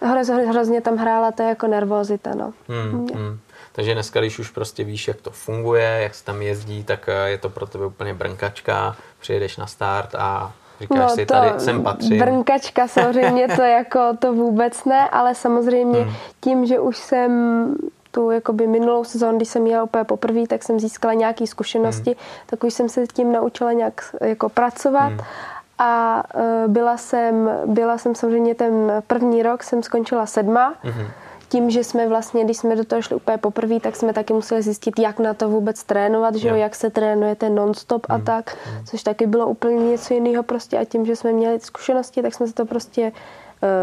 hrozně, 0.00 0.34
hrozně 0.34 0.80
tam 0.80 0.96
hrála 0.96 1.32
ta 1.32 1.44
jako 1.44 1.66
nervózita, 1.66 2.34
no. 2.34 2.52
Hmm. 2.68 3.06
Hmm. 3.14 3.38
Takže 3.72 3.94
dneska, 3.94 4.20
když 4.20 4.38
už 4.38 4.50
prostě 4.50 4.84
víš, 4.84 5.08
jak 5.08 5.20
to 5.20 5.30
funguje, 5.30 5.98
jak 6.02 6.14
se 6.14 6.24
tam 6.24 6.42
jezdí, 6.42 6.84
tak 6.84 7.08
eh, 7.08 7.30
je 7.30 7.38
to 7.38 7.48
pro 7.48 7.66
tebe 7.66 7.86
úplně 7.86 8.14
brnkačka, 8.14 8.96
přijedeš 9.20 9.56
na 9.56 9.66
start 9.66 10.14
a 10.14 10.52
Říkáš 10.80 10.98
no 10.98 11.08
si, 11.08 11.26
to 11.26 11.34
tady 11.34 11.60
sem 11.60 11.82
patří. 11.82 12.18
Brnkačka 12.18 12.88
samozřejmě 12.88 13.48
to 13.56 13.62
jako 13.62 14.00
to 14.18 14.32
vůbec 14.32 14.84
ne, 14.84 15.08
ale 15.08 15.34
samozřejmě 15.34 16.00
hmm. 16.00 16.14
tím, 16.40 16.66
že 16.66 16.80
už 16.80 16.96
jsem 16.96 17.66
tu 18.10 18.30
jakoby 18.30 18.66
minulou 18.66 19.04
sezónu, 19.04 19.36
když 19.36 19.48
jsem 19.48 19.66
jela 19.66 19.84
úplně 19.84 20.04
poprvé, 20.04 20.46
tak 20.46 20.62
jsem 20.62 20.80
získala 20.80 21.14
nějaké 21.14 21.46
zkušenosti, 21.46 22.10
hmm. 22.10 22.18
tak 22.46 22.64
už 22.64 22.74
jsem 22.74 22.88
se 22.88 23.06
tím 23.06 23.32
naučila 23.32 23.72
nějak 23.72 24.14
jako 24.20 24.48
pracovat. 24.48 25.08
Hmm. 25.08 25.20
A 25.78 26.22
uh, 26.34 26.72
byla 26.72 26.96
jsem, 26.96 27.50
byla 27.66 27.98
jsem 27.98 28.14
samozřejmě 28.14 28.54
ten 28.54 29.02
první 29.06 29.42
rok, 29.42 29.62
jsem 29.62 29.82
skončila 29.82 30.26
sedma. 30.26 30.74
Hmm 30.82 31.06
tím, 31.48 31.70
že 31.70 31.84
jsme 31.84 32.08
vlastně, 32.08 32.44
když 32.44 32.56
jsme 32.56 32.76
do 32.76 32.84
toho 32.84 33.02
šli 33.02 33.16
úplně 33.16 33.38
poprvé, 33.38 33.80
tak 33.80 33.96
jsme 33.96 34.12
taky 34.12 34.32
museli 34.32 34.62
zjistit, 34.62 34.98
jak 34.98 35.18
na 35.18 35.34
to 35.34 35.48
vůbec 35.48 35.84
trénovat, 35.84 36.34
že 36.34 36.48
jo, 36.48 36.54
jak 36.54 36.74
se 36.74 36.90
trénujete 36.90 37.50
non-stop 37.50 38.06
a 38.08 38.16
mm. 38.16 38.24
tak, 38.24 38.56
což 38.90 39.02
taky 39.02 39.26
bylo 39.26 39.46
úplně 39.46 39.90
něco 39.90 40.14
jiného 40.14 40.42
prostě. 40.42 40.78
A 40.78 40.84
tím, 40.84 41.06
že 41.06 41.16
jsme 41.16 41.32
měli 41.32 41.60
zkušenosti, 41.60 42.22
tak 42.22 42.34
jsme 42.34 42.46
se 42.46 42.54
to 42.54 42.66
prostě 42.66 43.12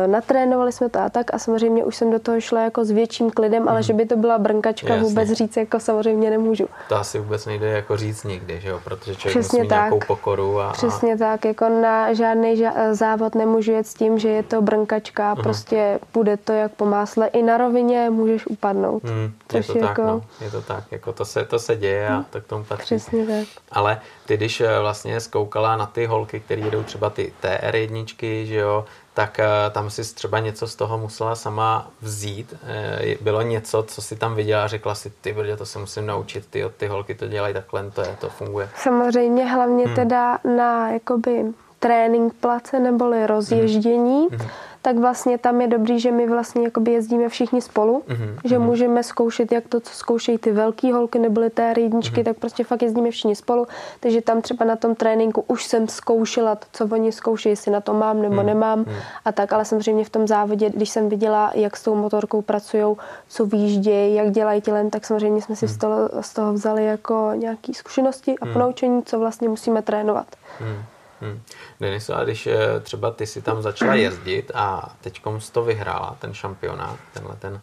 natrénovali 0.07 0.71
jsme 0.71 0.89
to 0.89 0.99
a 0.99 1.09
tak 1.09 1.33
a 1.33 1.39
samozřejmě 1.39 1.85
už 1.85 1.95
jsem 1.95 2.11
do 2.11 2.19
toho 2.19 2.41
šla 2.41 2.61
jako 2.61 2.85
s 2.85 2.91
větším 2.91 3.31
klidem, 3.31 3.69
ale 3.69 3.77
mm. 3.77 3.83
že 3.83 3.93
by 3.93 4.05
to 4.05 4.15
byla 4.15 4.37
brnkačka 4.37 4.93
Jasně. 4.93 5.03
vůbec 5.03 5.31
říct, 5.31 5.57
jako 5.57 5.79
samozřejmě 5.79 6.29
nemůžu. 6.29 6.67
To 6.89 6.95
asi 6.95 7.19
vůbec 7.19 7.45
nejde 7.45 7.67
jako 7.67 7.97
říct 7.97 8.23
nikdy, 8.23 8.59
že 8.61 8.69
jo? 8.69 8.79
protože 8.83 9.15
člověk 9.15 9.39
Přesně 9.39 9.59
musí 9.59 9.69
tak. 9.69 9.77
nějakou 9.77 9.99
pokoru. 10.07 10.59
A, 10.59 10.71
Přesně 10.71 11.17
tak, 11.17 11.45
jako 11.45 11.69
na 11.69 12.13
žádný 12.13 12.55
ža- 12.55 12.93
závod 12.93 13.35
nemůžu 13.35 13.71
jet 13.71 13.87
s 13.87 13.93
tím, 13.93 14.19
že 14.19 14.29
je 14.29 14.43
to 14.43 14.61
brnkačka, 14.61 15.33
mm. 15.33 15.41
prostě 15.41 15.99
bude 16.13 16.37
to 16.37 16.53
jak 16.53 16.71
po 16.71 16.85
másle. 16.85 17.27
I 17.27 17.43
na 17.43 17.57
rovině 17.57 18.09
můžeš 18.09 18.47
upadnout. 18.47 19.03
Mm. 19.03 19.33
Je 19.53 19.63
to 19.63 19.77
jako... 19.77 19.87
tak, 19.87 19.97
no. 19.97 20.21
je 20.41 20.51
to 20.51 20.61
tak, 20.61 20.83
jako 20.91 21.13
to 21.13 21.25
se, 21.25 21.45
to 21.45 21.59
se 21.59 21.75
děje 21.75 22.07
a 22.07 22.17
mm. 22.17 22.25
to 22.29 22.41
k 22.41 22.47
tomu 22.47 22.63
patří. 22.63 22.85
Přesně 22.85 23.25
tak. 23.25 23.47
Ale 23.71 24.01
ty, 24.25 24.37
když 24.37 24.61
eh, 24.61 24.79
vlastně 24.79 25.19
zkoukala 25.19 25.75
na 25.75 25.85
ty 25.85 26.05
holky, 26.05 26.39
které 26.39 26.61
jedou 26.61 26.83
třeba 26.83 27.09
ty 27.09 27.33
TR1, 27.43 28.45
že 28.45 28.55
jo, 28.55 28.85
tak 29.13 29.39
eh, 29.39 29.47
tam 29.71 29.89
si 29.89 30.13
třeba 30.13 30.39
něco 30.39 30.67
z 30.67 30.75
toho 30.75 30.97
musela 30.97 31.35
sama 31.35 31.91
vzít. 32.01 32.53
Eh, 32.63 33.15
bylo 33.21 33.41
něco, 33.41 33.83
co 33.83 34.01
si 34.01 34.15
tam 34.15 34.35
viděla 34.35 34.63
a 34.63 34.67
řekla 34.67 34.95
si, 34.95 35.09
ty 35.09 35.33
brdě, 35.33 35.57
to 35.57 35.65
se 35.65 35.79
musím 35.79 36.05
naučit, 36.05 36.47
ty, 36.49 36.63
ty 36.77 36.87
holky 36.87 37.15
to 37.15 37.27
dělají 37.27 37.53
takhle, 37.53 37.91
to 37.91 38.01
je, 38.01 38.17
to 38.19 38.29
funguje. 38.29 38.69
Samozřejmě 38.75 39.45
hlavně 39.45 39.85
hmm. 39.85 39.95
teda 39.95 40.37
na 40.55 40.91
jakoby 40.91 41.45
trénink 41.81 42.33
place 42.33 42.79
neboli 42.79 43.27
rozježdění, 43.27 44.27
hmm. 44.31 44.49
tak 44.81 44.97
vlastně 44.97 45.37
tam 45.37 45.61
je 45.61 45.67
dobrý, 45.67 45.99
že 45.99 46.11
my 46.11 46.29
vlastně 46.29 46.63
jakoby 46.63 46.91
jezdíme 46.91 47.29
všichni 47.29 47.61
spolu, 47.61 48.03
mm-hmm. 48.07 48.35
že 48.45 48.57
mm-hmm. 48.57 48.63
můžeme 48.63 49.03
zkoušet 49.03 49.51
jak 49.51 49.67
to, 49.67 49.79
co 49.79 49.93
zkoušejí 49.93 50.37
ty 50.37 50.51
velké 50.51 50.93
holky 50.93 51.19
nebo 51.19 51.41
té 51.49 51.73
jedničky, 51.77 52.21
mm-hmm. 52.21 52.23
tak 52.23 52.37
prostě 52.37 52.63
fakt 52.63 52.81
jezdíme 52.81 53.11
všichni 53.11 53.35
spolu, 53.35 53.67
takže 53.99 54.21
tam 54.21 54.41
třeba 54.41 54.65
na 54.65 54.75
tom 54.75 54.95
tréninku 54.95 55.43
už 55.47 55.65
jsem 55.65 55.87
zkoušela 55.87 56.55
to, 56.55 56.65
co 56.71 56.87
oni 56.91 57.11
zkoušejí, 57.11 57.51
jestli 57.51 57.71
na 57.71 57.81
to 57.81 57.93
mám 57.93 58.21
nebo 58.21 58.35
mm-hmm. 58.35 58.45
nemám 58.45 58.83
mm-hmm. 58.83 59.01
a 59.25 59.31
tak, 59.31 59.53
ale 59.53 59.65
samozřejmě 59.65 60.05
v 60.05 60.09
tom 60.09 60.27
závodě, 60.27 60.69
když 60.69 60.89
jsem 60.89 61.09
viděla, 61.09 61.51
jak 61.55 61.77
s 61.77 61.83
tou 61.83 61.95
motorkou 61.95 62.41
pracují, 62.41 62.95
co 63.27 63.45
výjíždějí, 63.45 64.15
jak 64.15 64.31
dělají 64.31 64.61
tělem, 64.61 64.89
tak 64.89 65.05
samozřejmě 65.05 65.41
jsme 65.41 65.55
si 65.55 65.65
mm-hmm. 65.65 65.73
z, 65.73 65.77
toho, 65.77 66.09
z 66.21 66.33
toho 66.33 66.53
vzali 66.53 66.85
jako 66.85 67.31
nějaké 67.35 67.73
zkušenosti 67.73 68.39
a 68.39 68.45
mm-hmm. 68.45 68.53
ponaučení, 68.53 69.03
co 69.03 69.19
vlastně 69.19 69.49
musíme 69.49 69.81
trénovat. 69.81 70.27
Mm-hmm. 70.61 70.90
Hmm. 71.21 71.41
Deniso, 71.79 72.15
a 72.15 72.23
když 72.23 72.47
eh, 72.47 72.79
třeba 72.79 73.11
ty 73.11 73.27
si 73.27 73.41
tam 73.41 73.61
začala 73.61 73.93
jezdit 73.93 74.51
a 74.53 74.95
teď 75.01 75.21
to 75.51 75.63
vyhrála, 75.63 76.17
ten 76.19 76.33
šampionát, 76.33 76.97
tenhle 77.13 77.35
ten 77.35 77.53
uh, 77.53 77.59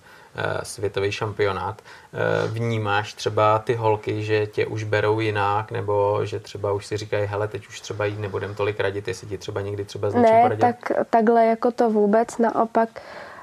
světový 0.63 1.13
šampionát, 1.13 1.83
uh, 1.83 2.51
vnímáš 2.51 3.15
třeba 3.15 3.59
ty 3.59 3.75
holky, 3.75 4.23
že 4.23 4.47
tě 4.47 4.67
už 4.67 4.85
berou 4.85 5.21
jinak, 5.21 5.71
nebo 5.71 6.21
že 6.25 6.41
třeba 6.41 6.73
už 6.73 6.87
si 6.87 6.97
říkají, 6.97 7.27
hele, 7.27 7.49
teď 7.49 7.69
už 7.69 7.81
třeba 7.81 8.05
jít 8.05 8.19
nebudem 8.19 8.55
tolik 8.55 8.81
radit, 8.81 9.09
jestli 9.09 9.27
ti 9.27 9.39
třeba 9.39 9.61
někdy 9.61 9.85
třeba 9.85 10.11
z 10.11 10.15
Ne, 10.15 10.57
tak 10.61 10.93
takhle 11.11 11.47
jako 11.47 11.71
to 11.71 11.91
vůbec, 11.91 12.39
naopak 12.39 12.89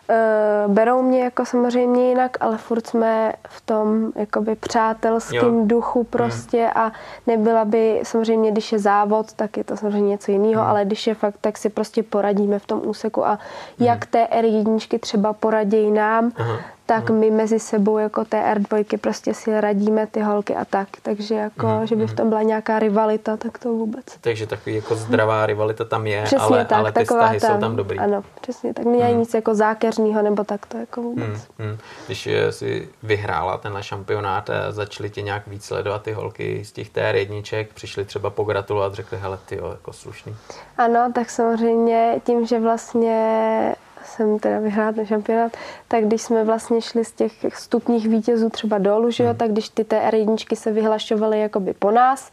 uh, 0.10 0.16
Uh, 0.68 0.74
berou 0.74 1.01
mě 1.01 1.24
jako 1.24 1.45
samozřejmě 1.45 2.10
jinak, 2.10 2.38
ale 2.39 2.58
furt 2.58 2.88
jsme 2.88 3.34
v 3.47 3.62
tom 3.62 4.12
jakoby 4.16 4.56
přátelském 4.56 5.60
jo. 5.60 5.66
duchu 5.66 5.99
mhm. 5.99 6.08
prostě 6.10 6.66
mm. 6.66 6.72
a 6.76 6.91
nebyla 7.28 7.66
by, 7.66 7.99
samozřejmě 8.03 8.51
když 8.51 8.72
je 8.72 8.80
závod, 8.80 9.34
tak 9.34 9.58
je 9.58 9.64
to 9.64 9.78
samozřejmě 9.78 10.10
něco 10.10 10.32
jiného, 10.32 10.64
mm. 10.64 10.70
ale 10.70 10.86
když 10.86 11.08
je 11.08 11.16
fakt, 11.16 11.38
tak 11.41 11.58
si 11.58 11.70
prostě 11.70 12.03
poradíme 12.03 12.60
v 12.60 12.66
tom 12.66 12.82
úseku 12.86 13.26
a 13.26 13.32
mm. 13.32 13.86
jak 13.86 14.06
té 14.06 14.26
R1 14.26 14.99
třeba 14.99 15.34
poradějí 15.34 15.91
nám, 15.91 16.32
Aha 16.36 16.60
tak 16.86 17.09
hmm. 17.09 17.19
my 17.19 17.31
mezi 17.31 17.59
sebou 17.59 17.97
jako 17.97 18.25
té 18.25 18.53
R2 18.53 18.97
prostě 18.97 19.33
si 19.33 19.61
radíme 19.61 20.07
ty 20.07 20.21
holky 20.21 20.55
a 20.55 20.65
tak. 20.65 20.88
Takže 21.01 21.36
jako, 21.36 21.67
hmm. 21.67 21.88
že 21.88 21.95
by 21.95 22.07
v 22.07 22.13
tom 22.13 22.29
byla 22.29 22.41
nějaká 22.41 22.79
rivalita, 22.79 23.38
tak 23.38 23.57
to 23.57 23.69
vůbec. 23.69 24.05
Takže 24.21 24.47
takový 24.47 24.75
jako 24.75 24.95
zdravá 24.95 25.45
rivalita 25.45 25.86
tam 25.86 26.07
je, 26.07 26.23
přesně 26.23 26.45
ale, 26.45 26.65
tak, 26.65 26.79
ale 26.79 26.91
ty 26.91 27.03
vztahy 27.03 27.39
tam, 27.39 27.51
jsou 27.51 27.59
tam 27.59 27.75
dobrý. 27.75 27.99
Ano, 27.99 28.23
přesně 28.41 28.73
tak. 28.73 28.86
Není 28.86 29.03
hmm. 29.03 29.19
nic 29.19 29.33
jako 29.33 29.55
zákeřného 29.55 30.21
nebo 30.21 30.43
tak 30.43 30.65
to 30.65 30.77
jako 30.77 31.01
vůbec. 31.01 31.25
Hmm. 31.27 31.67
Hmm. 31.69 31.77
Když 32.05 32.27
eh, 32.27 32.51
si 32.51 32.89
vyhrála 33.03 33.57
tenhle 33.57 33.83
šampionát, 33.83 34.49
začaly 34.69 35.09
tě 35.09 35.21
nějak 35.21 35.47
víc 35.47 35.65
sledovat 35.65 36.01
ty 36.01 36.11
holky 36.11 36.65
z 36.65 36.71
těch 36.71 36.89
TR 36.89 37.15
jedniček, 37.15 37.73
přišli 37.73 38.05
třeba 38.05 38.29
pogratulovat, 38.29 38.93
řekli, 38.93 39.17
hele 39.17 39.39
ty 39.45 39.55
jo, 39.55 39.69
jako 39.69 39.93
slušný. 39.93 40.36
Ano, 40.77 41.11
tak 41.15 41.29
samozřejmě 41.29 42.21
tím, 42.23 42.45
že 42.45 42.59
vlastně 42.59 43.75
jsem 44.06 44.39
teda 44.39 44.60
vyhrála 44.60 44.91
ten 44.91 45.06
šampionát, 45.06 45.58
tak 45.88 46.06
když 46.06 46.22
jsme 46.22 46.43
vlastně 46.43 46.82
šli 46.82 47.06
z 47.06 47.12
těch 47.12 47.34
stupních 47.56 48.08
vítězů 48.08 48.49
třeba 48.49 48.78
dolů, 48.78 49.12
že 49.12 49.24
jo, 49.24 49.30
hmm. 49.30 49.38
tak 49.38 49.51
když 49.51 49.70
ty 49.70 49.84
TR 49.84 50.16
jedničky 50.16 50.56
se 50.56 50.72
vyhlašovaly 50.72 51.39
jakoby 51.39 51.74
po 51.74 51.91
nás, 51.91 52.32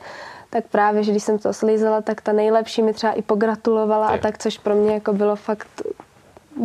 tak 0.50 0.64
právě, 0.70 1.02
že 1.02 1.10
když 1.10 1.22
jsem 1.22 1.38
to 1.38 1.52
slízela, 1.52 2.00
tak 2.00 2.20
ta 2.20 2.32
nejlepší 2.32 2.82
mi 2.82 2.92
třeba 2.92 3.12
i 3.12 3.22
pogratulovala 3.22 4.06
a 4.06 4.18
tak, 4.18 4.38
což 4.38 4.58
pro 4.58 4.74
mě 4.74 4.94
jako 4.94 5.12
bylo 5.12 5.36
fakt 5.36 5.82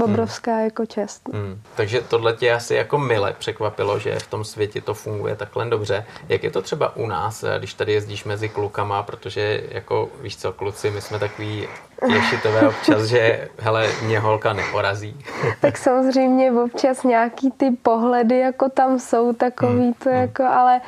obrovská 0.03 0.55
hmm. 0.55 0.63
jako 0.63 0.85
čest. 0.85 1.29
Hmm. 1.33 1.61
Takže 1.75 2.01
tohle 2.01 2.33
tě 2.33 2.53
asi 2.53 2.75
jako 2.75 2.97
mile 2.97 3.35
překvapilo, 3.39 3.99
že 3.99 4.19
v 4.19 4.27
tom 4.27 4.43
světě 4.43 4.81
to 4.81 4.93
funguje 4.93 5.35
takhle 5.35 5.65
dobře. 5.65 6.05
Jak 6.29 6.43
je 6.43 6.51
to 6.51 6.61
třeba 6.61 6.95
u 6.95 7.07
nás, 7.07 7.45
když 7.59 7.73
tady 7.73 7.93
jezdíš 7.93 8.23
mezi 8.23 8.49
klukama, 8.49 9.03
protože 9.03 9.63
jako 9.69 10.09
víš 10.21 10.37
co, 10.37 10.53
kluci, 10.53 10.91
my 10.91 11.01
jsme 11.01 11.19
takový 11.19 11.67
ješitové 12.13 12.67
občas, 12.67 13.03
že 13.03 13.49
hele, 13.57 13.89
mě 14.03 14.19
holka 14.19 14.53
neporazí. 14.53 15.25
tak 15.61 15.77
samozřejmě 15.77 16.51
občas 16.51 17.03
nějaký 17.03 17.51
ty 17.51 17.71
pohledy 17.71 18.39
jako 18.39 18.69
tam 18.69 18.99
jsou 18.99 19.33
takový 19.33 19.81
hmm. 19.81 19.93
to 19.93 20.09
hmm. 20.09 20.19
jako, 20.19 20.43
ale 20.43 20.81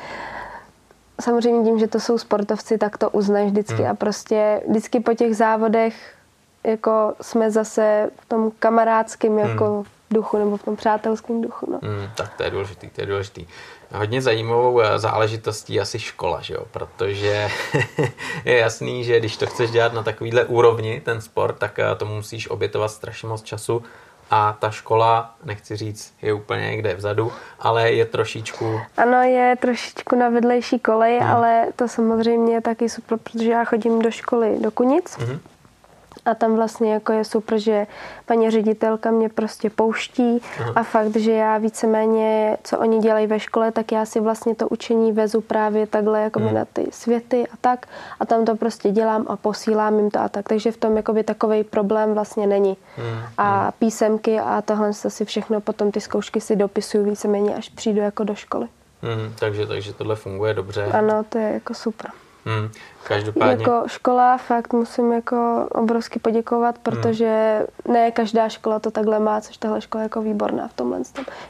samozřejmě 1.22 1.70
tím, 1.70 1.80
že 1.80 1.88
to 1.88 2.00
jsou 2.00 2.18
sportovci, 2.18 2.78
tak 2.78 2.98
to 2.98 3.10
uznáš 3.10 3.48
vždycky 3.48 3.82
hmm. 3.82 3.92
a 3.92 3.94
prostě 3.94 4.62
vždycky 4.68 5.00
po 5.00 5.14
těch 5.14 5.36
závodech 5.36 6.19
jako 6.64 7.14
jsme 7.22 7.52
zase 7.52 8.10
v 8.22 8.26
tom 8.26 8.52
kamarádském 8.60 9.38
hmm. 9.38 9.50
jako 9.50 9.66
hmm. 9.66 9.84
duchu 10.12 10.38
nebo 10.38 10.58
v 10.58 10.64
tom 10.64 10.76
přátelském 10.76 11.42
duchu. 11.42 11.72
No. 11.72 11.80
Hmm, 11.84 12.10
tak 12.16 12.34
to 12.38 12.44
je 12.44 12.50
důležitý, 12.50 12.90
to 12.90 13.02
je 13.02 13.08
důležitý. 13.08 13.48
Hodně 13.92 14.22
zajímavou 14.22 14.82
eh, 14.82 15.00
záležitostí 15.00 15.80
asi 15.80 16.00
škola, 16.00 16.42
že 16.42 16.54
jo? 16.54 16.66
protože 16.72 17.50
je 18.46 18.58
jasný, 18.58 19.04
že 19.04 19.20
když 19.20 19.38
to 19.38 19.46
chceš 19.48 19.72
dělat 19.72 19.94
na 19.94 20.04
takovýhle 20.04 20.46
úrovni, 20.46 21.02
ten 21.06 21.22
sport, 21.22 21.58
tak 21.58 21.80
eh, 21.80 21.96
tomu 21.96 22.16
musíš 22.16 22.50
obětovat 22.50 22.92
strašně 22.92 23.30
moc 23.30 23.44
času 23.44 23.84
a 24.32 24.58
ta 24.60 24.72
škola, 24.72 25.36
nechci 25.44 25.76
říct, 25.76 26.14
je 26.22 26.34
úplně 26.34 26.62
někde 26.62 26.96
vzadu, 26.96 27.32
ale 27.60 27.92
je 27.92 28.06
trošičku... 28.06 28.82
Ano, 28.98 29.22
je 29.24 29.56
trošičku 29.56 30.16
na 30.16 30.30
vedlejší 30.30 30.80
koleji, 30.80 31.20
hmm. 31.20 31.32
ale 31.32 31.68
to 31.76 31.88
samozřejmě 31.88 32.54
je 32.54 32.62
taky 32.62 32.90
super, 32.90 33.20
protože 33.24 33.52
já 33.52 33.66
chodím 33.66 34.02
do 34.02 34.12
školy 34.12 34.58
do 34.60 34.72
Kunic, 34.72 35.18
hmm 35.20 35.40
a 36.26 36.36
tam 36.36 36.56
vlastně 36.56 36.94
jako 36.94 37.14
je 37.14 37.24
super, 37.24 37.60
že 37.60 37.88
paní 38.26 38.50
ředitelka 38.50 39.12
mě 39.12 39.30
prostě 39.30 39.70
pouští 39.70 40.42
Aha. 40.60 40.74
a 40.76 40.84
fakt, 40.84 41.16
že 41.16 41.32
já 41.32 41.58
víceméně, 41.58 42.58
co 42.64 42.80
oni 42.80 43.00
dělají 43.00 43.28
ve 43.28 43.40
škole, 43.40 43.72
tak 43.72 43.92
já 43.92 44.06
si 44.06 44.20
vlastně 44.20 44.56
to 44.56 44.68
učení 44.68 45.12
vezu 45.12 45.42
právě 45.42 45.88
takhle 45.88 46.22
jako 46.22 46.40
hmm. 46.40 46.54
na 46.54 46.66
ty 46.66 46.88
světy 46.92 47.48
a 47.54 47.58
tak 47.62 47.86
a 48.20 48.26
tam 48.26 48.46
to 48.46 48.56
prostě 48.56 48.92
dělám 48.92 49.26
a 49.30 49.36
posílám 49.36 50.00
jim 50.00 50.12
to 50.12 50.20
a 50.20 50.30
tak. 50.30 50.50
Takže 50.50 50.72
v 50.72 50.78
tom 50.78 50.98
jakoby 50.98 51.24
takový 51.24 51.64
problém 51.64 52.14
vlastně 52.14 52.48
není. 52.48 52.78
Hmm. 52.96 53.22
A 53.38 53.72
písemky 53.72 54.40
a 54.40 54.62
tohle 54.62 54.94
si 54.94 55.26
všechno 55.26 55.62
potom 55.62 55.92
ty 55.92 56.02
zkoušky 56.02 56.42
si 56.42 56.56
dopisuju 56.56 57.04
víceméně, 57.04 57.56
až 57.56 57.70
přijdu 57.70 58.00
jako 58.00 58.24
do 58.24 58.36
školy. 58.36 58.68
Hmm, 59.02 59.34
takže, 59.40 59.68
takže 59.68 59.94
tohle 59.94 60.16
funguje 60.16 60.54
dobře. 60.54 60.86
Ano, 60.86 61.24
to 61.30 61.38
je 61.38 61.54
jako 61.54 61.74
super. 61.74 62.12
Hmm, 62.46 62.72
každopádně. 63.04 63.64
Jako 63.64 63.84
škola 63.88 64.38
fakt 64.38 64.74
musím 64.74 65.12
jako 65.12 65.68
obrovsky 65.72 66.20
poděkovat, 66.20 66.76
hmm. 66.76 66.84
protože 66.84 67.60
hmm. 67.86 67.94
ne 67.94 68.12
každá 68.12 68.50
škola 68.50 68.80
to 68.80 68.92
takhle 68.92 69.20
má, 69.20 69.42
což 69.42 69.58
tahle 69.58 69.82
škola 69.82 70.02
je 70.02 70.06
jako 70.06 70.22
výborná 70.22 70.68
v 70.68 70.74
tomhle. 70.74 71.00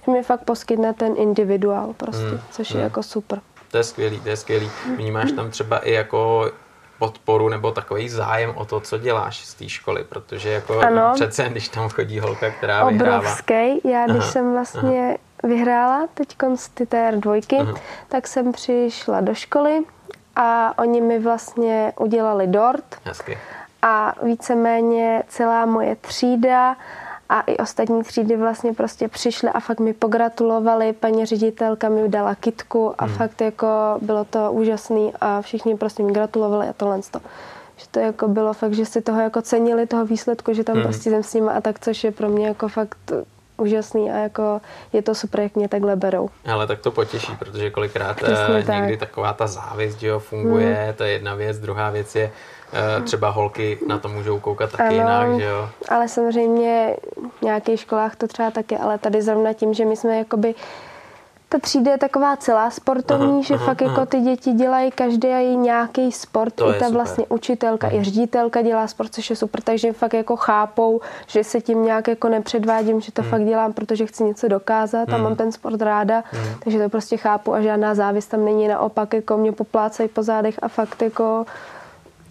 Že 0.05 0.11
mi 0.11 0.23
fakt 0.23 0.43
poskytne 0.43 0.93
ten 0.93 1.13
individuál 1.17 1.93
prostě, 1.97 2.25
hmm. 2.25 2.39
což 2.51 2.71
hmm. 2.71 2.79
je 2.79 2.83
jako 2.83 3.03
super. 3.03 3.41
To 3.71 3.77
je 3.77 3.83
skvělý, 3.83 4.19
to 4.19 4.29
je 4.29 4.37
skvělý. 4.37 4.71
Vnímáš 4.95 5.31
tam 5.31 5.49
třeba 5.49 5.77
i 5.79 5.91
jako 5.91 6.51
podporu 6.99 7.49
nebo 7.49 7.71
takový 7.71 8.09
zájem 8.09 8.53
o 8.55 8.65
to, 8.65 8.79
co 8.79 8.97
děláš 8.97 9.45
z 9.45 9.53
té 9.53 9.69
školy, 9.69 10.03
protože 10.03 10.49
jako 10.49 10.79
ano. 10.79 11.11
přece, 11.15 11.49
když 11.49 11.67
tam 11.67 11.89
chodí 11.89 12.19
holka, 12.19 12.49
která 12.49 12.81
Obrovský. 12.81 12.97
vyhrává. 12.97 13.17
Obrovský. 13.17 13.89
Já 13.89 14.05
když 14.05 14.23
aha, 14.23 14.31
jsem 14.31 14.51
vlastně 14.51 15.17
aha. 15.43 15.53
vyhrála 15.55 16.07
teď 16.13 16.35
z 16.55 16.69
ty 16.69 16.85
TR2, 16.85 17.61
aha. 17.61 17.73
tak 18.07 18.27
jsem 18.27 18.51
přišla 18.51 19.21
do 19.21 19.33
školy, 19.33 19.83
a 20.39 20.73
oni 20.77 21.01
mi 21.01 21.19
vlastně 21.19 21.93
udělali 21.99 22.47
dort. 22.47 22.85
Hezky. 23.03 23.37
A 23.81 24.13
víceméně 24.23 25.23
celá 25.27 25.65
moje 25.65 25.95
třída 25.95 26.77
a 27.29 27.41
i 27.41 27.57
ostatní 27.57 28.03
třídy 28.03 28.35
vlastně 28.35 28.73
prostě 28.73 29.07
přišly 29.07 29.49
a 29.49 29.59
fakt 29.59 29.79
mi 29.79 29.93
pogratulovali, 29.93 30.93
paní 30.93 31.25
ředitelka 31.25 31.89
mi 31.89 32.09
dala 32.09 32.35
kitku 32.35 32.93
a 32.97 33.05
hmm. 33.05 33.15
fakt 33.15 33.41
jako 33.41 33.67
bylo 34.01 34.25
to 34.25 34.51
úžasný 34.51 35.13
a 35.21 35.41
všichni 35.41 35.77
prostě 35.77 36.03
mi 36.03 36.11
gratulovali 36.11 36.67
a 36.67 36.73
tohle 36.73 37.01
to. 37.11 37.19
Že 37.77 37.85
to 37.91 37.99
jako 37.99 38.27
bylo 38.27 38.53
fakt, 38.53 38.73
že 38.73 38.85
si 38.85 39.01
toho 39.01 39.21
jako 39.21 39.41
cenili, 39.41 39.87
toho 39.87 40.05
výsledku, 40.05 40.53
že 40.53 40.63
tam 40.63 40.75
hmm. 40.75 40.83
prostě 40.83 41.09
jsem 41.09 41.23
s 41.23 41.33
nimi 41.33 41.49
a 41.49 41.61
tak, 41.61 41.79
což 41.79 42.03
je 42.03 42.11
pro 42.11 42.29
mě 42.29 42.47
jako 42.47 42.67
fakt 42.67 43.11
úžasný 43.59 44.11
a 44.11 44.17
jako 44.17 44.61
je 44.93 45.01
to 45.01 45.15
super, 45.15 45.39
jak 45.39 45.55
mě 45.55 45.67
takhle 45.67 45.95
berou. 45.95 46.29
Ale 46.51 46.67
tak 46.67 46.79
to 46.79 46.91
potěší, 46.91 47.35
protože 47.39 47.69
kolikrát 47.69 48.15
Přesně 48.17 48.65
eh, 48.67 48.75
někdy 48.75 48.97
tak. 48.97 49.09
taková 49.09 49.33
ta 49.33 49.47
závist, 49.47 49.99
že 49.99 50.07
jo, 50.07 50.19
funguje, 50.19 50.83
hmm. 50.85 50.93
to 50.93 51.03
je 51.03 51.11
jedna 51.11 51.35
věc, 51.35 51.59
druhá 51.59 51.89
věc 51.89 52.15
je, 52.15 52.31
eh, 52.73 53.01
třeba 53.01 53.29
holky 53.29 53.77
na 53.87 53.99
to 53.99 54.07
můžou 54.09 54.39
koukat 54.39 54.71
taky 54.71 54.83
ano, 54.83 54.93
jinak, 54.93 55.39
že 55.39 55.45
jo? 55.45 55.69
Ale 55.89 56.07
samozřejmě 56.07 56.95
v 57.39 57.41
nějakých 57.41 57.79
školách 57.79 58.15
to 58.15 58.27
třeba 58.27 58.51
taky, 58.51 58.77
ale 58.77 58.97
tady 58.97 59.21
zrovna 59.21 59.53
tím, 59.53 59.73
že 59.73 59.85
my 59.85 59.97
jsme 59.97 60.17
jakoby 60.17 60.55
ta 61.49 61.59
třída 61.59 61.91
je 61.91 61.97
taková 61.97 62.35
celá 62.37 62.69
sportovní, 62.69 63.31
aha, 63.31 63.41
že 63.41 63.53
aha, 63.53 63.65
fakt 63.65 63.81
jako 63.81 63.91
aha. 63.91 64.01
jako 64.01 64.11
ty 64.11 64.21
děti 64.21 64.51
dělají 64.51 64.91
každý 64.91 65.55
nějaký 65.55 66.11
sport. 66.11 66.53
To 66.53 66.69
I 66.69 66.73
ta 66.73 66.85
super. 66.85 66.93
vlastně 66.93 67.25
učitelka 67.29 67.87
aha. 67.87 67.95
i 67.95 68.03
ředitelka 68.03 68.61
dělá 68.61 68.87
sport, 68.87 69.13
což 69.13 69.29
je 69.29 69.35
super, 69.35 69.61
takže 69.61 69.93
fakt 69.93 70.13
jako 70.13 70.35
chápou, 70.35 71.01
že 71.27 71.43
se 71.43 71.61
tím 71.61 71.83
nějak 71.83 72.07
jako 72.07 72.29
nepředvádím, 72.29 73.01
že 73.01 73.11
to 73.11 73.21
hmm. 73.21 73.31
fakt 73.31 73.45
dělám, 73.45 73.73
protože 73.73 74.05
chci 74.05 74.23
něco 74.23 74.47
dokázat 74.47 75.07
hmm. 75.09 75.15
a 75.15 75.17
mám 75.17 75.35
ten 75.35 75.51
sport 75.51 75.81
ráda, 75.81 76.23
hmm. 76.31 76.55
takže 76.63 76.79
to 76.79 76.89
prostě 76.89 77.17
chápu 77.17 77.53
a 77.53 77.61
žádná 77.61 77.95
závist 77.95 78.27
tam 78.27 78.45
není, 78.45 78.67
naopak 78.67 79.13
jako 79.13 79.37
mě 79.37 79.51
poplácají 79.51 80.09
po 80.09 80.23
zádech 80.23 80.55
a 80.61 80.67
fakt 80.67 81.01
jako 81.01 81.45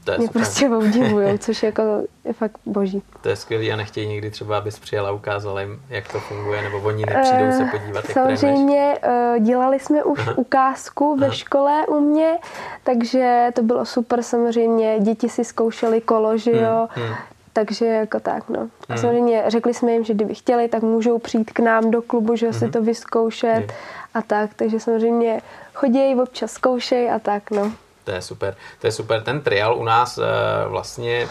to 0.09 0.13
je 0.13 0.19
mě 0.19 0.27
super. 0.27 0.43
prostě 0.43 0.69
obdivují, 0.69 1.39
což 1.39 1.63
jako 1.63 1.83
je 2.25 2.33
fakt 2.33 2.53
boží. 2.67 3.03
To 3.21 3.29
je 3.29 3.37
skvělý 3.37 3.73
a 3.73 3.77
nechtějí 3.77 4.07
někdy 4.09 4.31
třeba, 4.31 4.59
abys 4.59 4.79
přijela 4.79 5.09
a 5.09 5.13
ukázala 5.13 5.61
jim, 5.61 5.83
jak 5.89 6.13
to 6.13 6.21
funguje, 6.21 6.63
nebo 6.63 6.79
oni 6.79 7.05
nepřijdou 7.07 7.45
uh, 7.45 7.53
se 7.53 7.65
podívat, 7.65 8.05
jak 8.05 8.13
Samozřejmě 8.13 8.99
uh, 9.07 9.45
dělali 9.45 9.81
jsme 9.81 10.05
už 10.05 10.19
Aha. 10.19 10.39
ukázku 10.39 11.17
ve 11.17 11.27
Aha. 11.27 11.35
škole 11.35 11.87
u 11.87 12.01
mě, 12.01 12.39
takže 12.85 13.51
to 13.55 13.63
bylo 13.63 13.85
super 13.85 14.23
samozřejmě, 14.23 14.97
děti 15.01 15.29
si 15.29 15.45
zkoušely 15.45 16.01
kolo, 16.01 16.39
že 16.39 16.51
jo, 16.51 16.89
hmm. 16.91 17.07
Hmm 17.07 17.17
takže 17.53 17.87
jako 17.87 18.21
tak, 18.21 18.49
no. 18.49 18.61
A 18.61 18.93
hmm. 18.93 18.99
samozřejmě 18.99 19.45
řekli 19.47 19.75
jsme 19.75 19.93
jim, 19.93 20.05
že 20.05 20.15
kdyby 20.15 20.35
chtěli, 20.35 20.69
tak 20.69 20.83
můžou 20.83 21.19
přijít 21.19 21.53
k 21.53 21.61
nám 21.61 21.91
do 21.91 22.03
klubu, 22.03 22.37
že 22.37 22.47
hmm. 22.47 22.59
si 22.59 22.71
to 22.71 22.83
vyzkoušet 22.83 23.49
je. 23.49 23.67
a 24.15 24.23
tak, 24.23 24.51
takže 24.57 24.81
samozřejmě 24.81 25.41
chodí, 25.75 26.15
občas 26.23 26.53
zkoušej 26.53 27.11
a 27.11 27.19
tak, 27.19 27.51
no. 27.51 27.73
To 28.09 28.15
je 28.15 28.23
super. 28.23 28.57
To 28.81 28.87
je 28.87 28.93
super. 28.93 29.23
Ten 29.23 29.41
trial 29.41 29.77
u 29.77 29.85
nás 29.85 30.19
e, 30.19 30.23
vlastně 30.69 31.29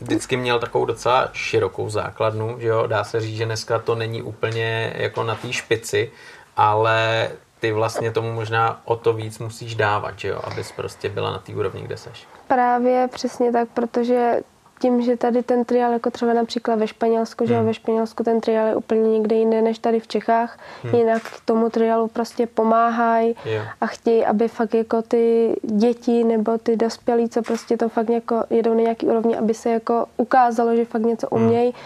vždycky 0.00 0.36
měl 0.36 0.58
takovou 0.58 0.84
docela 0.84 1.28
širokou 1.32 1.90
základnu, 1.90 2.56
že 2.60 2.68
jo? 2.68 2.86
Dá 2.86 3.04
se 3.04 3.20
říct, 3.20 3.36
že 3.36 3.44
dneska 3.44 3.78
to 3.78 3.94
není 3.94 4.22
úplně 4.22 4.92
jako 4.96 5.22
na 5.22 5.34
té 5.34 5.52
špici, 5.52 6.10
ale 6.56 7.30
ty 7.60 7.72
vlastně 7.72 8.10
tomu 8.10 8.32
možná 8.32 8.80
o 8.84 8.96
to 8.96 9.12
víc 9.12 9.38
musíš 9.38 9.74
dávat, 9.74 10.18
že 10.18 10.28
jo? 10.28 10.40
Abys 10.44 10.72
prostě 10.72 11.08
byla 11.08 11.30
na 11.32 11.38
té 11.38 11.54
úrovni, 11.54 11.82
kde 11.82 11.96
seš. 11.96 12.26
Právě 12.48 13.08
přesně 13.12 13.52
tak, 13.52 13.68
protože 13.74 14.40
tím, 14.84 15.02
že 15.02 15.16
tady 15.16 15.42
ten 15.42 15.64
trial, 15.64 15.92
jako 15.92 16.10
třeba 16.10 16.32
například 16.32 16.78
ve 16.78 16.86
Španělsku, 16.86 17.44
hmm. 17.44 17.48
že 17.48 17.62
ve 17.62 17.74
Španělsku 17.74 18.24
ten 18.24 18.40
trial 18.40 18.66
je 18.66 18.76
úplně 18.76 19.08
někde 19.08 19.36
jinde 19.36 19.62
než 19.62 19.78
tady 19.78 20.00
v 20.00 20.08
Čechách, 20.08 20.58
hmm. 20.82 20.94
jinak 20.94 21.22
tomu 21.44 21.70
trialu 21.70 22.08
prostě 22.08 22.46
pomáhají 22.46 23.36
yeah. 23.44 23.68
a 23.80 23.86
chtějí, 23.86 24.24
aby 24.24 24.48
fakt 24.48 24.74
jako 24.74 25.02
ty 25.02 25.54
děti 25.62 26.24
nebo 26.24 26.58
ty 26.58 26.76
dospělí, 26.76 27.28
co 27.28 27.42
prostě 27.42 27.76
to 27.76 27.88
fakt 27.88 28.08
jako 28.08 28.44
jedou 28.50 28.74
na 28.74 28.80
nějaký 28.80 29.06
úrovni, 29.06 29.36
aby 29.36 29.54
se 29.54 29.70
jako 29.70 30.06
ukázalo, 30.16 30.76
že 30.76 30.84
fakt 30.84 31.02
něco 31.02 31.28
hmm. 31.32 31.44
umějí, 31.44 31.70
hmm. 31.70 31.82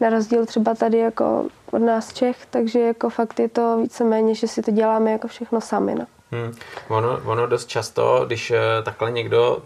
na 0.00 0.08
rozdíl 0.08 0.46
třeba 0.46 0.74
tady 0.74 0.98
jako 0.98 1.46
od 1.72 1.78
nás 1.78 2.12
Čech, 2.12 2.46
takže 2.50 2.80
jako 2.80 3.10
fakt 3.10 3.40
je 3.40 3.48
to 3.48 3.78
víceméně, 3.82 4.34
že 4.34 4.48
si 4.48 4.62
to 4.62 4.70
děláme 4.70 5.12
jako 5.12 5.28
všechno 5.28 5.60
sami. 5.60 5.94
No. 5.94 6.06
Hmm. 6.30 6.54
Ono, 6.88 7.20
ono 7.24 7.46
dost 7.46 7.66
často, 7.66 8.24
když 8.26 8.50
eh, 8.50 8.82
takhle 8.82 9.10
někdo 9.10 9.62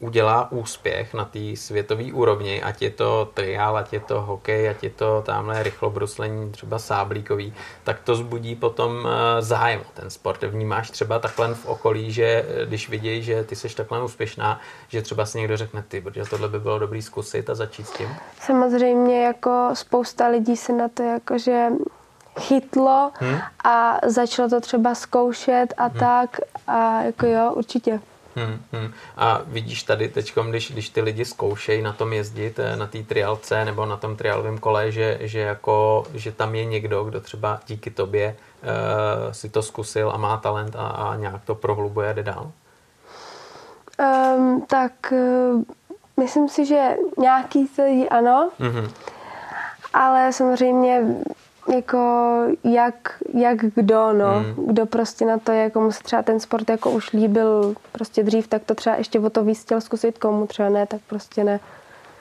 udělá 0.00 0.52
úspěch 0.52 1.14
na 1.14 1.24
té 1.24 1.38
světové 1.54 2.12
úrovni, 2.12 2.62
ať 2.62 2.82
je 2.82 2.90
to 2.90 3.30
triál, 3.34 3.76
ať 3.76 3.92
je 3.92 4.00
to 4.00 4.20
hokej, 4.22 4.68
ať 4.68 4.84
je 4.84 4.90
to 4.90 5.22
tamhle 5.26 5.62
rychlobruslení, 5.62 6.50
třeba 6.50 6.78
sáblíkový, 6.78 7.54
tak 7.84 8.00
to 8.00 8.14
zbudí 8.14 8.54
potom 8.54 9.06
eh, 9.06 9.42
zájem 9.42 9.80
o 9.80 10.00
ten 10.00 10.10
sport. 10.10 10.42
Vnímáš 10.42 10.90
třeba 10.90 11.18
takhle 11.18 11.54
v 11.54 11.66
okolí, 11.66 12.12
že 12.12 12.24
eh, 12.24 12.66
když 12.66 12.88
vidějí, 12.88 13.22
že 13.22 13.44
ty 13.44 13.56
jsi 13.56 13.68
takhle 13.74 14.02
úspěšná, 14.02 14.60
že 14.88 15.02
třeba 15.02 15.26
si 15.26 15.38
někdo 15.38 15.56
řekne, 15.56 15.84
ty, 15.88 16.00
protože 16.00 16.24
tohle 16.30 16.48
by 16.48 16.60
bylo 16.60 16.78
dobrý 16.78 17.02
zkusit 17.02 17.50
a 17.50 17.54
začít 17.54 17.86
s 17.86 17.92
tím? 17.92 18.08
Samozřejmě 18.40 19.24
jako 19.24 19.70
spousta 19.74 20.28
lidí 20.28 20.56
se 20.56 20.72
na 20.72 20.88
to 20.88 21.02
jakože 21.02 21.68
chytlo 22.38 23.10
hmm? 23.14 23.38
a 23.64 23.98
začalo 24.06 24.48
to 24.48 24.60
třeba 24.60 24.94
zkoušet 24.94 25.74
a 25.76 25.86
hmm. 25.86 25.98
tak 25.98 26.40
a 26.66 27.02
jako 27.02 27.26
jo, 27.26 27.52
určitě. 27.54 28.00
Hmm, 28.38 28.58
hmm. 28.72 28.92
A 29.16 29.40
vidíš 29.46 29.82
tady 29.82 30.08
teď, 30.08 30.34
když, 30.50 30.72
když 30.72 30.88
ty 30.88 31.00
lidi 31.00 31.24
zkoušejí 31.24 31.82
na 31.82 31.92
tom 31.92 32.12
jezdit, 32.12 32.58
eh, 32.58 32.76
na 32.76 32.86
té 32.86 33.02
trialce 33.02 33.64
nebo 33.64 33.86
na 33.86 33.96
tom 33.96 34.16
trialovém 34.16 34.58
kole, 34.58 34.92
že, 34.92 35.18
že, 35.20 35.40
jako, 35.40 36.04
že 36.14 36.32
tam 36.32 36.54
je 36.54 36.64
někdo, 36.64 37.04
kdo 37.04 37.20
třeba 37.20 37.60
díky 37.66 37.90
tobě 37.90 38.36
uh, 38.62 39.32
si 39.32 39.48
to 39.48 39.62
zkusil 39.62 40.10
a 40.10 40.16
má 40.16 40.36
talent 40.36 40.76
a, 40.76 40.86
a 40.86 41.16
nějak 41.16 41.44
to 41.44 41.54
prohlubuje 41.54 42.10
a 42.10 42.12
jde 42.12 42.22
dál? 42.22 42.52
Um, 44.36 44.64
tak 44.66 44.92
uh, 45.12 45.62
myslím 46.16 46.48
si, 46.48 46.66
že 46.66 46.96
nějaký 47.18 47.70
lidi 47.78 48.08
ano, 48.08 48.50
mm-hmm. 48.60 48.90
ale 49.94 50.32
samozřejmě 50.32 51.02
jako 51.74 52.42
jak, 52.64 53.18
jak 53.34 53.58
kdo, 53.58 54.12
no. 54.12 54.40
Mm. 54.40 54.66
Kdo 54.66 54.86
prostě 54.86 55.24
na 55.24 55.38
to, 55.38 55.52
jako 55.52 55.80
mu 55.80 55.92
se 55.92 56.02
třeba 56.02 56.22
ten 56.22 56.40
sport 56.40 56.70
jako 56.70 56.90
už 56.90 57.12
líbil 57.12 57.74
prostě 57.92 58.22
dřív, 58.22 58.48
tak 58.48 58.62
to 58.64 58.74
třeba 58.74 58.96
ještě 58.96 59.20
o 59.20 59.30
to 59.30 59.44
víc 59.44 59.62
chtěl 59.62 59.80
zkusit, 59.80 60.18
komu 60.18 60.46
třeba 60.46 60.68
ne, 60.68 60.86
tak 60.86 61.00
prostě 61.08 61.44
ne. 61.44 61.60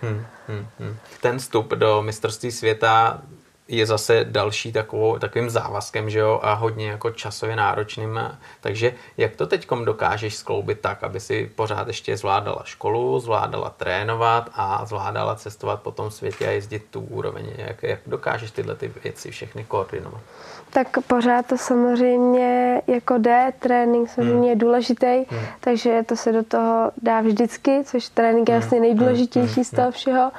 Hmm, 0.01 0.25
hmm, 0.47 0.65
hmm. 0.79 0.95
Ten 1.21 1.39
vstup 1.39 1.73
do 1.73 2.01
mistrovství 2.01 2.51
světa 2.51 3.21
je 3.68 3.86
zase 3.86 4.26
další 4.30 4.72
takovou, 4.72 5.20
takovým 5.20 5.49
závazkem, 5.49 6.09
že 6.09 6.20
jo, 6.20 6.39
a 6.43 6.53
hodně 6.53 6.88
jako 6.88 7.11
časově 7.11 7.55
náročným. 7.55 8.20
Takže 8.61 8.93
jak 9.18 9.36
to 9.36 9.47
teď 9.47 9.68
dokážeš 9.86 10.36
skloubit 10.36 10.80
tak, 10.80 11.03
aby 11.03 11.20
si 11.20 11.51
pořád 11.55 11.88
ještě 11.88 12.18
zvládala 12.18 12.61
školu, 12.63 13.20
zvládala 13.20 13.70
trénovat 13.70 14.49
a 14.53 14.86
zvládala 14.86 15.36
cestovat 15.36 15.82
po 15.82 15.91
tom 15.91 16.11
světě 16.11 16.47
a 16.47 16.51
jezdit 16.51 16.86
tu 16.91 17.01
úroveň? 17.01 17.53
Jak, 17.57 17.84
jak 17.84 17.99
dokážeš 18.07 18.51
tyhle 18.51 18.76
ty 18.76 18.91
věci 19.03 19.32
všechny 19.32 19.63
koordinovat? 19.63 20.22
Tak 20.70 20.88
pořád 21.07 21.45
to 21.45 21.57
samozřejmě 21.57 22.82
jako 22.88 23.18
jde, 23.18 23.53
trénink 23.59 24.09
samozřejmě 24.09 24.34
hmm. 24.34 24.43
je 24.43 24.55
důležitý, 24.55 25.26
hmm. 25.30 25.45
takže 25.59 26.03
to 26.05 26.15
se 26.15 26.32
do 26.32 26.43
toho 26.43 26.91
dá 27.01 27.22
vždycky, 27.22 27.82
což 27.84 28.09
trénink 28.09 28.49
je 28.49 28.55
hmm. 28.55 28.61
vlastně 28.61 28.80
nejdůležitější 28.80 29.55
hmm. 29.55 29.63
z 29.63 29.72
toho 29.72 29.91
všeho. 29.91 30.32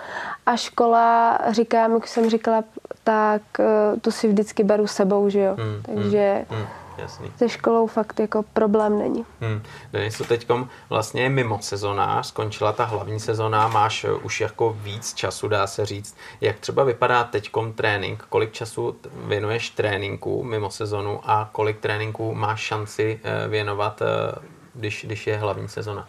A 0.46 0.56
škola, 0.56 1.38
říkám, 1.50 1.94
jak 1.94 2.08
jsem 2.08 2.30
říkala, 2.30 2.64
tak 3.08 3.42
uh, 3.58 3.98
tu 4.00 4.10
si 4.10 4.28
vždycky 4.28 4.64
beru 4.64 4.86
sebou, 4.86 5.28
že 5.28 5.40
jo. 5.40 5.56
Hmm. 5.56 5.82
Takže 5.82 6.44
hmm. 6.50 6.66
Jasný. 6.98 7.32
Se 7.36 7.48
školou 7.48 7.86
fakt 7.86 8.20
jako 8.20 8.42
problém 8.52 8.98
není. 8.98 9.24
Hmm. 9.40 9.62
Denis, 9.92 10.22
teďkom 10.28 10.68
vlastně 10.90 11.28
mimo 11.28 11.58
sezónář, 11.62 12.26
skončila 12.26 12.72
ta 12.72 12.84
hlavní 12.84 13.20
sezóna, 13.20 13.68
máš 13.68 14.04
eh, 14.04 14.12
už 14.12 14.40
jako 14.40 14.76
víc 14.82 15.14
času, 15.14 15.48
dá 15.48 15.66
se 15.66 15.86
říct. 15.86 16.16
Jak 16.40 16.58
třeba 16.58 16.84
vypadá 16.84 17.24
teďkom 17.24 17.72
trénink? 17.72 18.24
Kolik 18.28 18.52
času 18.52 18.96
věnuješ 19.26 19.70
tréninku 19.70 20.44
mimo 20.44 20.70
sezonu 20.70 21.20
a 21.24 21.48
kolik 21.52 21.80
tréninků 21.80 22.34
máš 22.34 22.60
šanci 22.60 23.20
eh, 23.22 23.48
věnovat, 23.48 24.02
eh, 24.02 24.06
když, 24.74 25.04
když 25.04 25.26
je 25.26 25.36
hlavní 25.36 25.68
sezona? 25.68 26.08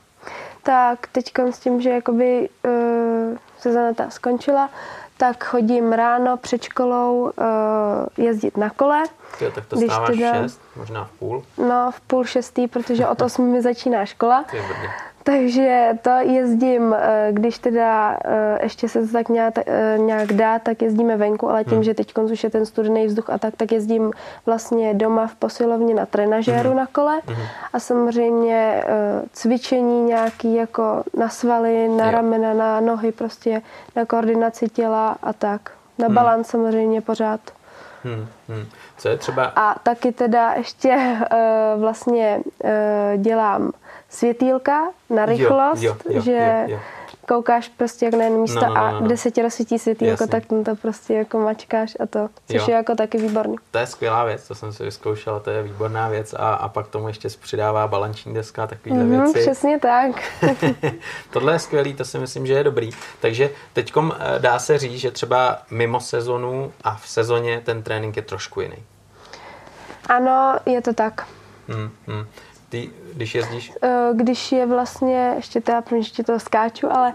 Tak 0.64 1.08
teď 1.08 1.32
s 1.52 1.60
tím, 1.60 1.82
že 1.82 1.90
jakoby 1.90 2.50
uh, 2.66 3.38
sezona 3.60 3.94
ta 3.94 4.10
skončila, 4.10 4.70
tak 5.20 5.44
chodím 5.44 5.94
ráno 5.94 6.38
před 6.38 6.64
školou 6.64 7.22
uh, 7.22 8.26
jezdit 8.26 8.58
na 8.58 8.70
kole. 8.70 9.04
Jo, 9.42 9.52
tak 9.52 9.66
to 9.66 9.76
když 9.76 9.92
stáváš 9.92 10.18
teda, 10.18 10.34
šest, 10.34 10.62
možná 10.76 11.06
v 11.06 11.12
půl? 11.12 11.44
No, 11.58 11.92
v 11.92 12.02
půl 12.02 12.24
šestý, 12.24 12.68
protože 12.68 13.08
od 13.08 13.22
osmi 13.22 13.46
mi 13.46 13.62
začíná 13.62 14.06
škola. 14.06 14.46
Takže 15.30 15.90
to 16.02 16.10
jezdím, 16.10 16.96
eh, 17.00 17.28
když 17.32 17.60
teda 17.60 18.18
eh, 18.26 18.60
ještě 18.64 18.90
se 18.90 19.02
to 19.02 19.14
tak 19.14 19.30
nějak, 19.30 19.54
nějak 19.98 20.34
dá, 20.34 20.60
tak 20.60 20.82
jezdíme 20.82 21.18
venku, 21.18 21.50
ale 21.50 21.64
tím, 21.64 21.74
hmm. 21.74 21.84
že 21.84 21.94
teď 21.94 22.18
už 22.18 22.44
je 22.44 22.50
ten 22.50 22.66
studený 22.66 23.08
vzduch 23.08 23.30
a 23.30 23.38
tak, 23.38 23.56
tak 23.58 23.72
jezdím 23.72 24.12
vlastně 24.46 24.94
doma 24.94 25.28
v 25.28 25.36
posilovně 25.36 25.94
na 25.94 26.06
trenažéru 26.06 26.70
hmm. 26.70 26.78
na 26.78 26.86
kole 26.86 27.22
hmm. 27.28 27.46
a 27.74 27.80
samozřejmě 27.80 28.84
cvičení 29.34 30.04
nějaký 30.04 30.56
jako 30.56 31.04
na 31.18 31.30
svaly, 31.30 31.88
na 31.88 32.06
jo. 32.06 32.12
ramena, 32.12 32.54
na 32.54 32.80
nohy, 32.80 33.12
prostě 33.12 33.62
na 33.96 34.06
koordinaci 34.06 34.70
těla 34.70 35.18
a 35.24 35.34
tak. 35.34 35.72
Na 36.00 36.06
hmm. 36.06 36.16
balans 36.16 36.48
samozřejmě 36.48 37.02
pořád. 37.02 37.40
Hmm, 38.04 38.28
hmm. 38.48 38.66
Co 38.98 39.10
je 39.10 39.18
třeba? 39.18 39.46
A 39.56 39.80
taky 39.80 40.12
teda 40.12 40.54
ještě 40.54 40.96
uh, 40.96 41.82
vlastně 41.82 42.40
uh, 42.64 43.22
dělám 43.22 43.72
světýlka 44.10 44.88
na 45.10 45.26
rychlost, 45.26 45.82
jo, 45.82 45.98
jo, 46.06 46.16
jo, 46.16 46.22
že 46.22 46.66
jo, 46.68 46.74
jo 46.74 46.80
koukáš 47.30 47.68
prostě 47.68 48.06
jak 48.06 48.14
na 48.14 48.24
jedno 48.24 48.40
místo 48.40 48.60
no, 48.60 48.68
no, 48.68 48.74
no, 48.74 48.92
no. 48.92 48.98
a 48.98 49.02
kde 49.02 49.18
se 49.18 49.32
ti 49.32 49.42
rozsvítí 49.42 49.80
světýlko, 49.80 50.28
tak 50.28 50.44
to 50.66 50.76
prostě 50.76 51.14
jako 51.14 51.40
mačkáš 51.40 51.98
a 52.00 52.06
to, 52.06 52.30
což 52.48 52.56
jo. 52.56 52.66
je 52.68 52.74
jako 52.74 52.96
taky 52.96 53.18
výborný. 53.18 53.56
To 53.72 53.78
je 53.78 53.88
skvělá 53.88 54.24
věc, 54.24 54.48
to 54.48 54.56
jsem 54.56 54.74
si 54.74 54.84
vyzkoušela, 54.84 55.40
to 55.40 55.50
je 55.50 55.64
výborná 55.64 56.10
věc 56.10 56.34
a, 56.34 56.54
a 56.54 56.70
pak 56.70 56.88
tomu 56.88 57.08
ještě 57.08 57.30
přidává 57.40 57.88
balanční 57.88 58.34
deska 58.34 58.64
a 58.64 58.68
takovýhle 58.68 59.04
mm, 59.04 59.12
věci. 59.12 59.40
Přesně 59.40 59.80
tak. 59.80 60.12
Tohle 61.30 61.54
je 61.54 61.60
skvělý, 61.60 61.94
to 61.94 62.06
si 62.06 62.20
myslím, 62.20 62.48
že 62.48 62.54
je 62.54 62.64
dobrý. 62.64 62.90
Takže 63.22 63.50
teďkom 63.74 64.14
eh, 64.20 64.40
dá 64.40 64.60
se 64.60 64.78
říct, 64.78 65.00
že 65.00 65.12
třeba 65.12 65.62
mimo 65.72 66.00
sezonu 66.00 66.72
a 66.84 66.96
v 66.96 67.10
sezóně 67.10 67.62
ten 67.66 67.84
trénink 67.84 68.16
je 68.16 68.22
trošku 68.22 68.62
jiný. 68.62 68.78
Ano, 70.06 70.56
je 70.66 70.82
to 70.82 70.94
tak. 70.94 71.28
Hmm, 71.68 71.92
hmm. 72.08 72.26
Ty, 72.70 72.90
když 73.14 73.36
jezdíš? 73.36 73.72
Eh, 73.84 74.10
když 74.14 74.52
je 74.52 74.66
vlastně, 74.66 75.34
ještě 75.36 75.62
teda, 75.62 75.84
ještě 75.96 76.24
to 76.24 76.40
skáču, 76.40 76.92
ale 76.92 77.14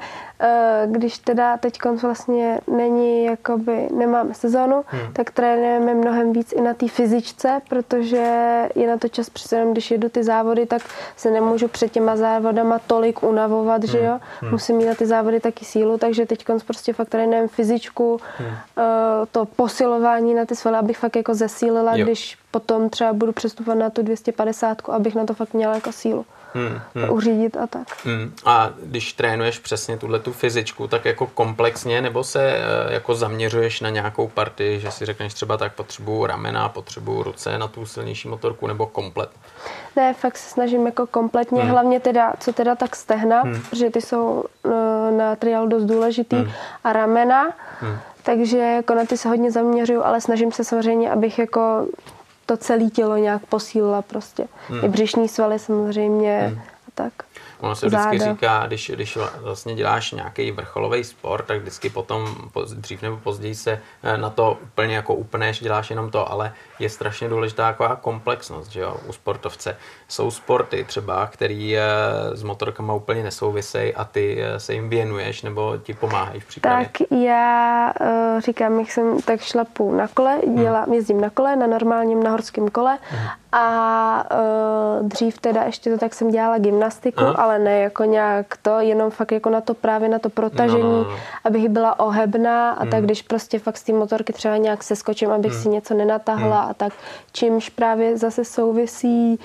když 0.87 1.19
teda 1.19 1.57
teď 1.57 1.79
vlastně 2.03 2.61
není, 2.67 3.25
jakoby, 3.25 3.89
nemáme 3.93 4.35
sezonu, 4.35 4.85
hmm. 4.87 5.13
tak 5.13 5.31
trénujeme 5.31 5.95
mnohem 5.95 6.33
víc 6.33 6.53
i 6.53 6.61
na 6.61 6.75
té 6.75 6.89
fyzičce, 6.89 7.61
protože 7.69 8.63
je 8.75 8.89
na 8.89 8.97
to 8.97 9.09
čas 9.09 9.31
přece 9.31 9.57
jenom, 9.57 9.73
když 9.73 9.91
jedu 9.91 10.09
ty 10.09 10.25
závody, 10.25 10.67
tak 10.67 10.83
se 11.17 11.31
nemůžu 11.31 11.69
před 11.69 11.93
těma 11.93 12.17
závodama 12.17 12.79
tolik 12.79 13.23
unavovat, 13.23 13.83
hmm. 13.83 13.93
že 13.93 13.99
jo? 13.99 14.21
Hmm. 14.41 14.51
Musím 14.51 14.77
mít 14.77 14.87
na 14.87 14.95
ty 14.95 15.07
závody 15.07 15.41
taky 15.41 15.65
sílu, 15.65 15.99
takže 15.99 16.27
teď 16.27 16.45
prostě 16.67 16.93
fakt 16.93 17.09
trénujeme 17.09 17.49
fyzičku, 17.49 18.21
hmm. 18.39 18.49
Eh, 18.79 19.27
to 19.33 19.45
posilování 19.45 20.35
na 20.35 20.45
ty 20.45 20.57
svaly, 20.57 20.77
abych 20.77 20.99
fakt 20.99 21.17
jako 21.17 21.35
zesílila, 21.35 21.97
jo. 21.97 22.05
když 22.05 22.39
potom 22.51 22.91
třeba 22.91 23.13
budu 23.13 23.33
přestupovat 23.33 23.79
na 23.79 23.91
tu 23.91 24.03
250, 24.03 24.89
abych 24.89 25.15
na 25.15 25.25
to 25.25 25.35
fakt 25.35 25.55
měla 25.55 25.75
jako 25.75 25.93
sílu. 25.93 26.27
Hmm, 26.55 26.81
hmm. 26.95 27.11
uřídit 27.11 27.57
a 27.57 27.67
tak. 27.67 27.89
Hmm. 28.05 28.33
A 28.45 28.71
když 28.83 29.13
trénuješ 29.13 29.59
přesně 29.59 29.97
tuhle 29.97 30.19
tu 30.19 30.33
fyzičku, 30.33 30.89
tak 30.89 31.05
jako 31.05 31.27
komplexně, 31.27 32.03
nebo 32.03 32.25
se 32.25 32.57
eh, 32.57 32.95
jako 32.95 33.15
zaměřuješ 33.15 33.81
na 33.81 33.91
nějakou 33.91 34.29
partii, 34.29 34.81
že 34.81 34.91
si 34.91 35.07
řekneš 35.07 35.35
třeba 35.35 35.57
tak 35.57 35.73
potřebuju 35.75 36.27
ramena, 36.27 36.69
potřebuju 36.69 37.23
ruce 37.23 37.59
na 37.59 37.69
tu 37.69 37.87
silnější 37.87 38.29
motorku, 38.29 38.67
nebo 38.67 38.87
komplet? 38.87 39.31
Ne, 39.97 40.15
fakt 40.15 40.37
se 40.37 40.51
snažím 40.51 40.87
jako 40.87 41.07
kompletně, 41.07 41.63
hmm. 41.63 41.71
hlavně 41.71 42.01
teda, 42.01 42.33
co 42.41 42.53
teda 42.53 42.75
tak 42.75 42.97
stehna, 42.97 43.43
hmm. 43.43 43.61
protože 43.61 43.91
ty 43.91 44.01
jsou 44.01 44.45
uh, 44.63 44.73
na 45.19 45.37
trial 45.37 45.69
dost 45.69 45.85
důležitý 45.85 46.37
hmm. 46.37 46.51
a 46.85 46.93
ramena. 46.93 47.53
Hmm. 47.81 47.99
Takže 48.23 48.59
jako 48.59 48.95
na 48.95 49.05
ty 49.05 49.17
se 49.17 49.29
hodně 49.29 49.51
zaměřuju, 49.51 50.03
ale 50.03 50.21
snažím 50.21 50.53
se 50.53 50.65
samozřejmě, 50.65 51.11
abych 51.11 51.39
jako 51.39 51.87
to 52.47 52.57
celé 52.57 52.91
tělo 52.91 53.17
nějak 53.17 53.47
posílila 53.47 54.03
prostě. 54.03 54.49
Hmm. 54.69 54.85
I 54.85 54.89
břišní 54.89 55.29
svaly 55.29 55.59
samozřejmě 55.59 56.41
hmm. 56.49 56.59
a 56.59 56.91
tak. 56.95 57.13
Ono 57.61 57.75
se 57.75 57.87
vždycky 57.87 58.19
záda. 58.19 58.33
říká, 58.33 58.67
když, 58.67 58.91
když 58.95 59.19
vlastně 59.41 59.75
děláš 59.75 60.13
nějaký 60.13 60.51
vrcholový 60.51 61.05
sport, 61.05 61.47
tak 61.47 61.61
vždycky 61.61 61.91
potom 61.91 62.37
dřív 62.75 63.03
nebo 63.03 63.17
později 63.17 63.55
se 63.55 63.81
eh, 64.03 64.19
na 64.19 64.31
to 64.31 64.59
úplně 64.63 64.97
jako 64.97 65.15
upneš, 65.15 65.61
děláš 65.61 65.91
jenom 65.91 66.11
to, 66.11 66.33
ale 66.33 66.53
je 66.79 66.91
strašně 66.91 67.29
důležitá 67.29 67.69
taková 67.71 67.97
komplexnost, 67.97 68.71
že 68.71 68.81
jo, 68.81 68.97
u 69.07 69.13
sportovce. 69.13 69.77
Jsou 70.09 70.31
sporty 70.31 70.85
třeba, 70.85 71.27
který 71.27 71.79
eh, 71.79 71.83
s 72.33 72.43
motorkama 72.43 72.95
úplně 72.95 73.23
nesouvisejí 73.23 73.95
a 73.95 74.05
ty 74.05 74.43
eh, 74.43 74.61
se 74.61 74.75
jim 74.75 74.89
věnuješ 74.89 75.43
nebo 75.43 75.77
ti 75.83 75.95
pomáhají 75.95 76.41
v 76.41 76.47
přípravě? 76.47 76.87
Tak 76.87 77.11
já 77.11 77.93
říkám, 78.39 78.81
jak 78.81 78.91
jsem 78.91 79.21
tak 79.23 79.41
šlapu 79.41 79.95
na 79.95 80.09
kole, 80.09 80.39
hmm. 80.47 80.57
dělám, 80.57 80.85
hmm. 80.85 80.95
jezdím 80.95 81.21
na 81.21 81.31
kole, 81.31 81.57
na 81.57 81.67
normálním 81.67 82.23
nahorském 82.23 82.69
kole 82.69 82.99
hmm. 83.03 83.29
a 83.53 84.25
dřív 85.03 85.39
teda 85.39 85.63
ještě 85.63 85.91
to 85.91 85.99
tak 85.99 86.15
jsem 86.15 86.31
dělala 86.31 86.59
gymnastiku, 86.59 87.21
Aha. 87.21 87.44
Ale 87.45 87.59
ne 87.59 87.81
jako 87.81 88.05
nějak 88.05 88.57
to, 88.63 88.81
jenom 88.81 89.11
fakt 89.11 89.33
jako 89.33 89.51
na 89.51 89.61
to 89.61 89.75
právě 89.75 90.09
na 90.09 90.19
to 90.19 90.31
protažení, 90.31 90.83
no, 90.83 91.03
no, 91.03 91.05
no. 91.05 91.17
abych 91.45 91.69
byla 91.69 92.01
ohebná 92.01 92.71
a 92.71 92.83
hmm. 92.83 92.91
tak 92.91 93.05
když 93.05 93.23
prostě 93.23 93.59
fakt 93.59 93.77
z 93.77 93.83
té 93.83 93.93
motorky 93.93 94.33
třeba 94.33 94.57
nějak 94.57 94.83
seskočím, 94.83 95.31
abych 95.31 95.53
hmm. 95.53 95.63
si 95.63 95.69
něco 95.69 95.95
nenatahla 95.95 96.61
hmm. 96.61 96.71
a 96.71 96.75
tak, 96.75 96.93
čímž 97.33 97.71
právě 97.71 98.17
zase 98.17 98.45
souvisí 98.45 99.41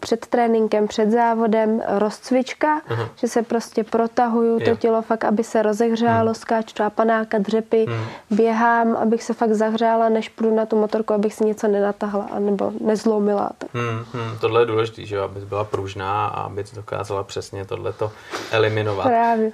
před 0.00 0.26
tréninkem, 0.26 0.88
před 0.88 1.10
závodem 1.10 1.82
rozcvička, 1.88 2.80
uh-huh. 2.80 3.08
že 3.16 3.28
se 3.28 3.42
prostě 3.42 3.84
protahuju 3.84 4.60
to 4.60 4.76
tělo 4.76 5.02
fakt, 5.02 5.24
aby 5.24 5.44
se 5.44 5.62
rozehřálo, 5.62 6.26
hmm. 6.26 6.34
skáču 6.34 6.74
třeba 6.74 6.90
panáka, 6.90 7.38
dřepy, 7.38 7.86
hmm. 7.88 8.04
běhám, 8.30 8.96
abych 8.96 9.22
se 9.22 9.34
fakt 9.34 9.54
zahřála, 9.54 10.08
než 10.08 10.28
půjdu 10.28 10.54
na 10.54 10.66
tu 10.66 10.76
motorku, 10.76 11.14
abych 11.14 11.34
si 11.34 11.44
něco 11.44 11.68
nenatahla 11.68 12.28
nebo 12.38 12.72
nezlomila. 12.80 13.50
Tak. 13.58 13.70
Hmm, 13.74 14.04
hmm, 14.12 14.38
tohle 14.40 14.62
je 14.62 14.66
důležité, 14.66 15.04
že 15.04 15.20
abys 15.20 15.44
byla 15.44 15.64
pružná 15.64 16.26
a 16.26 16.40
abys 16.40 16.74
dokázala 16.74 17.22
přesně 17.22 17.64
tohleto 17.64 18.12
eliminovat. 18.50 19.06
Právě. 19.06 19.52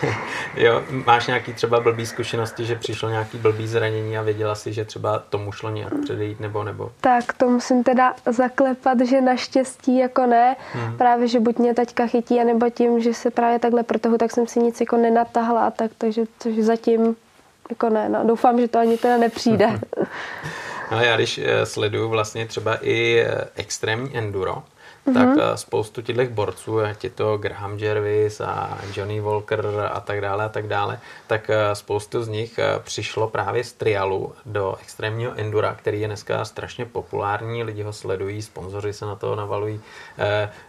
jo, 0.56 0.82
máš 1.06 1.26
nějaký 1.26 1.52
třeba 1.54 1.80
blbý 1.80 2.06
zkušenosti, 2.06 2.64
že 2.64 2.76
přišlo 2.76 3.08
nějaký 3.08 3.38
blbý 3.38 3.66
zranění 3.66 4.18
a 4.18 4.22
věděla 4.22 4.54
si, 4.54 4.72
že 4.72 4.84
třeba 4.84 5.18
tomu 5.18 5.52
šlo 5.52 5.70
nějak 5.70 5.92
předejít 6.02 6.40
nebo 6.40 6.64
nebo? 6.64 6.92
Tak 7.00 7.32
to 7.32 7.48
musím 7.48 7.84
teda 7.84 8.14
zaklepat, 8.26 9.00
že 9.00 9.20
naštěstí 9.32 9.98
jako 9.98 10.26
ne. 10.26 10.56
Hmm. 10.72 10.96
Právě, 10.98 11.28
že 11.28 11.40
buď 11.40 11.58
mě 11.58 11.74
taťka 11.74 12.06
chytí, 12.06 12.40
anebo 12.40 12.70
tím, 12.70 13.00
že 13.00 13.14
se 13.14 13.30
právě 13.30 13.58
takhle 13.58 13.82
protahu, 13.82 14.18
tak 14.18 14.30
jsem 14.30 14.46
si 14.46 14.60
nic 14.60 14.80
jako 14.80 14.96
nenatahla 14.96 15.66
a 15.66 15.70
tak, 15.70 15.90
takže 15.98 16.24
což 16.38 16.54
zatím 16.54 17.16
jako 17.70 17.88
ne. 17.88 18.08
No, 18.08 18.24
doufám, 18.24 18.60
že 18.60 18.68
to 18.68 18.78
ani 18.78 18.98
teda 18.98 19.16
nepřijde. 19.16 19.80
Ale 20.90 21.06
já 21.10 21.16
když 21.16 21.38
eh, 21.38 21.66
sleduju 21.66 22.08
vlastně 22.08 22.46
třeba 22.46 22.76
i 22.80 23.20
eh, 23.20 23.48
extrémní 23.54 24.16
enduro, 24.16 24.62
mm-hmm. 25.06 25.14
tak 25.14 25.38
eh, 25.38 25.56
spoustu 25.56 26.02
těch 26.02 26.28
borců, 26.28 26.80
ať 26.80 27.04
je 27.04 27.10
to 27.10 27.38
Graham 27.38 27.78
Jervis 27.78 28.40
a 28.40 28.78
Johnny 28.96 29.20
Walker 29.20 29.66
a 29.92 30.00
tak 30.00 30.20
dále 30.20 30.44
a 30.44 30.48
tak 30.48 30.66
dále, 30.66 30.98
tak 31.26 31.50
eh, 31.50 31.74
spoustu 31.74 32.22
z 32.22 32.28
nich 32.28 32.58
eh, 32.58 32.64
přišlo 32.84 33.28
právě 33.28 33.64
z 33.64 33.72
trialu 33.72 34.32
do 34.46 34.76
extrémního 34.80 35.32
endura, 35.36 35.74
který 35.74 36.00
je 36.00 36.06
dneska 36.06 36.44
strašně 36.44 36.84
populární, 36.84 37.62
lidi 37.62 37.82
ho 37.82 37.92
sledují, 37.92 38.42
sponzoři 38.42 38.92
se 38.92 39.06
na 39.06 39.16
to 39.16 39.36
navalují. 39.36 39.80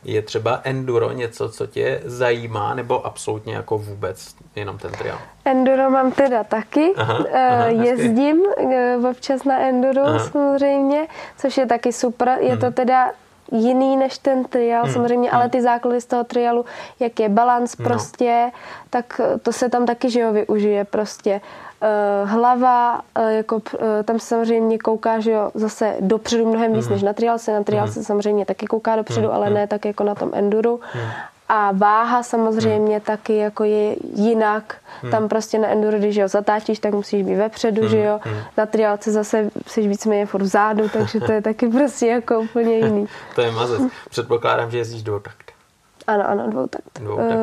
Je 0.03 0.21
třeba 0.21 0.61
enduro 0.63 1.11
něco, 1.11 1.49
co 1.49 1.67
tě 1.67 2.01
zajímá, 2.05 2.73
nebo 2.73 3.05
absolutně 3.05 3.55
jako 3.55 3.77
vůbec 3.77 4.35
jenom 4.55 4.77
ten 4.77 4.91
trial? 4.91 5.17
Enduro 5.45 5.89
mám 5.89 6.11
teda 6.11 6.43
taky. 6.43 6.93
Aha, 6.95 7.25
aha, 7.33 7.65
Jezdím 7.65 8.37
hezky. 8.57 9.07
občas 9.09 9.43
na 9.43 9.59
enduro 9.59 10.05
aha. 10.05 10.19
samozřejmě, 10.19 11.07
což 11.37 11.57
je 11.57 11.65
taky 11.65 11.93
super. 11.93 12.37
Je 12.39 12.51
hmm. 12.51 12.59
to 12.59 12.71
teda 12.71 13.11
jiný 13.51 13.97
než 13.97 14.17
ten 14.17 14.43
trial 14.43 14.83
hmm. 14.83 14.93
samozřejmě, 14.93 15.29
hmm. 15.29 15.39
ale 15.39 15.49
ty 15.49 15.61
základy 15.61 16.01
z 16.01 16.05
toho 16.05 16.23
trialu, 16.23 16.65
jak 16.99 17.19
je 17.19 17.29
balans 17.29 17.77
no. 17.77 17.83
prostě, 17.85 18.51
tak 18.89 19.21
to 19.41 19.53
se 19.53 19.69
tam 19.69 19.85
taky, 19.85 20.09
že 20.09 20.19
jo, 20.19 20.33
využije 20.33 20.85
prostě. 20.85 21.41
Uh, 22.23 22.29
hlava, 22.29 23.01
uh, 23.19 23.27
jako, 23.27 23.61
tam 24.05 24.19
se 24.19 24.27
samozřejmě 24.27 24.77
kouká, 24.77 25.19
že 25.19 25.31
jo, 25.31 25.51
zase 25.53 25.95
dopředu 25.99 26.45
mnohem 26.45 26.73
víc 26.73 26.85
hmm. 26.85 26.93
než 26.93 27.03
na 27.03 27.13
trial 27.13 27.39
se. 27.39 27.53
Na 27.53 27.63
trial 27.63 27.85
hmm. 27.85 27.93
se 27.93 28.03
samozřejmě 28.03 28.45
taky 28.45 28.65
kouká 28.65 28.95
dopředu, 28.95 29.27
hmm. 29.27 29.35
ale 29.35 29.45
hmm. 29.45 29.55
ne 29.55 29.67
tak 29.67 29.85
jako 29.85 30.03
na 30.03 30.15
tom 30.15 30.29
enduru. 30.33 30.79
Hmm. 30.93 31.11
A 31.53 31.71
váha 31.71 32.23
samozřejmě 32.23 32.95
hmm. 32.95 33.01
taky 33.01 33.35
jako 33.37 33.63
je 33.63 33.95
jinak. 34.15 34.75
Hmm. 35.01 35.11
Tam 35.11 35.29
prostě 35.29 35.59
na 35.59 35.67
enduro, 35.67 35.97
když 35.97 36.21
ho 36.21 36.27
zatáčíš, 36.27 36.79
tak 36.79 36.93
musíš 36.93 37.23
být 37.23 37.35
vepředu, 37.35 37.81
hmm. 37.81 37.89
že 37.89 37.99
jo. 37.99 38.19
Hmm. 38.23 38.37
Na 38.57 38.65
triálce 38.65 39.11
zase 39.11 39.49
jsi 39.67 39.87
víceméně 39.87 40.25
furt 40.25 40.41
vzadu, 40.41 40.89
takže 40.89 41.19
to 41.19 41.31
je 41.31 41.41
taky 41.51 41.67
prostě 41.67 42.07
jako 42.07 42.39
úplně 42.39 42.77
jiný. 42.77 43.07
to 43.35 43.41
je 43.41 43.51
mazec. 43.51 43.81
Předpokládám, 44.09 44.71
že 44.71 44.77
jezdíš 44.77 45.03
dvoutakt. 45.03 45.51
Ano, 46.07 46.29
ano, 46.29 46.49
dvoutakt. 46.49 46.99
Dvoutakt. 46.99 47.35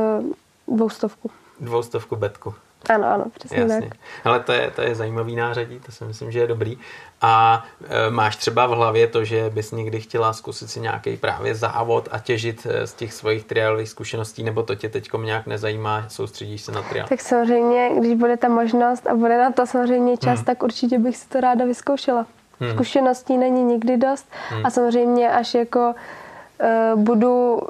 Uh, 0.68 0.76
dvoustovku. 0.76 1.30
Dvoustovku 1.60 2.16
betku. 2.16 2.54
Ano, 2.88 3.06
ano, 3.06 3.24
přesně 3.38 3.58
Jasně. 3.58 3.88
tak. 3.88 3.98
Ale 4.24 4.40
to 4.40 4.52
je, 4.52 4.70
to 4.70 4.82
je 4.82 4.94
zajímavý 4.94 5.36
nářadí, 5.36 5.80
to 5.80 5.92
si 5.92 6.04
myslím, 6.04 6.32
že 6.32 6.38
je 6.38 6.46
dobrý. 6.46 6.78
A 7.22 7.64
e, 7.88 8.10
máš 8.10 8.36
třeba 8.36 8.66
v 8.66 8.70
hlavě 8.70 9.06
to, 9.06 9.24
že 9.24 9.50
bys 9.50 9.72
někdy 9.72 10.00
chtěla 10.00 10.32
zkusit 10.32 10.70
si 10.70 10.80
nějaký 10.80 11.16
právě 11.16 11.54
závod 11.54 12.08
a 12.12 12.18
těžit 12.18 12.66
e, 12.70 12.86
z 12.86 12.94
těch 12.94 13.12
svých 13.12 13.44
triálových 13.44 13.88
zkušeností, 13.88 14.42
nebo 14.42 14.62
to 14.62 14.74
tě 14.74 14.88
teď 14.88 15.08
nějak 15.22 15.46
nezajímá, 15.46 16.04
soustředíš 16.08 16.62
se 16.62 16.72
na 16.72 16.82
triál? 16.82 17.08
Tak 17.08 17.20
samozřejmě, 17.20 17.90
když 17.98 18.14
bude 18.14 18.36
ta 18.36 18.48
možnost 18.48 19.06
a 19.06 19.14
bude 19.14 19.38
na 19.38 19.52
to 19.52 19.66
samozřejmě 19.66 20.16
čas, 20.16 20.38
hmm. 20.38 20.44
tak 20.44 20.62
určitě 20.62 20.98
bych 20.98 21.16
si 21.16 21.28
to 21.28 21.40
ráda 21.40 21.64
vyzkoušela. 21.64 22.26
Hmm. 22.60 22.72
Zkušeností 22.72 23.36
není 23.36 23.62
nikdy 23.62 23.96
dost 23.96 24.28
hmm. 24.48 24.66
a 24.66 24.70
samozřejmě 24.70 25.30
až 25.30 25.54
jako 25.54 25.94
uh, 26.94 27.00
budu 27.00 27.60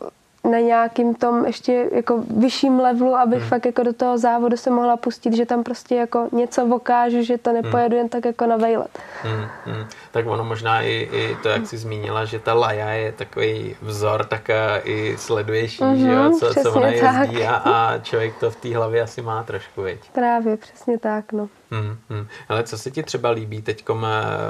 na 0.44 0.58
nějakým 0.58 1.14
tom 1.14 1.44
ještě 1.46 1.88
jako 1.92 2.24
vyšším 2.36 2.80
levelu, 2.80 3.14
abych 3.16 3.40
hmm. 3.40 3.48
fakt 3.48 3.66
jako 3.66 3.82
do 3.82 3.92
toho 3.92 4.18
závodu 4.18 4.56
se 4.56 4.70
mohla 4.70 4.96
pustit, 4.96 5.36
že 5.36 5.46
tam 5.46 5.62
prostě 5.62 5.94
jako 5.94 6.28
něco 6.32 6.66
vokážu, 6.66 7.22
že 7.22 7.38
to 7.38 7.52
nepojedu 7.52 7.88
hmm. 7.88 7.98
jen 7.98 8.08
tak 8.08 8.24
jako 8.24 8.46
na 8.46 8.56
vejlet. 8.56 8.98
Hmm. 9.22 9.46
Hmm. 9.64 9.84
Tak 10.10 10.26
ono 10.26 10.44
možná 10.44 10.82
i, 10.82 11.08
i 11.12 11.36
to, 11.42 11.48
jak 11.48 11.66
jsi 11.66 11.78
zmínila, 11.78 12.24
že 12.24 12.38
ta 12.38 12.54
Laja 12.54 12.90
je 12.90 13.12
takový 13.12 13.76
vzor, 13.82 14.24
tak 14.24 14.50
i 14.84 15.16
sleduješ 15.18 15.80
mm-hmm, 15.80 15.94
že 15.94 16.12
jo, 16.12 16.22
mhm, 16.22 16.32
co, 16.32 16.54
co 16.62 16.72
ona 16.72 16.88
jezdí 16.88 17.44
a, 17.44 17.54
a 17.56 17.98
člověk 17.98 18.38
to 18.40 18.50
v 18.50 18.56
té 18.56 18.76
hlavě 18.76 19.02
asi 19.02 19.22
má 19.22 19.42
trošku, 19.42 19.82
viď? 19.82 20.10
Právě, 20.12 20.56
přesně 20.56 20.98
tak, 20.98 21.32
no. 21.32 21.48
Hmm, 21.70 21.98
hmm. 22.08 22.26
Ale 22.48 22.62
co 22.62 22.78
se 22.78 22.90
ti 22.90 23.02
třeba 23.02 23.30
líbí 23.30 23.62
teď 23.62 23.84
eh, 23.90 24.04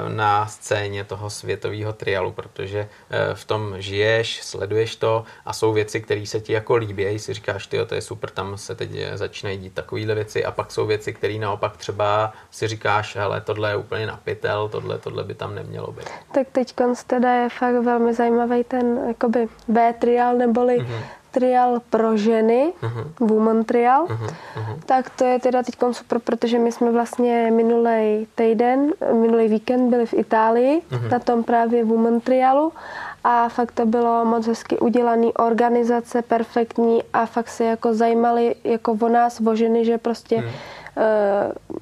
na 0.09 0.47
scéně 0.47 1.03
toho 1.03 1.29
světového 1.29 1.93
trialu, 1.93 2.31
protože 2.31 2.89
eh, 3.09 3.35
v 3.35 3.45
tom 3.45 3.75
žiješ, 3.77 4.43
sleduješ 4.43 4.95
to 4.95 5.25
a 5.45 5.53
jsou 5.53 5.73
věci, 5.73 6.01
které 6.01 6.25
se 6.25 6.39
ti 6.39 6.53
jako 6.53 6.75
líbí, 6.75 7.19
si 7.19 7.33
říkáš, 7.33 7.67
ty, 7.67 7.85
to 7.85 7.95
je 7.95 8.01
super, 8.01 8.29
tam 8.29 8.57
se 8.57 8.75
teď 8.75 8.89
začínají 9.13 9.57
dít 9.57 9.73
takovéhle 9.73 10.15
věci 10.15 10.45
a 10.45 10.51
pak 10.51 10.71
jsou 10.71 10.85
věci, 10.85 11.13
které 11.13 11.33
naopak 11.33 11.77
třeba 11.77 12.33
si 12.51 12.67
říkáš, 12.67 13.15
ale 13.15 13.41
tohle 13.41 13.69
je 13.69 13.75
úplně 13.75 14.07
napitel, 14.07 14.69
tohle, 14.69 14.97
tohle 14.97 15.23
by 15.23 15.33
tam 15.33 15.55
nemělo 15.55 15.91
být. 15.91 16.09
Tak 16.31 16.47
teď 16.51 16.73
teda 17.07 17.33
je 17.33 17.49
fakt 17.49 17.75
velmi 17.75 18.13
zajímavý 18.13 18.63
ten 18.63 18.99
jakoby 19.07 19.47
B 19.67 19.93
trial, 19.99 20.37
neboli 20.37 20.79
mm-hmm 20.79 21.20
trial 21.31 21.81
pro 21.89 22.17
ženy, 22.17 22.73
uh-huh. 22.81 23.27
woman 23.27 23.63
trial, 23.63 24.05
uh-huh. 24.05 24.27
Uh-huh. 24.27 24.79
tak 24.85 25.09
to 25.09 25.25
je 25.25 25.39
teda 25.39 25.63
teď 25.63 25.75
super, 25.91 26.19
protože 26.19 26.59
my 26.59 26.71
jsme 26.71 26.91
vlastně 26.91 27.51
minulý 27.51 28.27
týden, 28.35 28.91
minulý 29.21 29.47
víkend 29.47 29.89
byli 29.89 30.05
v 30.05 30.13
Itálii 30.13 30.81
uh-huh. 30.81 31.11
na 31.11 31.19
tom 31.19 31.43
právě 31.43 31.83
woman 31.83 32.19
trialu 32.19 32.73
a 33.23 33.49
fakt 33.49 33.71
to 33.71 33.85
bylo 33.85 34.25
moc 34.25 34.47
hezky 34.47 34.79
udělaný, 34.79 35.33
organizace 35.33 36.21
perfektní 36.21 37.03
a 37.13 37.25
fakt 37.25 37.49
se 37.49 37.63
jako 37.63 37.93
zajímali 37.93 38.55
jako 38.63 38.97
o 39.01 39.09
nás, 39.09 39.41
o 39.47 39.55
ženy, 39.55 39.85
že 39.85 39.97
prostě 39.97 40.37
uh-huh 40.37 40.80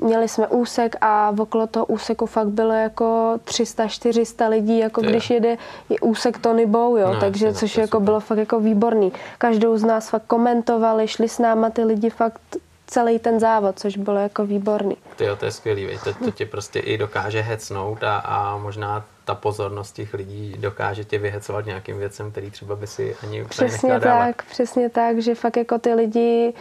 měli 0.02 0.28
jsme 0.28 0.48
úsek 0.48 0.96
a 1.02 1.34
okolo 1.40 1.68
toho 1.68 1.86
úseku 1.86 2.26
fakt 2.26 2.48
bylo 2.48 2.74
jako 2.74 3.40
300-400 3.46 4.50
lidí, 4.50 4.80
jako 4.80 5.02
když 5.02 5.30
jede 5.30 5.58
je 5.90 6.00
úsek 6.00 6.38
Tony 6.38 6.66
Bow, 6.66 6.98
jo, 6.98 7.14
no, 7.14 7.20
takže 7.20 7.54
což 7.54 7.78
jako 7.78 8.00
bylo 8.00 8.20
fakt 8.20 8.38
jako 8.38 8.60
výborný. 8.60 9.14
Každou 9.38 9.78
z 9.78 9.84
nás 9.84 10.10
fakt 10.10 10.24
komentovali, 10.28 11.08
šli 11.08 11.30
s 11.30 11.40
náma 11.40 11.70
ty 11.70 11.84
lidi 11.84 12.10
fakt 12.10 12.42
celý 12.88 13.20
ten 13.20 13.40
závod, 13.40 13.80
což 13.80 13.98
bylo 13.98 14.18
jako 14.18 14.46
výborný. 14.46 14.98
Ty 15.16 15.26
jo, 15.26 15.36
to 15.36 15.46
je 15.46 15.52
skvělý, 15.52 16.00
to, 16.04 16.14
to 16.14 16.32
tě 16.32 16.46
prostě 16.46 16.80
i 16.80 16.98
dokáže 16.98 17.42
hecnout 17.42 18.04
a, 18.04 18.18
a 18.18 18.58
možná 18.58 19.06
ta 19.26 19.36
pozornost 19.36 19.92
těch 19.92 20.14
lidí 20.14 20.56
dokáže 20.58 21.04
tě 21.04 21.18
vyhecovat 21.18 21.66
nějakým 21.66 21.98
věcem, 21.98 22.32
který 22.32 22.52
třeba 22.52 22.76
by 22.76 22.88
si 22.88 23.16
ani 23.24 23.46
Přesně 23.46 24.00
tak, 24.00 24.44
přesně 24.44 24.90
tak, 24.90 25.20
že 25.20 25.36
fakt 25.36 25.58
jako 25.58 25.80
ty 25.80 25.94
lidi 25.94 26.54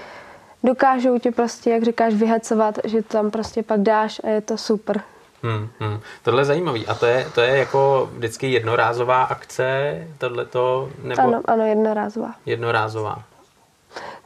dokážou 0.64 1.18
tě 1.18 1.30
prostě, 1.30 1.70
jak 1.70 1.82
říkáš, 1.82 2.14
vyhecovat, 2.14 2.78
že 2.84 3.02
tam 3.02 3.30
prostě 3.30 3.62
pak 3.62 3.80
dáš 3.80 4.20
a 4.24 4.28
je 4.28 4.40
to 4.40 4.56
super. 4.56 5.02
Hmm, 5.42 5.68
hmm. 5.80 6.00
Tohle 6.22 6.40
je 6.40 6.44
zajímavý. 6.44 6.86
A 6.86 6.94
to 6.94 7.06
je, 7.06 7.26
to 7.34 7.40
je 7.40 7.58
jako 7.58 8.10
vždycky 8.12 8.52
jednorázová 8.52 9.22
akce, 9.22 9.98
tohle 10.18 10.44
to, 10.44 10.90
nebo... 11.02 11.22
Ano, 11.22 11.42
ano, 11.44 11.64
jednorázová. 11.64 12.34
Jednorázová. 12.46 13.22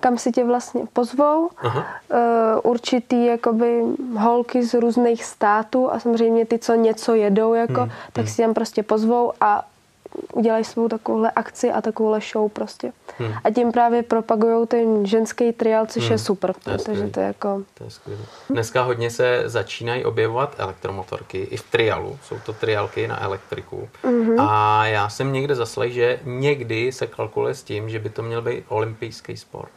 kam 0.01 0.19
si 0.19 0.33
tě 0.33 0.45
vlastně 0.45 0.83
pozvou. 0.93 1.51
Aha. 1.59 1.87
Uh, 2.13 2.71
určitý 2.71 3.27
jakoby 3.27 3.83
holky 4.19 4.63
z 4.65 4.75
různých 4.75 5.25
států 5.25 5.93
a 5.93 5.99
samozřejmě 5.99 6.47
ty, 6.47 6.59
co 6.59 6.75
něco 6.75 7.15
jedou, 7.15 7.55
jako, 7.55 7.81
hmm. 7.81 7.91
tak 8.13 8.25
hmm. 8.25 8.35
si 8.35 8.43
tam 8.43 8.55
prostě 8.55 8.83
pozvou 8.83 9.33
a 9.41 9.65
udělají 10.33 10.65
svou 10.65 10.89
takovouhle 10.89 11.31
akci 11.31 11.73
a 11.73 11.81
takovouhle 11.81 12.21
show 12.33 12.51
prostě. 12.51 12.93
Hmm. 13.19 13.33
A 13.45 13.51
tím 13.51 13.73
právě 13.73 14.03
propagují 14.03 14.67
ten 14.67 15.07
ženský 15.07 15.53
trial, 15.53 15.87
což 15.87 16.03
hmm. 16.03 16.13
je 16.13 16.19
super, 16.19 16.55
to 16.55 16.71
je 16.71 16.79
protože 16.79 17.09
to 17.09 17.21
je 17.21 17.27
jako... 17.27 17.63
To 17.75 17.85
je 17.85 17.91
skvělé. 17.91 18.23
Dneska 18.51 18.83
hodně 18.83 19.11
se 19.11 19.43
začínají 19.47 20.05
objevovat 20.05 20.55
elektromotorky 20.59 21.39
i 21.39 21.57
v 21.57 21.71
trialu, 21.71 22.19
jsou 22.23 22.37
to 22.47 22.53
trialky 22.53 23.09
na 23.09 23.23
elektriku. 23.23 23.89
Hmm. 24.05 24.41
A 24.41 24.87
já 24.87 25.09
jsem 25.09 25.33
někde 25.33 25.55
zaslech, 25.55 25.93
že 25.93 26.21
někdy 26.25 26.93
se 26.93 27.07
kalkuluje 27.07 27.55
s 27.55 27.63
tím, 27.63 27.89
že 27.89 27.99
by 27.99 28.11
to 28.11 28.23
měl 28.23 28.43
být 28.43 28.65
olympijský 28.69 29.37
sport. 29.37 29.73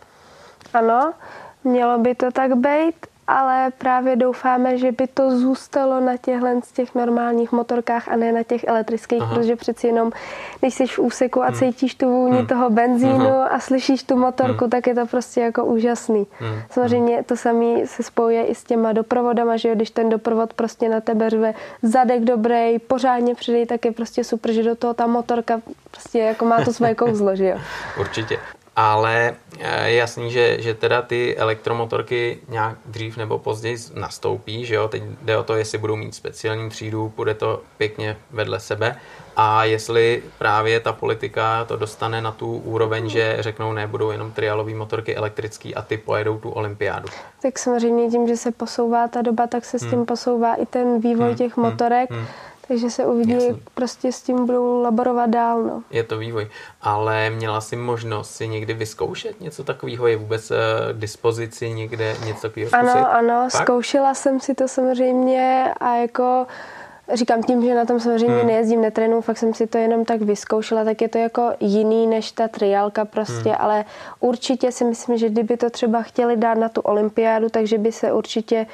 Ano, 0.73 1.13
mělo 1.63 1.97
by 1.97 2.15
to 2.15 2.31
tak 2.31 2.55
být 2.55 3.07
ale 3.28 3.71
právě 3.78 4.15
doufáme, 4.15 4.78
že 4.78 4.91
by 4.91 5.07
to 5.07 5.38
zůstalo 5.38 5.99
na 5.99 6.17
těchhle 6.17 6.61
z 6.63 6.71
těch 6.71 6.95
normálních 6.95 7.51
motorkách 7.51 8.09
a 8.09 8.15
ne 8.15 8.32
na 8.32 8.43
těch 8.43 8.63
elektrických, 8.63 9.21
Aha. 9.21 9.36
protože 9.36 9.55
přeci 9.55 9.88
jenom, 9.88 10.11
když 10.59 10.73
jsi 10.73 10.88
v 10.88 10.99
úseku 10.99 11.43
a 11.43 11.45
hmm. 11.45 11.55
cítíš 11.55 11.95
tu 11.95 12.09
vůni 12.09 12.38
hmm. 12.38 12.47
toho 12.47 12.69
benzínu 12.69 13.28
Aha. 13.28 13.47
a 13.47 13.59
slyšíš 13.59 14.03
tu 14.03 14.15
motorku, 14.15 14.63
hmm. 14.63 14.69
tak 14.69 14.88
je 14.88 14.95
to 14.95 15.05
prostě 15.05 15.41
jako 15.41 15.65
úžasný. 15.65 16.28
Hmm. 16.39 16.59
Samozřejmě 16.69 17.23
to 17.23 17.36
samé 17.36 17.88
se 17.88 18.03
spojuje 18.03 18.45
i 18.45 18.55
s 18.55 18.63
těma 18.63 18.93
doprovodama, 18.93 19.57
že 19.57 19.69
jo, 19.69 19.76
když 19.76 19.89
ten 19.89 20.09
doprovod 20.09 20.53
prostě 20.53 20.89
na 20.89 21.01
tebe 21.01 21.30
řve 21.30 21.53
zadek 21.82 22.23
dobrý, 22.23 22.80
pořádně 22.80 23.36
předej, 23.36 23.65
tak 23.65 23.86
je 23.86 23.91
prostě 23.91 24.23
super, 24.23 24.51
že 24.51 24.63
do 24.63 24.76
toho 24.76 24.93
ta 24.93 25.07
motorka 25.07 25.61
prostě 25.91 26.19
jako 26.19 26.45
má 26.45 26.61
to 26.61 26.73
svoje 26.73 26.95
kouzlo, 26.95 27.36
že 27.36 27.47
jo. 27.47 27.57
Určitě 27.99 28.38
ale 28.76 29.36
eh, 29.59 29.89
je 29.89 29.95
jasný, 29.95 30.32
že, 30.32 30.61
že 30.61 30.73
teda 30.73 31.01
ty 31.01 31.38
elektromotorky 31.38 32.39
nějak 32.49 32.78
dřív 32.86 33.17
nebo 33.17 33.39
později 33.39 33.78
nastoupí, 33.93 34.65
že 34.65 34.76
jo, 34.76 34.88
teď 34.88 35.03
jde 35.21 35.38
o 35.38 35.43
to, 35.43 35.55
jestli 35.55 35.78
budou 35.78 35.95
mít 35.95 36.15
speciální 36.15 36.69
třídu, 36.69 37.13
bude 37.15 37.34
to 37.34 37.61
pěkně 37.78 38.17
vedle 38.32 38.59
sebe 38.59 38.95
a 39.38 39.63
jestli 39.63 40.23
právě 40.38 40.80
ta 40.80 40.93
politika 40.93 41.65
to 41.65 41.76
dostane 41.78 42.21
na 42.21 42.32
tu 42.32 42.57
úroveň, 42.57 43.09
že 43.09 43.38
řeknou, 43.39 43.73
ne, 43.73 43.88
budou 43.88 44.11
jenom 44.11 44.32
trialové 44.32 44.73
motorky 44.73 45.15
elektrický 45.15 45.76
a 45.76 45.82
ty 45.82 45.97
pojedou 45.97 46.38
tu 46.38 46.49
olympiádu. 46.49 47.07
Tak 47.41 47.59
samozřejmě 47.59 48.09
tím, 48.09 48.28
že 48.28 48.38
se 48.38 48.51
posouvá 48.51 49.07
ta 49.07 49.21
doba, 49.21 49.47
tak 49.47 49.65
se 49.65 49.80
s 49.80 49.82
tím 49.82 49.91
hmm. 49.91 50.05
posouvá 50.05 50.55
i 50.55 50.65
ten 50.65 50.99
vývoj 50.99 51.28
hmm. 51.28 51.38
těch 51.38 51.57
motorek. 51.57 52.11
Hmm. 52.11 52.26
Takže 52.68 52.89
se 52.89 53.05
uvidí, 53.05 53.32
jak 53.32 53.55
prostě 53.74 54.11
s 54.11 54.22
tím 54.22 54.45
budou 54.45 54.82
laborovat 54.82 55.30
dál. 55.30 55.63
No. 55.63 55.84
Je 55.91 56.03
to 56.03 56.18
vývoj. 56.18 56.47
Ale 56.82 57.30
měla 57.30 57.61
jsi 57.61 57.76
možnost 57.76 58.36
si 58.36 58.47
někdy 58.47 58.74
vyzkoušet 58.74 59.41
něco 59.41 59.63
takového? 59.63 60.07
Je 60.07 60.18
vůbec 60.18 60.51
uh, 60.51 60.57
dispozici 60.93 61.70
někde 61.70 62.16
něco 62.26 62.41
takového 62.41 62.70
zkusit? 62.70 62.89
Ano, 62.89 63.13
ano, 63.13 63.49
Fakt? 63.49 63.61
zkoušela 63.61 64.13
jsem 64.13 64.39
si 64.39 64.55
to 64.55 64.68
samozřejmě 64.68 65.74
a 65.80 65.95
jako 65.95 66.47
Říkám 67.13 67.43
tím, 67.43 67.66
že 67.66 67.76
na 67.76 67.86
tom 67.86 67.99
samozřejmě 67.99 68.38
hmm. 68.38 68.47
nejezdím, 68.47 68.82
netrénu, 68.82 69.22
fakt 69.22 69.38
jsem 69.38 69.53
si 69.53 69.68
to 69.68 69.78
jenom 69.78 70.05
tak 70.05 70.22
vyzkoušela, 70.22 70.84
tak 70.84 71.01
je 71.01 71.07
to 71.07 71.18
jako 71.18 71.51
jiný 71.59 72.07
než 72.07 72.32
ta 72.32 72.47
triálka 72.47 73.05
prostě, 73.05 73.49
hmm. 73.49 73.57
ale 73.59 73.86
určitě 74.20 74.72
si 74.72 74.86
myslím, 74.86 75.18
že 75.18 75.30
kdyby 75.30 75.57
to 75.57 75.70
třeba 75.70 76.01
chtěli 76.01 76.38
dát 76.38 76.57
na 76.57 76.70
tu 76.70 76.82
olympiádu, 76.82 77.49
takže 77.49 77.78
by 77.78 77.91
se 77.91 78.13
určitě 78.13 78.66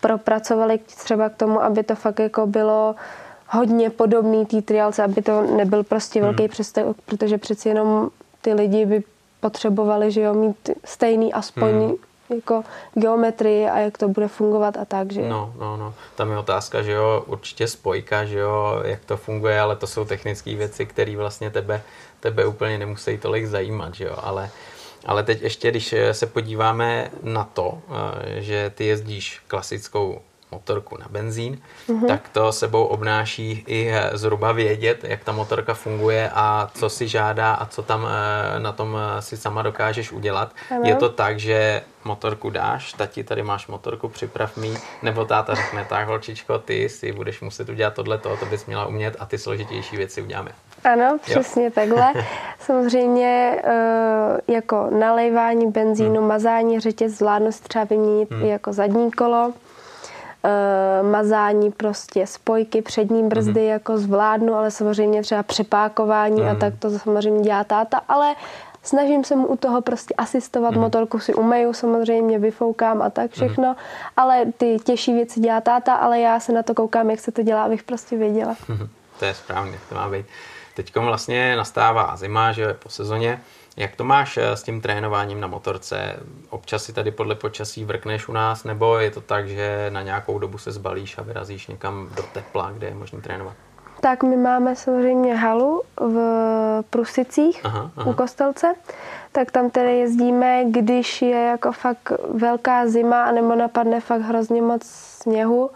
propracovali 0.00 0.78
třeba 0.78 1.28
k 1.28 1.36
tomu, 1.36 1.62
aby 1.62 1.82
to 1.82 1.94
fakt 1.94 2.20
jako 2.20 2.46
bylo 2.46 2.94
uh, 2.94 3.00
hodně 3.48 3.90
podobný 3.90 4.46
té 4.46 4.62
triálce, 4.62 5.02
aby 5.02 5.22
to 5.22 5.42
nebyl 5.42 5.84
prostě 5.84 6.20
velký 6.20 6.42
hmm. 6.42 6.48
přestek, 6.48 6.86
protože 7.04 7.38
přeci 7.38 7.68
jenom 7.68 8.10
ty 8.40 8.52
lidi 8.52 8.86
by 8.86 9.02
potřebovali, 9.40 10.12
že 10.12 10.20
jo, 10.20 10.34
mít 10.34 10.70
stejný 10.84 11.32
aspoň 11.32 11.70
hmm 11.70 11.94
jako 12.34 12.64
geometrii 12.94 13.66
a 13.66 13.78
jak 13.78 13.98
to 13.98 14.08
bude 14.08 14.28
fungovat 14.28 14.76
a 14.76 14.84
tak, 14.84 15.12
že 15.12 15.28
No, 15.28 15.54
no, 15.58 15.76
no. 15.76 15.94
Tam 16.16 16.30
je 16.30 16.38
otázka, 16.38 16.82
že 16.82 16.92
jo, 16.92 17.24
určitě 17.26 17.68
spojka, 17.68 18.24
že 18.24 18.38
jo, 18.38 18.82
jak 18.84 19.04
to 19.04 19.16
funguje, 19.16 19.60
ale 19.60 19.76
to 19.76 19.86
jsou 19.86 20.04
technické 20.04 20.54
věci, 20.54 20.86
které 20.86 21.16
vlastně 21.16 21.50
tebe, 21.50 21.82
tebe 22.20 22.46
úplně 22.46 22.78
nemusí 22.78 23.18
tolik 23.18 23.46
zajímat, 23.46 23.94
že 23.94 24.04
jo, 24.04 24.16
ale 24.22 24.50
ale 25.06 25.22
teď 25.22 25.42
ještě, 25.42 25.70
když 25.70 25.94
se 26.12 26.26
podíváme 26.26 27.10
na 27.22 27.44
to, 27.44 27.78
eh, 27.88 28.42
že 28.42 28.72
ty 28.74 28.84
jezdíš 28.84 29.40
klasickou 29.46 30.20
motorku 30.52 30.96
na 30.96 31.06
benzín, 31.10 31.58
mm-hmm. 31.88 32.06
tak 32.06 32.28
to 32.28 32.52
sebou 32.52 32.84
obnáší 32.84 33.64
i 33.66 33.90
eh, 33.90 34.10
zhruba 34.12 34.52
vědět, 34.52 35.04
jak 35.04 35.24
ta 35.24 35.32
motorka 35.32 35.74
funguje 35.74 36.30
a 36.34 36.70
co 36.74 36.88
si 36.88 37.08
žádá 37.08 37.54
a 37.54 37.66
co 37.66 37.82
tam 37.82 38.06
eh, 38.06 38.60
na 38.60 38.72
tom 38.72 38.96
eh, 38.96 39.22
si 39.22 39.36
sama 39.36 39.62
dokážeš 39.62 40.12
udělat. 40.12 40.52
Ano. 40.70 40.80
Je 40.84 40.94
to 40.94 41.08
tak, 41.08 41.40
že 41.40 41.82
motorku 42.04 42.50
dáš, 42.50 42.92
tati, 42.92 43.24
tady 43.24 43.42
máš 43.42 43.66
motorku, 43.66 44.08
připrav 44.08 44.56
mi, 44.56 44.74
nebo 45.02 45.24
táta 45.24 45.54
řekne, 45.54 45.84
tak 45.88 46.08
holčičko, 46.08 46.58
ty 46.58 46.88
si 46.88 47.12
budeš 47.12 47.40
muset 47.40 47.68
udělat 47.68 47.94
tohle, 47.94 48.18
to 48.18 48.46
bys 48.50 48.66
měla 48.66 48.86
umět 48.86 49.16
a 49.18 49.26
ty 49.26 49.38
složitější 49.38 49.96
věci 49.96 50.22
uděláme. 50.22 50.50
Ano, 50.84 51.18
přesně 51.22 51.64
jo. 51.64 51.70
takhle. 51.74 52.12
Samozřejmě 52.60 53.62
jako 54.48 54.88
nalejvání 54.90 55.70
benzínu, 55.70 56.20
hmm. 56.20 56.28
mazání 56.28 56.80
řetěz 56.80 57.12
zvládnu 57.12 57.50
třeba 57.68 57.84
vyměnit 57.84 58.30
hmm. 58.30 58.44
jako 58.44 58.72
zadní 58.72 59.12
kolo 59.12 59.52
mazání 61.02 61.72
prostě 61.72 62.26
spojky, 62.26 62.82
přední 62.82 63.28
brzdy 63.28 63.52
mm-hmm. 63.52 63.68
jako 63.68 63.98
zvládnu, 63.98 64.54
ale 64.54 64.70
samozřejmě 64.70 65.22
třeba 65.22 65.42
přepákování 65.42 66.40
mm-hmm. 66.40 66.48
a 66.48 66.52
mhm. 66.52 66.60
tak 66.60 66.74
to 66.78 66.98
samozřejmě 66.98 67.40
dělá 67.40 67.64
táta, 67.64 68.00
ale 68.08 68.34
snažím 68.82 69.24
se 69.24 69.36
mu 69.36 69.46
u 69.46 69.56
toho 69.56 69.82
prostě 69.82 70.14
asistovat, 70.14 70.74
mm-hmm. 70.74 70.80
motorku 70.80 71.18
si 71.18 71.34
umeju, 71.34 71.72
samozřejmě 71.72 72.38
vyfoukám 72.38 73.02
a 73.02 73.10
tak 73.10 73.30
všechno, 73.30 73.72
mm-hmm. 73.72 74.12
ale 74.16 74.44
ty 74.58 74.76
těžší 74.84 75.12
věci 75.12 75.40
dělá 75.40 75.60
táta, 75.60 75.94
ale 75.94 76.20
já 76.20 76.40
se 76.40 76.52
na 76.52 76.62
to 76.62 76.74
koukám, 76.74 77.10
jak 77.10 77.20
se 77.20 77.32
to 77.32 77.42
dělá, 77.42 77.64
abych 77.64 77.82
prostě 77.82 78.16
věděla. 78.16 78.54
Mm-hmm. 78.68 78.88
To 79.18 79.24
je 79.24 79.34
správně, 79.34 79.78
to 79.88 79.94
má 79.94 80.08
být. 80.08 80.26
Teď 80.74 80.96
vlastně 80.96 81.56
nastává 81.56 82.16
zima, 82.16 82.52
že 82.52 82.74
po 82.74 82.88
sezóně. 82.88 83.40
Jak 83.78 83.96
to 83.96 84.04
máš 84.04 84.36
eh, 84.36 84.56
s 84.56 84.62
tím 84.62 84.80
trénováním 84.80 85.40
na 85.40 85.46
motorce? 85.46 86.16
Občas 86.50 86.84
si 86.84 86.92
tady 86.92 87.10
podle 87.10 87.34
počasí 87.34 87.84
vrkneš 87.84 88.28
u 88.28 88.32
nás, 88.32 88.64
nebo 88.64 88.98
je 88.98 89.10
to 89.10 89.20
tak, 89.20 89.48
že 89.48 89.86
na 89.90 90.02
nějakou 90.02 90.38
dobu 90.38 90.58
se 90.58 90.72
zbalíš 90.72 91.18
a 91.18 91.22
vyrazíš 91.22 91.66
někam 91.66 92.08
do 92.16 92.22
tepla, 92.22 92.70
kde 92.70 92.86
je 92.86 92.94
možné 92.94 93.20
trénovat? 93.20 93.54
Tak 94.00 94.22
my 94.22 94.36
máme 94.36 94.76
samozřejmě 94.76 95.34
halu 95.34 95.82
v 96.00 96.18
Prusicích 96.90 97.60
aha, 97.64 97.90
aha. 97.96 98.10
u 98.10 98.12
Kostelce, 98.12 98.74
tak 99.32 99.50
tam 99.50 99.70
tedy 99.70 99.98
jezdíme, 99.98 100.64
když 100.70 101.22
je 101.22 101.42
jako 101.42 101.72
fakt 101.72 102.12
velká 102.34 102.88
zima, 102.88 103.32
nebo 103.32 103.54
napadne 103.54 104.00
fakt 104.00 104.22
hrozně 104.22 104.62
moc 104.62 104.82
sněhu, 105.22 105.70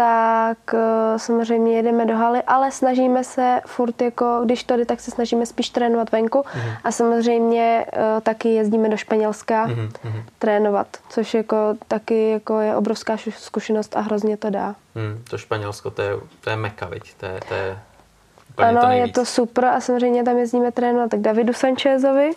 tak 0.00 0.74
eh, 0.74 1.18
samozřejmě 1.18 1.76
jedeme 1.76 2.06
do 2.06 2.16
haly, 2.16 2.42
ale 2.42 2.70
snažíme 2.70 3.24
se 3.24 3.60
furt 3.66 4.02
jako, 4.02 4.40
když 4.44 4.64
to 4.64 4.76
jde, 4.76 4.84
tak 4.84 5.00
se 5.00 5.10
snažíme 5.10 5.46
spíš 5.46 5.70
trénovat 5.70 6.12
venku 6.12 6.38
mm-hmm. 6.38 6.76
a 6.84 6.92
samozřejmě 6.92 7.86
uh, 7.92 8.20
taky 8.20 8.48
jezdíme 8.48 8.88
do 8.88 8.96
Španělska 8.96 9.66
mm-hmm. 9.68 10.24
trénovat, 10.38 10.86
což 11.08 11.34
jako 11.34 11.56
taky 11.88 12.30
jako 12.30 12.60
je 12.60 12.76
obrovská 12.76 13.16
zkušenost 13.38 13.96
a 13.96 14.00
hrozně 14.00 14.36
to 14.36 14.50
dá. 14.50 14.74
Mm, 14.94 15.24
to 15.30 15.38
Španělsko, 15.38 15.90
to 15.90 16.02
je, 16.02 16.10
to 16.40 16.50
je 16.50 16.56
meka, 16.56 16.86
viď? 16.86 17.14
To 17.14 17.26
je, 17.26 17.40
to 17.48 17.54
je 17.54 17.78
ano, 18.68 18.80
to 18.80 18.88
je 18.88 19.08
to 19.08 19.24
super 19.24 19.64
a 19.64 19.80
samozřejmě 19.80 20.24
tam 20.24 20.38
jezdíme 20.38 20.72
trénovat 20.72 21.10
tak 21.10 21.20
Davidu 21.20 21.52
Sanchezovi, 21.52 22.30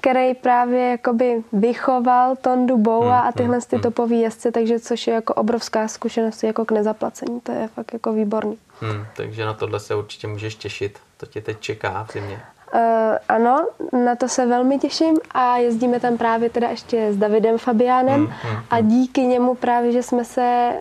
který 0.00 0.34
právě 0.34 0.90
jakoby 0.90 1.42
vychoval 1.52 2.36
Tondu 2.36 2.78
Boua 2.78 3.18
hmm, 3.18 3.28
a 3.28 3.32
tyhle 3.32 3.56
hmm, 3.56 3.62
ty 3.70 3.76
hmm. 3.76 3.82
topové 3.82 4.14
jezdce, 4.14 4.52
takže 4.52 4.80
což 4.80 5.06
je 5.06 5.14
jako 5.14 5.34
obrovská 5.34 5.88
zkušenost 5.88 6.42
jako 6.42 6.64
k 6.64 6.70
nezaplacení, 6.70 7.40
to 7.40 7.52
je 7.52 7.68
fakt 7.68 7.92
jako 7.92 8.12
výborný. 8.12 8.58
Hmm, 8.80 9.06
takže 9.16 9.44
na 9.44 9.54
tohle 9.54 9.80
se 9.80 9.94
určitě 9.94 10.26
můžeš 10.26 10.54
těšit, 10.54 10.98
to 11.16 11.26
tě 11.26 11.40
teď 11.40 11.60
čeká 11.60 12.06
v 12.08 12.12
zimě. 12.12 12.40
Uh, 12.74 12.80
ano, 13.28 13.68
na 14.04 14.16
to 14.16 14.28
se 14.28 14.46
velmi 14.46 14.78
těším 14.78 15.18
a 15.30 15.56
jezdíme 15.56 16.00
tam 16.00 16.18
právě 16.18 16.50
teda 16.50 16.68
ještě 16.68 17.12
s 17.12 17.16
Davidem 17.16 17.58
Fabiánem 17.58 18.20
mm, 18.20 18.26
mm, 18.26 18.50
mm. 18.50 18.62
a 18.70 18.80
díky 18.80 19.20
němu 19.20 19.54
právě, 19.54 19.92
že 19.92 20.02
jsme 20.02 20.24
se 20.24 20.72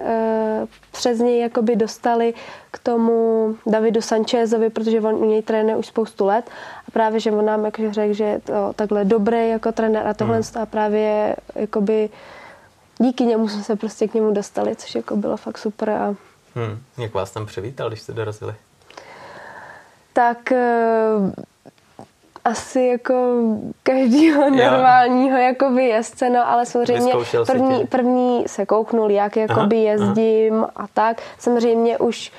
uh, 0.62 0.68
přes 0.92 1.20
něj 1.20 1.40
jakoby 1.40 1.76
dostali 1.76 2.34
k 2.72 2.80
tomu 2.80 3.56
Davidu 3.66 4.02
Sanchezovi, 4.02 4.70
protože 4.70 5.02
on 5.02 5.16
u 5.16 5.26
něj 5.26 5.42
trénuje 5.42 5.76
už 5.76 5.86
spoustu 5.86 6.26
let 6.26 6.50
a 6.88 6.92
právě, 6.92 7.20
že 7.20 7.32
on 7.32 7.46
nám 7.46 7.66
jakože 7.66 7.94
řekl, 7.94 8.14
že 8.14 8.24
je 8.24 8.40
to 8.40 8.74
takhle 8.76 9.06
dobrý 9.06 9.50
jako 9.50 9.72
trenér 9.72 10.08
a 10.08 10.14
tohle 10.14 10.38
mm. 10.38 10.62
a 10.62 10.66
právě 10.66 11.36
jakoby 11.56 12.10
díky 12.98 13.26
němu 13.26 13.50
jsme 13.50 13.64
se 13.64 13.76
prostě 13.76 14.08
k 14.08 14.14
němu 14.14 14.32
dostali, 14.32 14.76
což 14.76 14.96
jako 14.96 15.16
bylo 15.16 15.38
fakt 15.38 15.58
super. 15.58 15.90
A... 15.90 16.16
Hmm. 16.56 16.80
Jak 16.98 17.14
vás 17.14 17.32
tam 17.32 17.46
přivítal, 17.46 17.88
když 17.88 18.02
jste 18.02 18.14
dorazili? 18.14 18.56
Tak 20.14 20.38
uh, 20.52 21.30
asi 22.50 22.82
jako 22.82 23.14
každýho 23.84 24.50
normálního 24.50 25.38
jako 25.38 25.66
jezdce, 25.66 26.30
no 26.30 26.50
ale 26.50 26.66
samozřejmě 26.66 27.14
první, 27.46 27.88
první 27.88 28.44
se 28.48 28.66
kouknul, 28.66 29.12
jak 29.12 29.38
jakoby 29.38 29.76
aha, 29.76 29.92
jezdím 29.92 30.54
aha. 30.54 30.72
a 30.76 30.88
tak. 30.94 31.22
Samozřejmě 31.40 31.98
už 31.98 32.32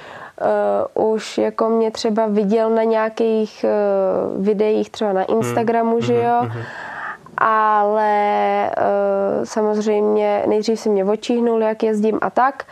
uh, 0.94 1.12
už 1.12 1.38
jako 1.38 1.68
mě 1.68 1.90
třeba 1.90 2.26
viděl 2.26 2.70
na 2.70 2.82
nějakých 2.82 3.64
uh, 3.64 4.44
videích 4.44 4.90
třeba 4.90 5.12
na 5.12 5.22
Instagramu, 5.22 5.92
hmm, 5.92 6.02
že 6.02 6.14
jo. 6.14 6.38
Hmm, 6.40 6.50
hmm. 6.50 6.62
ale 7.38 8.70
uh, 8.70 9.44
samozřejmě 9.44 10.44
nejdřív 10.46 10.80
si 10.80 10.88
mě 10.88 11.04
očíhnul, 11.04 11.62
jak 11.62 11.82
jezdím 11.82 12.18
a 12.22 12.30
tak 12.30 12.64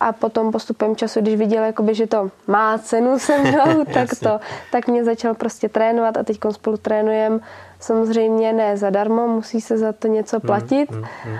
a 0.00 0.12
potom 0.12 0.52
postupem 0.52 0.96
času, 0.96 1.20
když 1.20 1.36
viděl, 1.36 1.64
jakoby, 1.64 1.94
že 1.94 2.06
to 2.06 2.30
má 2.46 2.78
cenu 2.78 3.18
se 3.18 3.38
mnou, 3.38 3.84
tak, 3.94 4.08
to, 4.22 4.40
tak 4.72 4.86
mě 4.86 5.04
začal 5.04 5.34
prostě 5.34 5.68
trénovat 5.68 6.16
a 6.16 6.22
teď 6.22 6.38
spolu 6.50 6.76
trénujeme. 6.76 7.38
Samozřejmě 7.80 8.52
ne 8.52 8.76
zadarmo, 8.76 9.28
musí 9.28 9.60
se 9.60 9.78
za 9.78 9.92
to 9.92 10.08
něco 10.08 10.40
platit, 10.40 10.90
mm, 10.90 10.96
mm, 10.96 11.04
mm. 11.26 11.38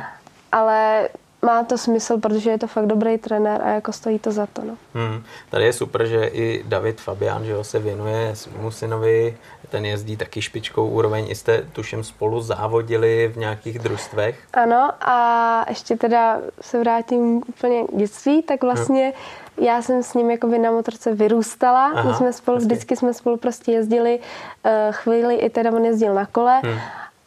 ale 0.52 1.08
má 1.46 1.64
to 1.64 1.78
smysl, 1.78 2.18
protože 2.18 2.50
je 2.50 2.58
to 2.58 2.66
fakt 2.66 2.86
dobrý 2.86 3.18
trenér 3.18 3.62
a 3.62 3.68
jako 3.68 3.92
stojí 3.92 4.18
to 4.18 4.32
za 4.32 4.46
to. 4.46 4.62
No. 4.64 4.76
Hmm. 4.94 5.22
Tady 5.50 5.64
je 5.64 5.72
super, 5.72 6.06
že 6.06 6.24
i 6.26 6.64
David 6.66 7.00
Fabian 7.00 7.44
že 7.44 7.54
ho, 7.54 7.64
se 7.64 7.78
věnuje 7.78 8.36
svému 8.36 8.70
synovi, 8.70 9.36
ten 9.70 9.84
jezdí 9.84 10.16
taky 10.16 10.42
špičkou 10.42 10.88
úroveň, 10.88 11.26
i 11.28 11.34
jste 11.34 11.62
tuším 11.72 12.04
spolu 12.04 12.40
závodili 12.40 13.30
v 13.34 13.36
nějakých 13.36 13.78
družstvech. 13.78 14.38
Ano 14.52 14.90
a 15.00 15.66
ještě 15.68 15.96
teda 15.96 16.38
se 16.60 16.78
vrátím 16.78 17.42
úplně 17.48 17.84
k 17.84 17.96
dětství, 17.96 18.42
tak 18.42 18.62
vlastně 18.62 19.04
hmm. 19.04 19.66
já 19.66 19.82
jsem 19.82 20.02
s 20.02 20.14
ním 20.14 20.30
jakoby 20.30 20.58
na 20.58 20.70
motorce 20.70 21.14
vyrůstala, 21.14 21.86
Aha, 21.86 22.10
my 22.10 22.14
jsme 22.14 22.32
spolu, 22.32 22.58
vždycky 22.58 22.96
jsme 22.96 23.14
spolu 23.14 23.36
prostě 23.36 23.72
jezdili 23.72 24.18
uh, 24.18 24.70
chvíli, 24.90 25.34
i 25.34 25.50
teda 25.50 25.70
on 25.72 25.84
jezdil 25.84 26.14
na 26.14 26.26
kole 26.26 26.60
hmm 26.64 26.78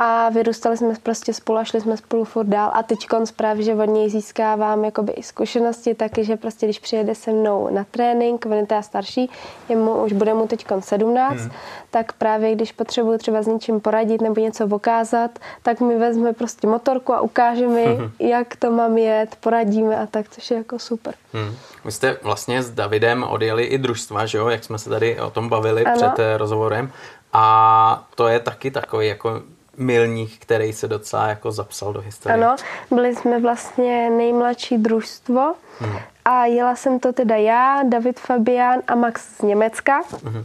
a 0.02 0.30
vyrůstali 0.30 0.78
jsme 0.78 0.94
prostě 1.04 1.34
spolu 1.34 1.58
a 1.58 1.64
šli 1.64 1.82
jsme 1.82 1.98
spolu 1.98 2.24
furt 2.26 2.46
dál 2.46 2.72
a 2.74 2.84
teď 2.84 3.08
právě, 3.36 3.64
že 3.64 3.76
od 3.76 3.86
něj 3.86 4.10
získávám 4.10 4.86
jakoby 4.86 5.12
i 5.12 5.24
zkušenosti 5.24 5.94
taky, 5.94 6.26
že 6.26 6.36
prostě 6.36 6.66
když 6.66 6.80
přijede 6.80 7.16
se 7.16 7.32
mnou 7.32 7.70
na 7.74 7.86
trénink, 7.92 8.46
on 8.46 8.54
je 8.54 8.66
teda 8.66 8.82
starší, 8.82 9.30
mu, 9.70 10.04
už 10.04 10.14
bude 10.14 10.34
mu 10.34 10.48
teď 10.48 10.66
17, 10.80 11.40
hmm. 11.40 11.52
tak 11.92 12.14
právě 12.14 12.56
když 12.56 12.72
potřebuji 12.72 13.18
třeba 13.18 13.42
s 13.42 13.48
něčím 13.48 13.80
poradit 13.80 14.22
nebo 14.22 14.42
něco 14.42 14.66
ukázat, 14.66 15.40
tak 15.64 15.80
mi 15.80 15.98
vezme 15.98 16.34
prostě 16.34 16.68
motorku 16.68 17.14
a 17.14 17.22
ukáže 17.22 17.68
mi, 17.68 17.86
hmm. 17.86 18.12
jak 18.30 18.56
to 18.56 18.72
mám 18.72 18.98
jet, 18.98 19.36
poradíme 19.36 19.98
a 19.98 20.06
tak, 20.06 20.30
což 20.30 20.52
je 20.52 20.58
jako 20.58 20.80
super. 20.80 21.14
Hmm. 21.34 21.56
Vy 21.86 21.92
jste 21.92 22.18
vlastně 22.24 22.64
s 22.64 22.72
Davidem 22.72 23.24
odjeli 23.24 23.64
i 23.64 23.78
družstva, 23.78 24.26
že 24.26 24.38
jo, 24.38 24.48
jak 24.48 24.64
jsme 24.64 24.78
se 24.78 24.90
tady 24.90 25.20
o 25.20 25.30
tom 25.30 25.50
bavili 25.50 25.86
ano. 25.86 25.96
před 25.96 26.20
eh, 26.20 26.38
rozhovorem. 26.38 26.92
A 27.34 28.08
to 28.16 28.28
je 28.28 28.40
taky 28.40 28.72
takový 28.72 29.08
jako 29.08 29.42
milník, 29.80 30.38
který 30.40 30.74
se 30.74 30.88
docela 30.88 31.28
jako 31.28 31.52
zapsal 31.52 31.94
do 31.94 32.02
historie. 32.02 32.44
Ano, 32.46 32.56
byli 32.92 33.16
jsme 33.16 33.40
vlastně 33.40 34.10
nejmladší 34.10 34.78
družstvo 34.78 35.54
hmm. 35.80 35.98
a 36.26 36.46
jela 36.46 36.76
jsem 36.76 37.00
to 37.00 37.14
teda 37.14 37.36
já, 37.36 37.84
David 37.84 38.20
Fabian 38.20 38.80
a 38.88 38.96
Max 38.96 39.38
z 39.38 39.42
Německa. 39.42 40.02
Hmm. 40.24 40.44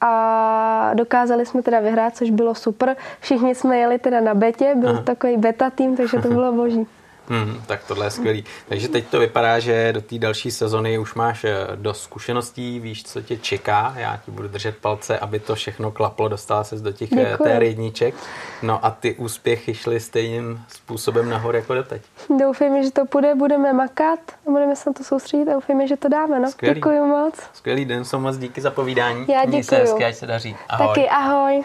A 0.00 0.90
dokázali 0.94 1.46
jsme 1.46 1.62
teda 1.62 1.80
vyhrát, 1.80 2.16
což 2.16 2.30
bylo 2.30 2.54
super. 2.54 2.96
Všichni 3.20 3.54
jsme 3.54 3.78
jeli 3.78 3.98
teda 3.98 4.20
na 4.20 4.34
betě, 4.34 4.74
byl 4.74 4.90
Aha. 4.90 5.02
takový 5.02 5.36
beta 5.36 5.70
tým, 5.70 5.96
takže 5.96 6.18
to 6.18 6.28
bylo 6.34 6.52
boží. 6.52 6.86
Hmm, 7.28 7.62
tak 7.66 7.84
tohle 7.84 8.06
je 8.06 8.10
skvělý. 8.10 8.44
Takže 8.68 8.88
teď 8.88 9.06
to 9.08 9.18
vypadá, 9.18 9.58
že 9.58 9.92
do 9.92 10.00
té 10.00 10.18
další 10.18 10.50
sezony 10.50 10.98
už 10.98 11.14
máš 11.14 11.44
eh, 11.44 11.66
dost 11.74 12.02
zkušeností, 12.02 12.80
víš, 12.80 13.04
co 13.04 13.22
tě 13.22 13.36
čeká. 13.36 13.94
Já 13.96 14.16
ti 14.16 14.30
budu 14.30 14.48
držet 14.48 14.76
palce, 14.76 15.18
aby 15.18 15.40
to 15.40 15.54
všechno 15.54 15.90
klaplo, 15.90 16.28
dostala 16.28 16.64
ses 16.64 16.82
do 16.82 16.92
těch 16.92 17.12
eh, 17.12 17.36
té 17.42 17.64
jedniček. 17.64 18.14
No 18.62 18.84
a 18.84 18.90
ty 18.90 19.14
úspěchy 19.14 19.74
šly 19.74 20.00
stejným 20.00 20.64
způsobem 20.68 21.30
nahoru 21.30 21.56
jako 21.56 21.74
doteď. 21.74 22.02
Doufejme, 22.38 22.82
že 22.82 22.90
to 22.90 23.06
půjde, 23.06 23.34
budeme 23.34 23.72
makat, 23.72 24.20
budeme 24.44 24.76
se 24.76 24.90
na 24.90 24.94
to 24.94 25.04
soustředit 25.04 25.48
a 25.48 25.52
doufejme, 25.52 25.86
že 25.86 25.96
to 25.96 26.08
dáme. 26.08 26.40
No. 26.40 26.50
Skvělý. 26.50 26.74
Děkuji 26.74 27.06
moc. 27.06 27.34
Skvělý 27.52 27.84
den, 27.84 28.04
so 28.04 28.22
moc 28.22 28.38
díky 28.38 28.60
za 28.60 28.70
povídání. 28.70 29.26
Já 29.28 29.44
děkuji. 29.44 29.62
se 29.64 29.76
hezky, 29.76 30.04
ať 30.04 30.14
se 30.14 30.26
daří. 30.26 30.56
Ahoj. 30.68 30.88
Taky 30.88 31.08
ahoj. 31.08 31.64